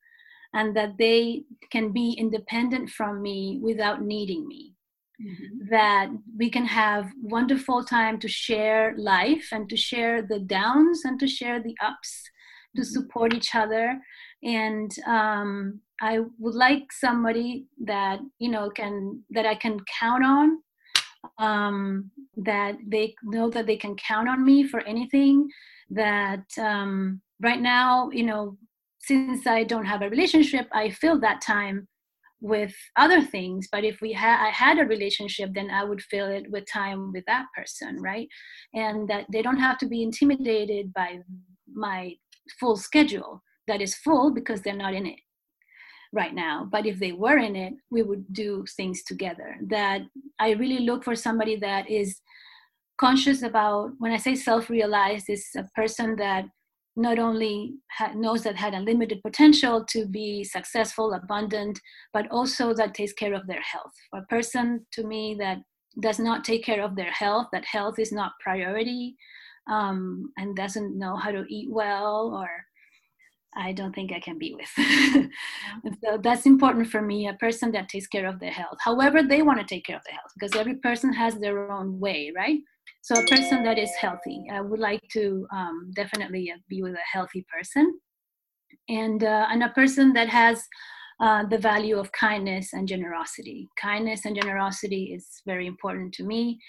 and 0.53 0.75
that 0.75 0.97
they 0.97 1.43
can 1.71 1.91
be 1.91 2.11
independent 2.13 2.89
from 2.89 3.21
me 3.21 3.59
without 3.61 4.01
needing 4.01 4.47
me. 4.47 4.75
Mm-hmm. 5.21 5.69
That 5.69 6.09
we 6.37 6.49
can 6.49 6.65
have 6.65 7.11
wonderful 7.21 7.83
time 7.83 8.19
to 8.19 8.27
share 8.27 8.95
life 8.97 9.49
and 9.51 9.69
to 9.69 9.77
share 9.77 10.21
the 10.23 10.39
downs 10.39 11.01
and 11.05 11.19
to 11.19 11.27
share 11.27 11.61
the 11.61 11.75
ups, 11.81 12.23
to 12.75 12.81
mm-hmm. 12.81 12.91
support 12.91 13.33
each 13.33 13.53
other. 13.53 13.99
And 14.43 14.91
um, 15.07 15.81
I 16.01 16.19
would 16.39 16.55
like 16.55 16.91
somebody 16.91 17.67
that 17.85 18.19
you 18.39 18.49
know 18.49 18.69
can 18.69 19.23
that 19.31 19.45
I 19.45 19.55
can 19.55 19.79
count 19.99 20.23
on 20.25 20.57
um, 21.37 22.11
that 22.37 22.75
they 22.87 23.15
know 23.23 23.49
that 23.49 23.67
they 23.67 23.77
can 23.77 23.95
count 23.95 24.27
on 24.27 24.43
me 24.43 24.63
for 24.67 24.81
anything 24.81 25.47
that 25.89 26.45
um, 26.57 27.21
right 27.41 27.61
now 27.61 28.09
you 28.11 28.23
know 28.23 28.57
since 28.99 29.47
i 29.47 29.63
don't 29.63 29.85
have 29.85 30.03
a 30.03 30.09
relationship 30.09 30.67
i 30.73 30.89
fill 30.89 31.19
that 31.19 31.41
time 31.41 31.87
with 32.41 32.73
other 32.97 33.21
things. 33.21 33.67
But 33.71 33.83
if 33.83 34.01
we 34.01 34.11
had 34.13 34.43
i 34.43 34.49
had 34.49 34.79
a 34.79 34.85
relationship 34.85 35.51
then 35.53 35.69
i 35.69 35.83
would 35.83 36.01
fill 36.01 36.27
it 36.27 36.49
with 36.49 36.65
time 36.71 37.11
with 37.13 37.23
that 37.27 37.45
person 37.55 38.01
right? 38.01 38.27
And 38.73 39.07
that 39.09 39.25
they 39.31 39.41
don't 39.41 39.59
have 39.59 39.77
to 39.79 39.87
be 39.87 40.03
intimidated 40.03 40.93
by 40.93 41.19
my 41.71 42.15
full 42.59 42.75
schedule 42.75 43.41
that 43.67 43.81
is 43.81 43.95
full 43.95 44.31
because 44.31 44.61
they're 44.61 44.73
not 44.73 44.93
in 44.93 45.05
it 45.05 45.19
right 46.13 46.33
now. 46.33 46.67
But 46.69 46.85
if 46.85 46.99
they 46.99 47.13
were 47.13 47.37
in 47.37 47.55
it 47.55 47.73
we 47.89 48.03
would 48.03 48.31
do 48.33 48.65
things 48.75 49.03
together. 49.03 49.57
That 49.67 50.01
i 50.39 50.51
really 50.51 50.79
look 50.79 51.03
for 51.03 51.15
somebody 51.15 51.55
that 51.57 51.89
is 51.89 52.21
conscious 52.97 53.41
about 53.41 53.91
when 53.97 54.11
i 54.11 54.17
say 54.17 54.35
self-realized 54.35 55.27
is 55.29 55.47
a 55.57 55.63
person 55.75 56.15
that 56.17 56.45
not 56.95 57.17
only 57.17 57.73
ha- 57.97 58.11
knows 58.15 58.43
that 58.43 58.55
had 58.55 58.73
unlimited 58.73 59.21
potential 59.23 59.83
to 59.85 60.05
be 60.05 60.43
successful 60.43 61.13
abundant 61.13 61.79
but 62.13 62.29
also 62.29 62.73
that 62.73 62.93
takes 62.93 63.13
care 63.13 63.33
of 63.33 63.47
their 63.47 63.61
health. 63.61 63.93
A 64.13 64.21
person 64.23 64.85
to 64.91 65.03
me 65.03 65.35
that 65.39 65.59
does 66.01 66.19
not 66.19 66.43
take 66.43 66.63
care 66.63 66.81
of 66.81 66.95
their 66.95 67.11
health 67.11 67.47
that 67.51 67.65
health 67.65 67.97
is 67.99 68.11
not 68.11 68.33
priority 68.39 69.15
um, 69.69 70.31
and 70.37 70.55
doesn't 70.55 70.97
know 70.97 71.15
how 71.15 71.31
to 71.31 71.45
eat 71.49 71.69
well 71.69 72.33
or 72.35 72.49
I 73.55 73.73
don't 73.73 73.93
think 73.93 74.11
I 74.13 74.19
can 74.19 74.37
be 74.37 74.55
with. 74.55 74.69
so 76.03 76.17
that's 76.23 76.45
important 76.45 76.87
for 76.87 77.01
me, 77.01 77.27
a 77.27 77.33
person 77.33 77.71
that 77.73 77.89
takes 77.89 78.07
care 78.07 78.25
of 78.25 78.39
their 78.39 78.51
health. 78.51 78.77
However, 78.79 79.21
they 79.23 79.41
want 79.41 79.59
to 79.59 79.65
take 79.65 79.85
care 79.85 79.97
of 79.97 80.03
their 80.05 80.15
health 80.15 80.31
because 80.39 80.55
every 80.55 80.75
person 80.75 81.11
has 81.13 81.35
their 81.35 81.71
own 81.71 81.99
way, 81.99 82.31
right? 82.35 82.59
So 83.01 83.15
a 83.15 83.27
person 83.27 83.63
that 83.63 83.77
is 83.77 83.91
healthy, 83.99 84.45
I 84.51 84.61
would 84.61 84.79
like 84.79 85.01
to 85.13 85.45
um, 85.53 85.91
definitely 85.95 86.53
be 86.69 86.81
with 86.81 86.93
a 86.93 87.11
healthy 87.11 87.45
person, 87.53 87.99
and 88.87 89.23
uh, 89.23 89.47
and 89.49 89.63
a 89.63 89.69
person 89.69 90.13
that 90.13 90.29
has 90.29 90.63
uh, 91.19 91.45
the 91.45 91.57
value 91.57 91.97
of 91.97 92.11
kindness 92.11 92.73
and 92.73 92.87
generosity. 92.87 93.67
Kindness 93.81 94.25
and 94.25 94.35
generosity 94.35 95.13
is 95.15 95.27
very 95.45 95.67
important 95.67 96.13
to 96.15 96.23
me, 96.23 96.59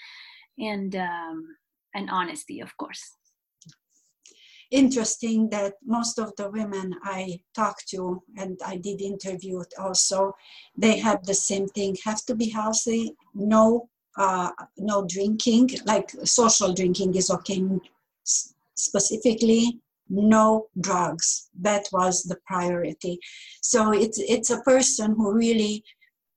and 0.57 0.95
um, 0.95 1.45
and 1.93 2.09
honesty, 2.09 2.59
of 2.59 2.75
course 2.77 3.15
interesting 4.73 5.49
that 5.49 5.75
most 5.85 6.19
of 6.19 6.35
the 6.35 6.49
women 6.49 6.95
I 7.03 7.39
talked 7.55 7.87
to, 7.89 8.21
and 8.37 8.59
I 8.65 8.77
did 8.77 9.01
interview 9.01 9.63
also, 9.79 10.35
they 10.75 10.97
have 10.97 11.23
the 11.23 11.35
same 11.35 11.67
thing: 11.67 11.95
have 12.03 12.25
to 12.25 12.35
be 12.35 12.49
healthy, 12.49 13.15
no, 13.33 13.89
uh, 14.17 14.51
no 14.77 15.05
drinking. 15.07 15.69
Like 15.85 16.09
social 16.23 16.73
drinking 16.73 17.15
is 17.15 17.29
okay. 17.29 17.63
Specifically, 18.75 19.79
no 20.09 20.67
drugs. 20.81 21.49
That 21.61 21.85
was 21.91 22.23
the 22.23 22.37
priority. 22.47 23.19
So 23.61 23.91
it's 23.93 24.19
it's 24.19 24.49
a 24.49 24.61
person 24.61 25.15
who 25.15 25.33
really 25.33 25.83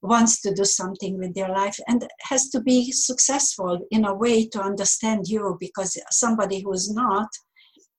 wants 0.02 0.40
to 0.42 0.54
do 0.54 0.64
something 0.64 1.18
with 1.18 1.34
their 1.34 1.48
life 1.48 1.78
and 1.88 2.06
has 2.20 2.48
to 2.50 2.60
be 2.60 2.92
successful 2.92 3.80
in 3.90 4.04
a 4.04 4.14
way 4.14 4.46
to 4.46 4.60
understand 4.60 5.26
you 5.26 5.56
because 5.58 5.98
somebody 6.10 6.60
who's 6.60 6.92
not 6.92 7.28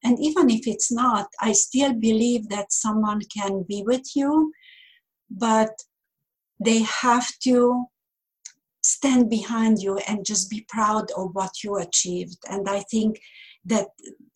and 0.04 0.18
even 0.20 0.50
if 0.50 0.68
it's 0.68 0.92
not, 0.92 1.28
I 1.42 1.54
still 1.54 1.94
believe 1.94 2.50
that 2.50 2.72
someone 2.72 3.22
can 3.34 3.64
be 3.68 3.84
with 3.86 4.16
you, 4.16 4.52
but 5.30 5.72
they 6.64 6.84
have 6.84 7.28
to 7.44 7.86
stand 8.82 9.30
behind 9.30 9.80
you 9.80 9.98
and 10.08 10.26
just 10.26 10.50
be 10.50 10.66
proud 10.70 11.12
of 11.18 11.32
what 11.34 11.64
you 11.64 11.78
achieved. 11.78 12.38
And 12.50 12.70
I 12.70 12.82
think 12.92 13.20
that, 13.66 13.88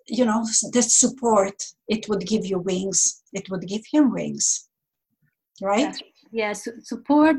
you 0.07 0.25
know, 0.25 0.43
the 0.73 0.81
support, 0.81 1.55
it 1.87 2.09
would 2.09 2.25
give 2.27 2.45
you 2.45 2.59
wings. 2.59 3.21
It 3.33 3.49
would 3.49 3.67
give 3.67 3.83
him 3.91 4.11
wings. 4.11 4.67
Right? 5.61 5.95
Yes, 6.31 6.67
yeah, 6.67 6.73
support 6.81 7.37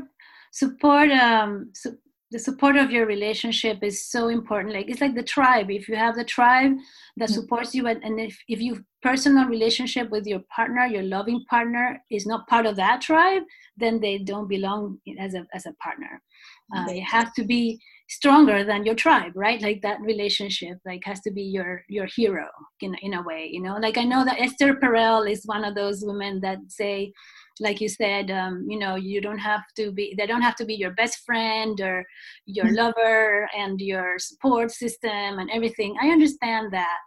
support 0.51 1.09
um 1.11 1.71
su- 1.73 1.97
the 2.33 2.39
support 2.39 2.75
of 2.75 2.89
your 2.89 3.05
relationship 3.05 3.83
is 3.83 4.03
so 4.09 4.27
important. 4.27 4.73
Like 4.73 4.89
it's 4.89 5.01
like 5.01 5.13
the 5.13 5.23
tribe. 5.23 5.69
If 5.69 5.87
you 5.87 5.95
have 5.95 6.15
the 6.15 6.23
tribe 6.23 6.73
that 7.17 7.29
mm. 7.29 7.33
supports 7.33 7.75
you 7.75 7.85
and, 7.87 8.03
and 8.03 8.19
if, 8.19 8.35
if 8.47 8.59
you 8.59 8.83
personal 9.03 9.45
relationship 9.45 10.09
with 10.09 10.25
your 10.25 10.41
partner 10.55 10.85
your 10.85 11.03
loving 11.03 11.43
partner 11.49 12.01
is 12.09 12.25
not 12.25 12.47
part 12.47 12.65
of 12.65 12.75
that 12.77 13.01
tribe 13.01 13.43
then 13.77 13.99
they 13.99 14.17
don't 14.17 14.47
belong 14.47 14.97
as 15.19 15.33
a 15.35 15.45
as 15.53 15.65
a 15.65 15.73
partner. 15.73 16.21
Uh, 16.75 16.85
it 16.89 17.01
has 17.01 17.27
to 17.35 17.43
be 17.43 17.79
stronger 18.09 18.63
than 18.63 18.85
your 18.85 18.95
tribe 18.95 19.31
right? 19.35 19.61
Like 19.61 19.81
that 19.81 20.01
relationship 20.01 20.77
like 20.85 21.01
has 21.05 21.21
to 21.21 21.31
be 21.31 21.43
your 21.43 21.83
your 21.89 22.05
hero 22.05 22.47
in, 22.81 22.95
in 23.01 23.13
a 23.13 23.23
way 23.23 23.49
you 23.51 23.61
know? 23.61 23.77
Like 23.77 23.97
i 23.97 24.03
know 24.03 24.23
that 24.25 24.39
esther 24.39 24.75
perel 24.75 25.29
is 25.29 25.45
one 25.45 25.63
of 25.63 25.75
those 25.75 26.03
women 26.05 26.39
that 26.41 26.59
say 26.67 27.11
like 27.59 27.79
you 27.81 27.89
said 27.89 28.31
um, 28.31 28.65
you 28.67 28.79
know 28.79 28.95
you 28.95 29.21
don't 29.21 29.37
have 29.37 29.61
to 29.77 29.91
be 29.91 30.15
they 30.17 30.25
don't 30.25 30.41
have 30.41 30.55
to 30.55 30.65
be 30.65 30.73
your 30.73 30.91
best 30.91 31.19
friend 31.25 31.79
or 31.81 32.05
your 32.45 32.65
mm-hmm. 32.65 32.75
lover 32.75 33.49
and 33.57 33.79
your 33.79 34.17
support 34.17 34.71
system 34.71 35.39
and 35.39 35.49
everything. 35.51 35.95
I 36.01 36.07
understand 36.07 36.73
that 36.73 36.97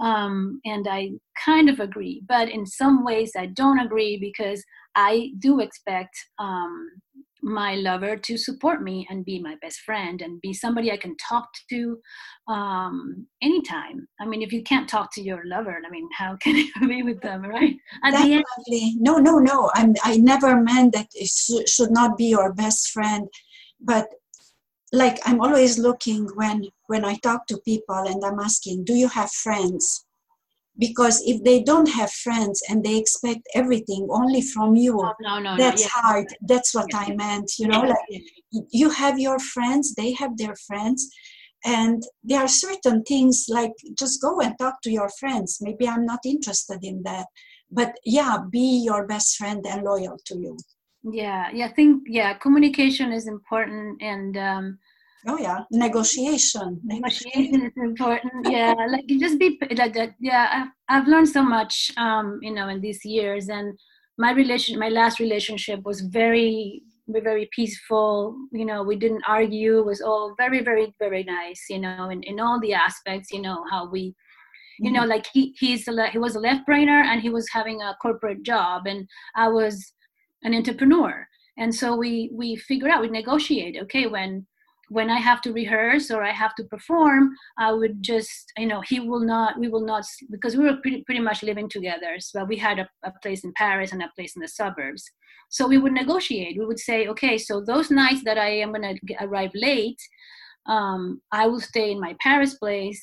um, 0.00 0.60
and 0.64 0.86
i 0.88 1.10
kind 1.44 1.68
of 1.68 1.80
agree 1.80 2.22
but 2.28 2.48
in 2.48 2.66
some 2.66 3.04
ways 3.04 3.32
i 3.36 3.46
don't 3.46 3.80
agree 3.80 4.18
because 4.18 4.62
i 4.94 5.30
do 5.38 5.60
expect 5.60 6.14
um, 6.38 6.90
my 7.42 7.74
lover 7.74 8.16
to 8.16 8.36
support 8.36 8.82
me 8.82 9.06
and 9.10 9.24
be 9.24 9.40
my 9.40 9.56
best 9.62 9.80
friend 9.80 10.22
and 10.22 10.40
be 10.40 10.52
somebody 10.52 10.92
I 10.92 10.96
can 10.96 11.16
talk 11.16 11.48
to 11.70 11.98
um, 12.48 13.26
anytime. 13.42 14.08
I 14.20 14.26
mean, 14.26 14.42
if 14.42 14.52
you 14.52 14.62
can't 14.62 14.88
talk 14.88 15.12
to 15.14 15.22
your 15.22 15.42
lover, 15.46 15.80
I 15.84 15.90
mean, 15.90 16.08
how 16.16 16.36
can 16.42 16.56
you 16.56 16.88
be 16.88 17.02
with 17.02 17.20
them, 17.20 17.42
right? 17.42 17.76
At 18.04 18.12
Definitely. 18.12 18.96
no, 18.98 19.16
no, 19.16 19.38
no. 19.38 19.70
I'm, 19.74 19.94
I 20.04 20.16
never 20.16 20.60
meant 20.60 20.94
that 20.94 21.08
it 21.14 21.68
should 21.68 21.90
not 21.90 22.16
be 22.16 22.26
your 22.26 22.52
best 22.52 22.90
friend, 22.90 23.28
but 23.80 24.08
like 24.92 25.20
I'm 25.24 25.40
always 25.40 25.78
looking 25.78 26.26
when 26.34 26.64
when 26.86 27.04
I 27.04 27.14
talk 27.16 27.46
to 27.46 27.58
people 27.58 27.94
and 27.94 28.24
I'm 28.24 28.40
asking, 28.40 28.84
do 28.84 28.94
you 28.94 29.08
have 29.08 29.30
friends? 29.30 30.04
Because 30.78 31.22
if 31.26 31.42
they 31.44 31.62
don't 31.62 31.88
have 31.90 32.10
friends 32.10 32.62
and 32.68 32.82
they 32.82 32.96
expect 32.96 33.42
everything 33.54 34.08
only 34.10 34.40
from 34.40 34.76
you, 34.76 34.98
Oh, 34.98 35.12
no, 35.20 35.38
no, 35.38 35.50
no. 35.50 35.56
that's 35.56 35.82
yes. 35.82 35.90
hard. 35.92 36.26
That's 36.42 36.74
what 36.74 36.86
Yes, 36.92 37.02
I 37.08 37.14
meant. 37.14 37.52
You 37.58 37.68
know, 37.68 37.80
like 37.82 38.22
you 38.70 38.90
have 38.90 39.18
your 39.18 39.38
friends, 39.38 39.94
they 39.94 40.12
have 40.12 40.36
their 40.36 40.56
friends, 40.68 41.10
and 41.64 42.02
there 42.24 42.40
are 42.40 42.48
certain 42.48 43.02
things 43.02 43.46
like 43.48 43.72
just 43.98 44.22
go 44.22 44.40
and 44.40 44.54
talk 44.58 44.80
to 44.82 44.90
your 44.90 45.10
friends. 45.20 45.58
Maybe 45.60 45.86
I'm 45.86 46.06
not 46.06 46.20
interested 46.24 46.80
in 46.82 47.02
that, 47.04 47.26
but 47.70 47.96
yeah, 48.04 48.38
be 48.50 48.82
your 48.84 49.06
best 49.06 49.36
friend 49.36 49.64
and 49.66 49.82
loyal 49.82 50.18
to 50.26 50.38
you. 50.38 50.56
yeah 51.20 51.48
yeah 51.58 51.66
i 51.66 51.72
think 51.72 52.02
yeah 52.06 52.34
communication 52.34 53.10
is 53.18 53.26
important 53.26 54.02
and 54.02 54.36
um 54.36 54.78
Oh 55.26 55.38
yeah, 55.38 55.60
negotiation. 55.70 56.80
negotiation 56.82 57.66
is 57.66 57.72
important. 57.76 58.46
Yeah 58.50 58.74
like 58.88 59.06
just 59.06 59.38
be 59.38 59.58
like 59.76 59.94
that 59.94 60.14
yeah 60.20 60.48
I've, 60.52 61.02
I've 61.02 61.08
learned 61.08 61.28
so 61.28 61.42
much 61.42 61.90
um 61.96 62.38
you 62.42 62.52
know 62.52 62.68
in 62.68 62.80
these 62.80 63.04
years 63.04 63.48
and 63.48 63.78
my 64.18 64.32
relation 64.32 64.78
my 64.78 64.88
last 64.88 65.20
relationship 65.20 65.82
was 65.84 66.00
very 66.00 66.82
very 67.08 67.48
peaceful 67.52 68.36
you 68.52 68.64
know 68.64 68.82
we 68.82 68.96
didn't 68.96 69.24
argue 69.26 69.80
it 69.80 69.86
was 69.86 70.00
all 70.00 70.34
very 70.38 70.62
very 70.62 70.94
very 70.98 71.24
nice 71.24 71.62
you 71.68 71.78
know 71.78 72.08
in, 72.08 72.22
in 72.22 72.38
all 72.38 72.60
the 72.60 72.72
aspects 72.72 73.32
you 73.32 73.42
know 73.42 73.64
how 73.70 73.90
we 73.90 74.14
you 74.78 74.92
know 74.92 75.04
like 75.04 75.26
he 75.32 75.54
he's 75.58 75.88
a, 75.88 76.06
he 76.08 76.18
was 76.18 76.36
a 76.36 76.40
left 76.40 76.66
brainer 76.68 77.02
and 77.04 77.20
he 77.20 77.28
was 77.28 77.48
having 77.50 77.82
a 77.82 77.96
corporate 78.00 78.42
job 78.42 78.86
and 78.86 79.08
i 79.34 79.48
was 79.48 79.92
an 80.42 80.54
entrepreneur. 80.54 81.26
And 81.58 81.74
so 81.74 81.94
we 81.94 82.30
we 82.32 82.56
figure 82.56 82.88
out 82.88 83.02
we 83.02 83.08
negotiate 83.08 83.76
okay 83.82 84.06
when 84.06 84.46
when 84.96 85.08
i 85.10 85.18
have 85.18 85.40
to 85.40 85.52
rehearse 85.52 86.10
or 86.10 86.22
i 86.22 86.32
have 86.32 86.54
to 86.54 86.64
perform 86.64 87.30
i 87.58 87.72
would 87.72 88.02
just 88.02 88.52
you 88.58 88.66
know 88.66 88.80
he 88.80 88.98
will 89.00 89.24
not 89.34 89.58
we 89.58 89.68
will 89.68 89.86
not 89.92 90.04
because 90.30 90.56
we 90.56 90.64
were 90.64 90.78
pretty, 90.82 91.02
pretty 91.04 91.20
much 91.20 91.42
living 91.42 91.68
together 91.68 92.12
so 92.18 92.44
we 92.44 92.56
had 92.56 92.78
a, 92.78 92.88
a 93.04 93.12
place 93.22 93.44
in 93.44 93.52
paris 93.62 93.92
and 93.92 94.02
a 94.02 94.10
place 94.16 94.34
in 94.36 94.42
the 94.42 94.48
suburbs 94.48 95.04
so 95.48 95.66
we 95.66 95.78
would 95.78 95.92
negotiate 95.92 96.58
we 96.58 96.66
would 96.66 96.78
say 96.88 97.06
okay 97.06 97.38
so 97.38 97.60
those 97.60 97.90
nights 97.90 98.22
that 98.24 98.38
i 98.38 98.48
am 98.48 98.72
going 98.72 98.96
to 98.96 99.16
arrive 99.24 99.52
late 99.54 100.00
um, 100.66 101.20
i 101.32 101.46
will 101.46 101.60
stay 101.60 101.92
in 101.92 102.00
my 102.00 102.14
paris 102.20 102.54
place 102.54 103.00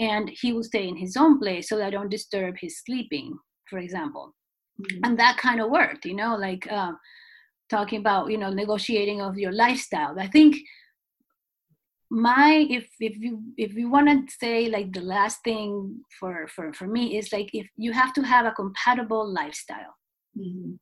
and 0.00 0.30
he 0.40 0.52
will 0.52 0.64
stay 0.64 0.88
in 0.88 0.96
his 0.96 1.16
own 1.16 1.38
place 1.38 1.68
so 1.68 1.76
that 1.76 1.88
I 1.88 1.90
don't 1.90 2.08
disturb 2.08 2.56
his 2.58 2.80
sleeping, 2.80 3.38
for 3.68 3.78
example. 3.78 4.34
Mhm. 4.80 5.00
And 5.04 5.18
that 5.18 5.36
kind 5.36 5.60
of 5.60 5.70
worked, 5.70 6.06
you 6.06 6.14
know, 6.14 6.36
like 6.36 6.66
uh, 6.72 6.92
talking 7.68 8.00
about, 8.00 8.30
you 8.30 8.38
know, 8.38 8.50
negotiating 8.50 9.20
of 9.20 9.38
your 9.38 9.52
lifestyle. 9.52 10.18
I 10.18 10.26
think 10.26 10.56
my 12.10 12.66
if 12.68 12.88
if 12.98 13.16
you 13.18 13.40
if 13.56 13.74
you 13.74 13.88
want 13.88 14.08
to 14.08 14.36
say 14.40 14.68
like 14.68 14.92
the 14.92 15.00
last 15.00 15.42
thing 15.44 16.00
for 16.18 16.48
for 16.48 16.72
for 16.72 16.86
me 16.88 17.16
is 17.16 17.32
like 17.32 17.50
if 17.52 17.68
you 17.76 17.92
have 17.92 18.12
to 18.12 18.22
have 18.22 18.46
a 18.46 18.52
compatible 18.52 19.26
lifestyle. 19.32 19.94
Mhm. 20.36 20.78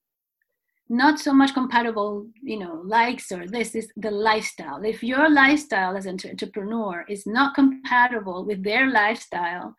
not 0.90 1.18
so 1.20 1.32
much 1.34 1.52
compatible 1.52 2.26
you 2.42 2.58
know 2.58 2.80
likes 2.84 3.30
or 3.30 3.46
this 3.46 3.74
is 3.74 3.88
the 3.96 4.10
lifestyle. 4.10 4.82
If 4.84 5.02
your 5.02 5.28
lifestyle 5.30 5.96
as 5.96 6.06
an 6.06 6.18
entrepreneur 6.24 7.04
is 7.08 7.26
not 7.26 7.54
compatible 7.54 8.44
with 8.46 8.64
their 8.64 8.90
lifestyle 8.90 9.74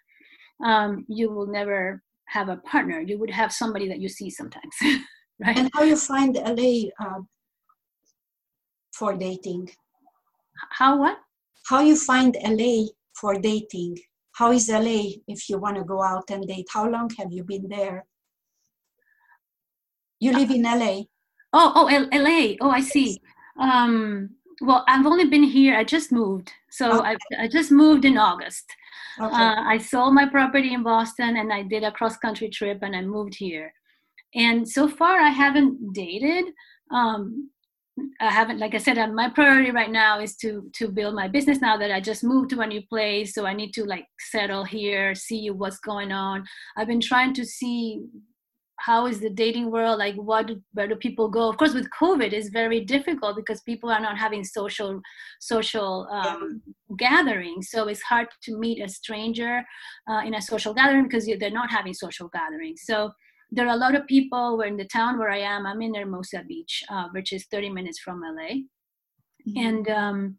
um, 0.64 1.06
you 1.08 1.32
will 1.32 1.48
never 1.48 2.04
have 2.28 2.50
a 2.50 2.58
partner. 2.58 3.00
You 3.00 3.18
would 3.20 3.32
have 3.32 3.52
somebody 3.52 3.88
that 3.88 4.00
you 4.00 4.10
see 4.10 4.30
sometimes 4.30 4.76
right? 5.40 5.58
And 5.58 5.70
how 5.74 5.84
you 5.84 5.96
find 5.96 6.36
LA 6.36 6.90
uh, 7.04 7.22
for 8.94 9.16
dating? 9.16 9.70
how 10.72 11.00
what 11.00 11.18
How 11.70 11.82
you 11.82 11.96
find 11.96 12.36
LA 12.44 12.88
for 13.14 13.36
dating? 13.40 13.98
How 14.34 14.52
is 14.52 14.70
LA 14.70 15.02
if 15.28 15.50
you 15.50 15.60
want 15.60 15.78
to 15.78 15.84
go 15.84 16.02
out 16.02 16.30
and 16.32 16.48
date? 16.48 16.68
How 16.74 16.90
long 16.90 17.10
have 17.20 17.32
you 17.32 17.44
been 17.44 17.68
there? 17.68 18.06
You 20.20 20.34
live 20.34 20.52
in 20.52 20.64
LA. 20.64 21.04
oh 21.54 21.72
oh 21.80 21.88
L- 21.88 22.10
la 22.26 22.40
oh 22.62 22.70
i 22.70 22.82
see 22.82 23.20
um, 23.60 24.30
well 24.62 24.84
i've 24.88 25.06
only 25.12 25.26
been 25.26 25.48
here 25.58 25.76
i 25.76 25.84
just 25.84 26.12
moved 26.12 26.52
so 26.70 26.86
I, 27.12 27.16
I 27.44 27.48
just 27.48 27.72
moved 27.72 28.06
in 28.06 28.18
august 28.18 28.68
Okay. 29.20 29.36
Uh, 29.36 29.64
I 29.66 29.78
sold 29.78 30.14
my 30.14 30.26
property 30.28 30.74
in 30.74 30.84
Boston 30.84 31.38
and 31.38 31.52
I 31.52 31.64
did 31.64 31.84
a 31.84 31.92
cross 31.92 32.16
country 32.18 32.50
trip 32.50 32.80
and 32.82 32.96
I 32.96 33.02
moved 33.02 33.36
here. 33.36 33.74
And 34.34 34.68
so 34.68 34.88
far, 34.88 35.20
I 35.20 35.30
haven't 35.30 35.94
dated. 35.94 36.46
Um, 36.92 37.50
I 38.20 38.32
haven't, 38.32 38.60
like 38.60 38.76
I 38.76 38.78
said, 38.78 38.98
uh, 38.98 39.08
my 39.08 39.30
priority 39.30 39.72
right 39.72 39.92
now 39.92 40.20
is 40.20 40.36
to 40.38 40.70
to 40.76 40.88
build 40.90 41.16
my 41.16 41.28
business. 41.28 41.62
Now 41.62 41.78
that 41.78 41.92
I 41.92 42.00
just 42.02 42.24
moved 42.24 42.50
to 42.52 42.62
a 42.62 42.68
new 42.68 42.82
place, 42.88 43.34
so 43.34 43.46
I 43.46 43.54
need 43.54 43.74
to 43.74 43.86
like 43.86 44.06
settle 44.20 44.64
here, 44.64 45.16
see 45.16 45.50
what's 45.50 45.80
going 45.80 46.12
on. 46.12 46.44
I've 46.78 46.88
been 46.88 47.02
trying 47.02 47.34
to 47.36 47.46
see 47.46 48.04
how 48.80 49.08
is 49.08 49.20
the 49.20 49.30
dating 49.30 49.72
world 49.72 50.00
like 50.00 50.16
what 50.16 50.48
do, 50.48 50.62
where 50.74 50.88
do 50.88 50.96
people 50.96 51.28
go 51.28 51.50
of 51.50 51.58
course 51.58 51.74
with 51.74 51.88
covid 51.90 52.32
it's 52.34 52.50
very 52.50 52.80
difficult 52.80 53.36
because 53.36 53.62
people 53.62 53.90
are 53.90 54.00
not 54.00 54.18
having 54.18 54.44
social 54.44 55.02
social 55.40 56.08
um, 56.12 56.62
gatherings 56.98 57.70
so 57.70 57.88
it's 57.88 58.02
hard 58.02 58.28
to 58.42 58.58
meet 58.58 58.82
a 58.82 58.88
stranger 58.88 59.62
uh, 60.10 60.22
in 60.26 60.34
a 60.36 60.42
social 60.42 60.74
gathering 60.74 61.04
because 61.04 61.30
they're 61.40 61.52
not 61.52 61.70
having 61.70 61.94
social 61.94 62.30
gatherings 62.30 62.82
so 62.86 63.12
there 63.52 63.68
are 63.68 63.76
a 63.76 63.84
lot 63.86 63.96
of 63.96 64.06
people 64.08 64.58
where 64.58 64.68
in 64.68 64.78
the 64.78 64.86
town 64.86 65.18
where 65.18 65.30
i 65.32 65.40
am 65.40 65.66
i'm 65.66 65.82
in 65.82 65.94
hermosa 65.96 66.44
beach 66.48 66.84
uh, 66.90 67.08
which 67.12 67.32
is 67.34 67.46
30 67.46 67.70
minutes 67.70 68.00
from 68.00 68.22
la 68.22 68.50
Mhm. 69.48 69.58
and 69.68 69.90
um, 69.90 70.38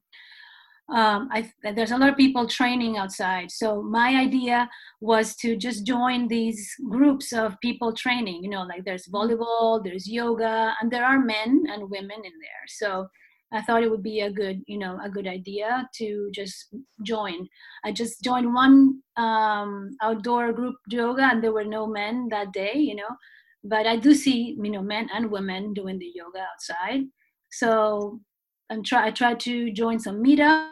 um, 0.91 1.29
I, 1.31 1.51
there's 1.63 1.93
a 1.93 1.97
lot 1.97 2.09
of 2.09 2.17
people 2.17 2.49
training 2.49 2.97
outside. 2.97 3.51
So 3.53 3.81
my 3.81 4.17
idea 4.21 4.69
was 5.01 5.37
to 5.37 5.57
just 5.57 5.87
join 5.87 6.27
these 6.27 6.69
groups 6.89 7.33
of 7.33 7.59
people 7.61 7.93
training. 7.93 8.43
You 8.43 8.51
know, 8.51 8.63
like 8.63 8.85
there's 8.85 9.07
volleyball, 9.07 9.83
there's 9.85 10.09
yoga, 10.09 10.75
and 10.81 10.91
there 10.91 11.05
are 11.05 11.19
men 11.21 11.65
and 11.69 11.91
women 11.91 12.17
in 12.17 12.33
there. 12.45 12.65
So 12.67 13.07
I 13.53 13.63
thought 13.63 13.83
it 13.83 13.91
would 13.91 14.03
be 14.03 14.21
a 14.21 14.31
good, 14.31 14.63
you 14.67 14.79
know, 14.79 14.99
a 15.03 15.11
good 15.11 15.27
idea 15.27 15.89
to 15.97 16.31
just 16.33 16.75
join. 17.03 17.49
I 17.85 17.93
just 17.93 18.23
joined 18.23 18.55
one 18.55 19.03
um, 19.17 19.97
outdoor 20.03 20.53
group 20.53 20.77
yoga, 20.89 21.23
and 21.25 21.43
there 21.43 21.53
were 21.53 21.65
no 21.65 21.87
men 21.87 22.29
that 22.31 22.53
day. 22.53 22.75
You 22.75 22.97
know, 22.97 23.17
but 23.65 23.87
I 23.87 23.97
do 23.97 24.15
see, 24.15 24.57
you 24.63 24.71
know, 24.71 24.83
men 24.83 25.09
and 25.13 25.31
women 25.31 25.75
doing 25.75 25.99
the 25.99 26.13
yoga 26.15 26.47
outside. 26.53 27.03
So 27.51 28.21
and 28.71 28.87
try 28.87 29.09
I 29.09 29.11
try 29.11 29.35
to 29.35 29.73
join 29.73 29.99
some 29.99 30.23
meetups, 30.23 30.69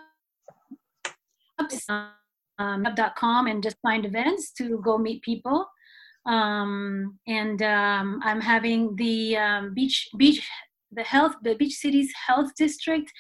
um, 1.89 2.13
meetup.com, 2.61 3.47
and 3.49 3.63
just 3.63 3.77
find 3.83 4.07
events 4.07 4.53
to 4.53 4.81
go 4.85 4.97
meet 4.97 5.23
people. 5.23 5.67
Um, 6.27 7.19
and 7.27 7.61
um, 7.63 8.21
I'm 8.23 8.41
having 8.41 8.95
the 8.97 9.37
um, 9.37 9.75
beach 9.75 10.09
beach 10.17 10.47
the 10.93 11.03
health 11.03 11.35
the 11.43 11.55
beach 11.55 11.75
cities 11.75 12.11
health 12.27 12.51
district 12.57 13.13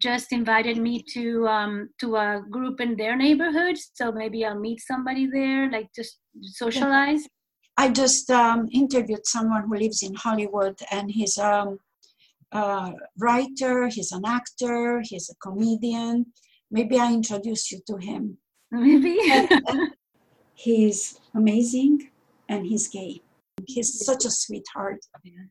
just 0.00 0.32
invited 0.32 0.76
me 0.76 1.02
to 1.14 1.46
um, 1.48 1.88
to 2.00 2.16
a 2.16 2.42
group 2.50 2.80
in 2.80 2.96
their 2.96 3.16
neighborhood. 3.16 3.76
So 3.94 4.12
maybe 4.12 4.44
I'll 4.44 4.58
meet 4.58 4.80
somebody 4.80 5.26
there, 5.26 5.70
like 5.70 5.88
just 5.94 6.18
socialize. 6.42 7.26
I 7.76 7.90
just 7.90 8.30
um, 8.30 8.68
interviewed 8.72 9.26
someone 9.26 9.64
who 9.66 9.76
lives 9.76 10.02
in 10.02 10.14
Hollywood, 10.14 10.78
and 10.90 11.10
he's 11.10 11.38
um, 11.38 11.78
a 12.52 12.92
writer, 13.18 13.88
he's 13.88 14.12
an 14.12 14.24
actor, 14.24 15.02
he's 15.02 15.28
a 15.30 15.34
comedian. 15.36 16.26
Maybe 16.70 16.98
I 16.98 17.12
introduce 17.12 17.72
you 17.72 17.80
to 17.88 17.96
him. 17.96 18.38
Maybe. 18.70 19.18
He's 20.54 21.18
amazing, 21.34 22.10
and 22.48 22.64
he's 22.64 22.86
gay. 22.88 23.22
He's 23.66 24.04
such 24.04 24.24
a 24.24 24.30
sweetheart. 24.30 25.00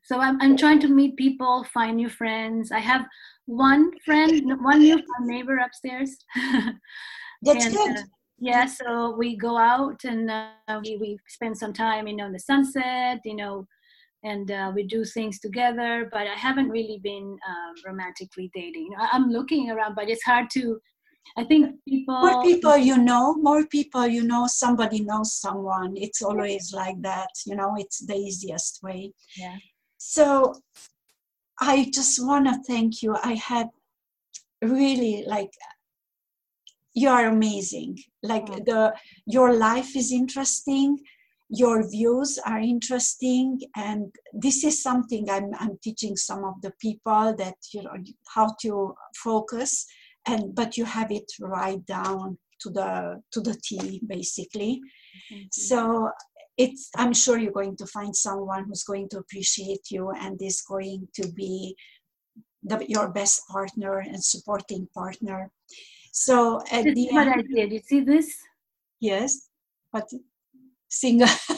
so 0.03 0.19
I'm, 0.19 0.39
I'm 0.41 0.57
trying 0.57 0.79
to 0.81 0.87
meet 0.87 1.15
people 1.17 1.65
find 1.73 1.97
new 1.97 2.09
friends 2.09 2.71
i 2.71 2.79
have 2.79 3.05
one 3.45 3.91
friend 4.05 4.31
one 4.63 4.79
new 4.79 4.99
neighbor 5.21 5.57
upstairs 5.57 6.11
That's 7.45 7.65
And, 7.65 7.73
good. 7.75 7.97
uh, 7.97 8.01
yeah 8.39 8.65
so 8.65 9.15
we 9.17 9.37
go 9.37 9.57
out 9.57 9.99
and 10.05 10.29
uh, 10.31 10.79
we, 10.83 10.97
we 10.99 11.17
spend 11.27 11.57
some 11.57 11.73
time 11.73 12.07
you 12.07 12.15
know 12.15 12.25
in 12.27 12.33
the 12.33 12.39
sunset 12.39 13.19
you 13.25 13.35
know 13.35 13.67
and 14.23 14.49
uh, 14.51 14.71
we 14.75 14.83
do 14.95 15.03
things 15.05 15.39
together 15.39 16.09
but 16.11 16.25
i 16.27 16.37
haven't 16.47 16.69
really 16.69 16.99
been 17.03 17.37
uh, 17.51 17.71
romantically 17.89 18.49
dating 18.53 18.83
You 18.89 18.91
know, 18.97 19.03
I- 19.03 19.09
i'm 19.13 19.29
looking 19.29 19.69
around 19.69 19.95
but 19.95 20.09
it's 20.09 20.23
hard 20.23 20.47
to 20.57 20.79
i 21.37 21.43
think 21.43 21.63
people 21.87 22.19
More 22.21 22.43
people 22.43 22.77
you 22.77 22.97
know, 22.97 23.35
more 23.35 23.65
people 23.65 24.05
you 24.07 24.23
know, 24.23 24.43
somebody 24.47 24.99
knows 25.01 25.29
someone. 25.45 25.91
It's 26.05 26.21
always 26.21 26.73
like 26.73 27.01
that, 27.01 27.31
you 27.47 27.55
know, 27.55 27.71
it's 27.77 27.99
the 28.05 28.15
easiest 28.15 28.73
way. 28.83 29.13
Yeah. 29.37 29.57
So 29.97 30.25
I 31.59 31.75
just 31.97 32.15
want 32.27 32.45
to 32.47 32.55
thank 32.67 33.01
you. 33.01 33.15
I 33.31 33.33
had 33.35 33.67
really 34.61 35.23
like 35.27 35.51
you 36.93 37.09
are 37.09 37.25
amazing. 37.27 37.97
Like 38.21 38.47
Oh. 38.49 38.59
the 38.69 38.81
your 39.25 39.49
life 39.69 39.95
is 40.01 40.11
interesting, 40.11 40.99
your 41.49 41.77
views 41.89 42.37
are 42.45 42.59
interesting, 42.59 43.47
and 43.75 44.13
this 44.45 44.63
is 44.63 44.75
something 44.87 45.23
I'm 45.29 45.49
I'm 45.63 45.77
teaching 45.85 46.15
some 46.17 46.43
of 46.43 46.55
the 46.61 46.73
people 46.85 47.25
that 47.41 47.57
you 47.73 47.81
know 47.83 47.95
how 48.35 48.47
to 48.63 48.71
focus 49.27 49.85
and 50.27 50.55
but 50.55 50.77
you 50.77 50.85
have 50.85 51.11
it 51.11 51.29
right 51.41 51.85
down 51.85 52.37
to 52.61 52.69
the 52.69 53.21
to 53.31 53.41
the 53.41 53.55
T 53.63 54.01
basically. 54.07 54.81
Mm-hmm. 55.31 55.47
So 55.51 56.09
it's 56.57 56.89
I'm 56.97 57.13
sure 57.13 57.37
you're 57.37 57.51
going 57.51 57.77
to 57.77 57.85
find 57.87 58.15
someone 58.15 58.65
who's 58.65 58.83
going 58.83 59.09
to 59.09 59.17
appreciate 59.19 59.89
you 59.91 60.11
and 60.11 60.41
is 60.41 60.61
going 60.61 61.07
to 61.15 61.31
be 61.31 61.75
the, 62.63 62.85
your 62.87 63.09
best 63.11 63.41
partner 63.49 63.99
and 63.99 64.23
supporting 64.23 64.87
partner. 64.93 65.51
So 66.11 66.61
at 66.71 66.83
This 66.85 66.95
the 66.95 67.05
is 67.07 67.13
what 67.13 67.27
end, 67.27 67.35
I 67.39 67.41
did. 67.41 67.71
You 67.73 67.79
see 67.79 68.01
this? 68.01 68.29
yes, 68.99 69.49
but 69.91 70.07
single. 70.89 71.27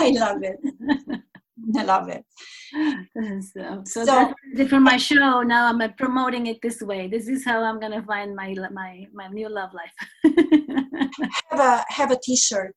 I 0.00 0.10
love 0.10 0.42
it. 0.42 0.58
I 1.78 1.82
love 1.84 2.08
it. 2.08 2.24
so, 3.42 3.82
so, 3.84 3.84
So- 3.84 4.04
that's 4.04 4.28
what 4.28 4.36
I 4.52 4.56
did 4.56 4.70
for 4.70 4.80
my 4.80 4.96
show. 4.96 5.42
Now 5.42 5.66
I'm 5.68 5.80
promoting 5.94 6.46
it 6.46 6.58
this 6.62 6.80
way. 6.82 7.08
This 7.08 7.28
is 7.28 7.44
how 7.44 7.62
I'm 7.62 7.78
gonna 7.80 8.02
find 8.02 8.34
my 8.34 8.54
my 8.72 9.06
my 9.12 9.28
new 9.28 9.48
love 9.48 9.70
life. 9.72 9.96
Have 11.50 11.60
a 11.60 11.84
have 11.88 12.10
a 12.10 12.18
T-shirt. 12.22 12.74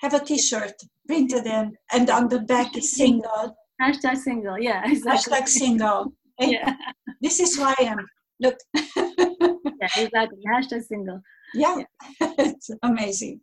Have 0.00 0.14
a 0.14 0.20
T-shirt 0.24 0.72
printed 1.06 1.46
in, 1.46 1.72
and 1.92 2.10
on 2.10 2.28
the 2.28 2.40
back 2.40 2.76
is 2.76 2.96
single. 2.96 3.56
Hashtag 3.80 4.16
single. 4.16 4.58
Yeah, 4.58 4.82
exactly. 4.90 5.32
Hashtag 5.32 5.48
single. 5.48 6.12
Yeah, 6.40 6.74
This 7.20 7.38
is 7.38 7.56
who 7.56 7.64
I 7.64 7.74
am. 7.80 7.98
Look. 8.40 8.56
yeah, 8.74 9.88
exactly. 9.96 10.38
Hashtag 10.52 10.82
single. 10.84 11.20
yeah, 11.54 11.76
it's 12.20 12.70
amazing. 12.82 13.40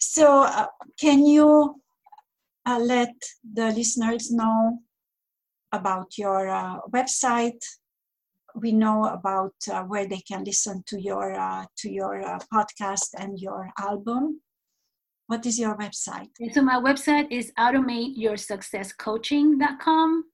So, 0.00 0.42
uh, 0.42 0.66
can 1.00 1.24
you 1.24 1.76
uh, 2.68 2.78
let 2.78 3.14
the 3.54 3.72
listeners 3.72 4.30
know 4.30 4.78
about 5.72 6.18
your 6.18 6.48
uh, 6.48 6.78
website? 6.90 7.64
We 8.54 8.72
know 8.72 9.06
about 9.06 9.54
uh, 9.70 9.82
where 9.84 10.06
they 10.06 10.20
can 10.20 10.44
listen 10.44 10.82
to 10.86 11.00
your 11.00 11.32
uh, 11.34 11.64
to 11.78 11.90
your 11.90 12.22
uh, 12.22 12.38
podcast 12.52 13.14
and 13.16 13.38
your 13.38 13.70
album. 13.78 14.42
What 15.26 15.46
is 15.46 15.58
your 15.58 15.76
website? 15.76 16.28
So 16.52 16.62
my 16.62 16.80
website 16.80 17.26
is 17.30 17.52
automateyoursuccesscoaching.com. 17.58 20.24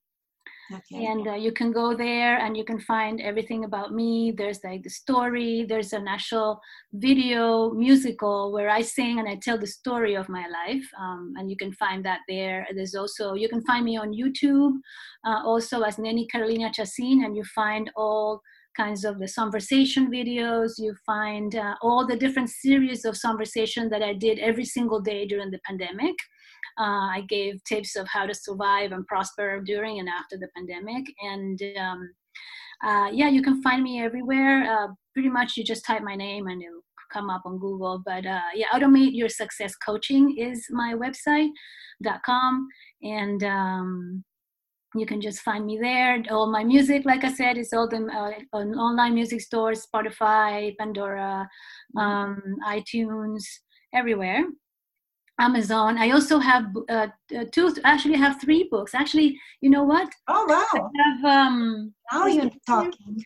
Okay. 0.73 1.05
and 1.05 1.29
uh, 1.29 1.35
you 1.35 1.53
can 1.53 1.73
go 1.73 1.95
there 1.95 2.39
and 2.39 2.57
you 2.57 2.65
can 2.65 2.81
find 2.81 3.21
everything 3.21 3.65
about 3.65 3.93
me. 3.93 4.33
There's 4.37 4.65
like 4.65 4.83
the 4.83 4.91
story. 4.91 5.67
There's 5.69 5.93
an 5.93 6.09
actual 6.09 6.61
video 6.95 7.71
musical 7.73 8.53
where 8.53 8.71
i 8.71 8.81
sing 8.81 9.19
and 9.19 9.29
i 9.29 9.37
tell 9.37 9.59
the 9.59 9.67
story 9.67 10.15
of 10.15 10.29
my 10.29 10.47
life 10.47 10.87
um, 10.99 11.35
and 11.37 11.51
you 11.51 11.57
can 11.57 11.73
find 11.73 12.05
that 12.05 12.21
there. 12.29 12.67
There's 12.75 12.95
also 12.95 13.35
you 13.35 13.49
can 13.49 13.63
find 13.63 13.85
me 13.85 13.97
on 13.97 14.13
youtube 14.13 14.75
uh, 15.27 15.43
also 15.45 15.83
as 15.83 15.97
neni 15.97 16.31
carolina 16.31 16.71
chassin 16.71 17.25
and 17.25 17.37
you 17.37 17.45
find 17.45 17.91
all 17.97 18.41
kinds 18.77 19.05
of 19.05 19.19
the 19.21 19.29
conversation 19.29 20.11
videos. 20.11 20.73
You 20.79 20.95
find 21.07 21.55
uh, 21.55 21.75
all 21.81 22.07
the 22.07 22.17
different 22.17 22.51
series 22.51 23.05
of 23.05 23.21
conversation 23.21 23.89
that 23.91 24.03
i 24.03 24.13
did 24.13 24.39
every 24.39 24.65
single 24.65 25.01
day 25.01 25.27
during 25.27 25.51
the 25.51 25.61
pandemic 25.67 26.17
uh, 26.79 27.09
I 27.17 27.25
gave 27.29 27.63
tips 27.65 27.97
of 27.97 28.07
how 28.09 28.27
to 28.27 28.35
survive 28.35 28.93
and 28.93 29.07
prosper 29.07 29.61
during 29.65 30.01
and 30.01 30.09
after 30.09 30.37
the 30.37 30.49
pandemic. 30.57 31.05
And 31.23 31.61
um, 31.79 32.11
uh, 32.85 33.09
yeah, 33.13 33.29
you 33.29 33.43
can 33.43 33.63
find 33.63 33.83
me 33.83 34.03
everywhere. 34.03 34.65
Uh, 34.65 34.89
pretty 35.13 35.31
much, 35.31 35.57
you 35.57 35.65
just 35.65 35.85
type 35.85 36.03
my 36.03 36.17
name 36.17 36.49
and 36.49 36.63
it'll 36.63 36.85
come 37.13 37.31
up 37.31 37.43
on 37.47 37.59
Google. 37.59 38.03
But 38.05 38.27
uh, 38.27 38.51
yeah, 38.55 38.67
Automate 38.75 39.15
Your 39.15 39.29
Success 39.29 39.77
Coaching 39.77 40.37
is 40.37 40.67
my 40.71 40.95
website.com. 40.95 42.69
And 43.03 43.45
um, 43.45 44.25
you 44.97 45.07
can 45.07 45.21
just 45.21 45.41
find 45.41 45.67
me 45.67 45.79
there. 45.81 46.23
All 46.31 46.51
my 46.51 46.65
music, 46.65 47.05
like 47.05 47.25
I 47.25 47.33
said, 47.33 47.57
is 47.57 47.73
all 47.73 47.89
the 47.89 48.07
uh, 48.07 48.57
on 48.57 48.75
online 48.75 49.15
music 49.15 49.41
stores, 49.41 49.87
Spotify, 49.87 50.77
Pandora, 50.77 51.49
um, 51.97 52.41
iTunes, 52.67 53.43
everywhere. 53.93 54.45
Amazon. 55.41 55.99
I 55.99 56.11
also 56.11 56.39
have 56.39 56.67
uh, 56.89 57.09
uh, 57.37 57.45
two. 57.51 57.75
Actually, 57.85 58.17
have 58.17 58.41
three 58.41 58.69
books. 58.71 58.95
Actually, 58.95 59.39
you 59.61 59.71
know 59.71 59.83
what? 59.83 60.09
Oh 60.29 60.47
I 60.49 60.77
wow! 60.77 60.91
have 61.05 61.25
um, 61.25 61.95
Now 62.13 62.27
you're 62.27 62.51
talking. 62.67 63.25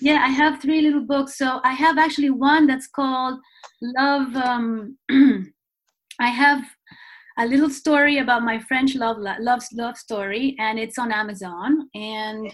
yeah, 0.00 0.22
I 0.22 0.28
have 0.28 0.60
three 0.60 0.82
little 0.82 1.04
books. 1.06 1.38
So 1.38 1.60
I 1.64 1.72
have 1.72 1.98
actually 1.98 2.30
one 2.30 2.66
that's 2.66 2.88
called 2.88 3.38
Love. 3.80 4.36
Um, 4.36 4.98
I 6.20 6.28
have 6.28 6.62
a 7.38 7.46
little 7.46 7.70
story 7.70 8.18
about 8.18 8.42
my 8.42 8.58
French 8.58 8.94
love 8.94 9.16
love 9.18 9.62
love 9.72 9.96
story, 9.96 10.56
and 10.58 10.78
it's 10.78 10.98
on 10.98 11.10
Amazon. 11.10 11.88
And 11.94 12.52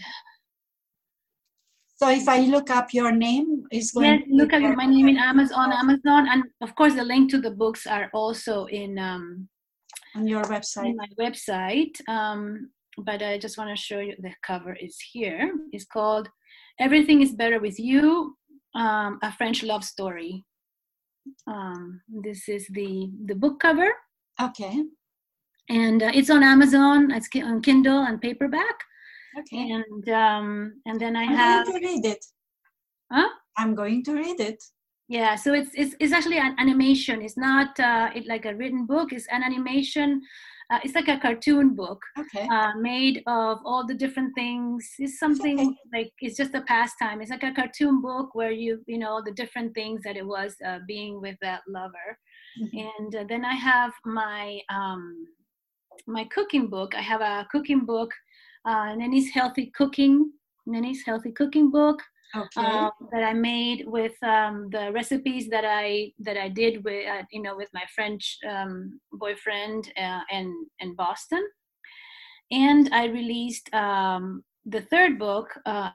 So 1.99 2.11
if 2.11 2.28
I 2.28 2.40
look 2.40 2.68
up 2.70 2.92
your 2.92 3.11
name, 3.11 3.64
is 3.72 3.90
going. 3.92 4.20
yes, 4.20 4.22
look 4.28 4.51
there. 4.51 4.76
my 4.76 4.84
name 4.86 5.09
in 5.09 5.16
Amazon. 5.16 5.72
Amazon, 5.72 6.28
and 6.28 6.44
of 6.61 6.74
course, 6.74 6.94
the 6.94 7.05
link 7.05 7.30
to 7.30 7.40
the 7.40 7.51
books 7.51 7.86
are 7.86 8.11
also 8.12 8.66
in 8.66 8.99
um, 8.99 9.49
on 10.14 10.26
your 10.26 10.42
in 10.42 10.49
website. 10.49 10.94
my 10.94 11.09
website. 11.18 11.94
Um, 12.09 12.70
but 12.99 13.22
I 13.22 13.38
just 13.38 13.57
want 13.59 13.70
to 13.70 13.76
show 13.82 14.01
you 14.01 14.14
the 14.18 14.32
cover 14.42 14.74
is 14.74 14.97
here. 15.12 15.51
It's 15.72 15.86
called 15.86 16.28
"Everything 16.78 17.22
Is 17.22 17.32
Better 17.32 17.61
with 17.61 17.78
You: 17.78 18.36
um, 18.74 19.18
A 19.22 19.32
French 19.32 19.62
Love 19.62 19.84
Story." 19.84 20.44
Um, 21.47 22.03
this 22.09 22.49
is 22.49 22.66
the 22.78 23.11
the 23.24 23.34
book 23.34 23.59
cover, 23.61 23.90
Okay. 24.40 24.84
and 25.70 26.03
uh, 26.03 26.11
it's 26.14 26.28
on 26.30 26.42
Amazon. 26.42 27.11
It's 27.11 27.28
on 27.42 27.62
Kindle 27.62 28.03
and 28.05 28.20
paperback. 28.20 28.76
Okay. 29.39 29.70
And 29.70 30.09
um, 30.11 30.80
and 30.87 31.01
then 31.01 31.16
I 31.16 31.24
I'm 31.24 31.37
have 31.37 31.66
going 31.66 31.80
to 31.82 31.87
read 31.89 32.05
it. 32.07 32.24
Huh? 33.12 33.28
I'm 33.57 33.74
going 33.74 34.03
to 34.05 34.12
read 34.14 34.41
it. 34.41 34.62
yeah. 35.09 35.37
So 35.37 35.55
it's 35.55 35.70
it's 35.74 35.95
it's 36.01 36.12
actually 36.12 36.39
an 36.39 36.55
animation. 36.59 37.22
It's 37.22 37.37
not 37.37 37.78
uh, 37.80 38.11
it 38.14 38.26
like 38.26 38.45
a 38.47 38.55
written 38.55 38.87
book. 38.87 39.12
It's 39.12 39.26
an 39.30 39.43
animation. 39.43 40.22
Uh, 40.68 40.80
it's 40.82 40.95
like 40.97 41.09
a 41.09 41.18
cartoon 41.18 41.74
book. 41.76 42.01
Okay. 42.18 42.49
uh, 42.51 42.72
made 42.80 43.22
of 43.28 43.59
all 43.64 43.87
the 43.87 43.95
different 43.95 44.34
things. 44.34 44.84
It's 44.99 45.18
something 45.18 45.59
Okay. 45.61 45.76
like 45.95 46.12
it's 46.20 46.37
just 46.37 46.55
a 46.55 46.62
pastime. 46.62 47.20
It's 47.20 47.30
like 47.30 47.45
a 47.45 47.53
cartoon 47.53 48.01
book 48.03 48.34
where 48.34 48.51
you 48.51 48.82
you 48.87 48.99
know 48.99 49.22
the 49.24 49.32
different 49.32 49.74
things 49.74 50.03
that 50.05 50.16
it 50.16 50.26
was 50.26 50.57
uh, 50.66 50.80
being 50.89 51.20
with 51.20 51.37
that 51.43 51.62
lover. 51.68 52.18
Mhm. 52.61 52.89
And 52.89 53.14
uh, 53.14 53.24
then 53.28 53.45
I 53.45 53.55
have 53.55 53.93
my 54.05 54.61
um, 54.68 55.03
my 56.07 56.24
cooking 56.24 56.68
book. 56.68 56.95
I 56.97 57.01
have 57.03 57.20
a 57.20 57.47
cooking 57.53 57.84
book, 57.84 58.11
uh, 58.66 58.94
Healthy 59.32 59.72
Cooking. 59.74 60.32
Neni's 60.66 61.04
Healthy 61.04 61.32
Cooking 61.32 61.70
book 61.70 62.02
Okay. 62.34 62.66
um, 62.66 62.90
that 63.12 63.22
I 63.22 63.32
made 63.32 63.84
with 63.86 64.20
um, 64.22 64.68
the 64.70 64.90
recipes 64.92 65.48
that 65.48 65.64
I 65.64 66.12
that 66.18 66.36
I 66.36 66.48
did 66.48 66.84
with 66.84 67.06
uh, 67.06 67.22
you 67.30 67.40
know 67.40 67.56
with 67.56 67.68
my 67.72 67.84
French 67.94 68.38
um, 68.48 69.00
boyfriend 69.12 69.92
uh, 69.96 70.20
in 70.30 70.66
in 70.80 70.94
Boston, 70.94 71.42
and 72.50 72.90
I 72.92 73.06
released 73.06 73.72
um, 73.72 74.44
the 74.64 74.82
third 74.82 75.18
book 75.18 75.48
uh, 75.64 75.90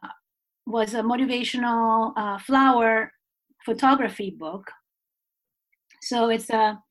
was 0.66 0.94
a 0.94 1.02
motivational 1.02 2.14
uh, 2.16 2.40
flower 2.40 3.12
photography 3.66 4.32
book. 4.32 4.72
So 6.02 6.30
it's 6.30 6.50
a 6.50 6.82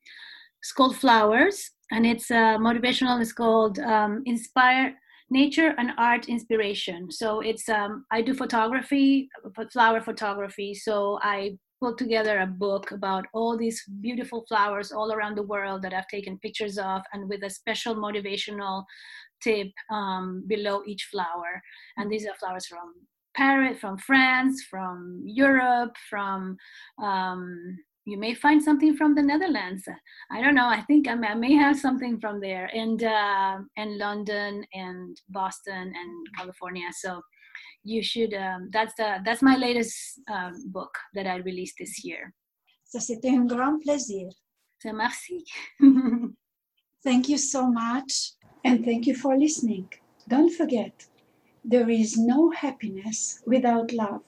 it's 0.61 0.71
called 0.71 0.95
Flowers, 0.95 1.71
and 1.91 2.05
it's 2.05 2.29
a 2.29 2.57
motivational. 2.59 3.19
It's 3.21 3.33
called 3.33 3.79
um, 3.79 4.21
Inspire 4.25 4.95
nature 5.31 5.73
and 5.77 5.91
art 5.97 6.27
inspiration. 6.29 7.09
So 7.09 7.39
it's 7.39 7.67
um 7.69 8.05
i 8.11 8.21
do 8.21 8.33
photography 8.33 9.29
flower 9.71 10.01
photography. 10.01 10.73
So 10.75 11.19
i 11.23 11.57
put 11.81 11.97
together 11.97 12.39
a 12.39 12.45
book 12.45 12.91
about 12.91 13.25
all 13.33 13.57
these 13.57 13.81
beautiful 14.01 14.45
flowers 14.47 14.91
all 14.91 15.11
around 15.11 15.35
the 15.35 15.49
world 15.53 15.81
that 15.81 15.93
i've 15.93 16.07
taken 16.07 16.37
pictures 16.39 16.77
of 16.77 17.01
and 17.13 17.27
with 17.27 17.43
a 17.43 17.49
special 17.49 17.95
motivational 17.95 18.83
tip 19.41 19.71
um, 19.89 20.43
below 20.47 20.83
each 20.85 21.07
flower. 21.11 21.61
And 21.97 22.11
these 22.11 22.27
are 22.27 22.35
flowers 22.35 22.67
from 22.67 22.93
paris 23.33 23.79
from 23.79 23.97
france 23.97 24.61
from 24.69 25.21
europe 25.23 25.95
from 26.09 26.57
um, 27.01 27.77
you 28.05 28.17
may 28.17 28.33
find 28.33 28.63
something 28.63 28.95
from 28.95 29.13
the 29.15 29.21
netherlands 29.21 29.87
I 30.31 30.41
don't 30.41 30.55
know. 30.55 30.67
I 30.67 30.81
think 30.81 31.07
I 31.07 31.15
may, 31.15 31.27
I 31.27 31.35
may 31.35 31.53
have 31.53 31.77
something 31.77 32.19
from 32.19 32.39
there, 32.39 32.69
and 32.73 33.03
uh, 33.03 33.59
and 33.77 33.97
London 33.97 34.65
and 34.73 35.17
Boston 35.29 35.93
and 35.95 36.27
California. 36.37 36.87
So 36.91 37.21
you 37.83 38.01
should. 38.01 38.33
Um, 38.33 38.69
that's 38.71 38.93
the 38.95 39.19
that's 39.25 39.41
my 39.41 39.57
latest 39.57 40.21
um, 40.31 40.53
book 40.71 40.93
that 41.13 41.27
I 41.27 41.37
released 41.37 41.75
this 41.79 42.03
year. 42.03 42.33
Ça, 42.85 42.99
c'était 42.99 43.29
un 43.29 43.45
grand 43.47 43.79
plaisir. 43.81 44.29
So 44.79 44.93
merci. 44.93 45.45
Thank 47.03 47.29
you 47.29 47.37
so 47.37 47.67
much. 47.67 48.33
And 48.63 48.85
thank 48.85 49.07
you 49.07 49.15
for 49.15 49.35
listening. 49.37 49.89
Don't 50.27 50.53
forget, 50.53 51.07
there 51.65 51.89
is 51.89 52.15
no 52.15 52.51
happiness 52.51 53.41
without 53.45 53.91
love. 53.91 54.21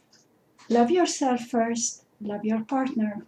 Love 0.69 0.89
yourself 0.89 1.41
first, 1.41 2.05
love 2.19 2.43
your 2.43 2.63
partner. 2.63 3.27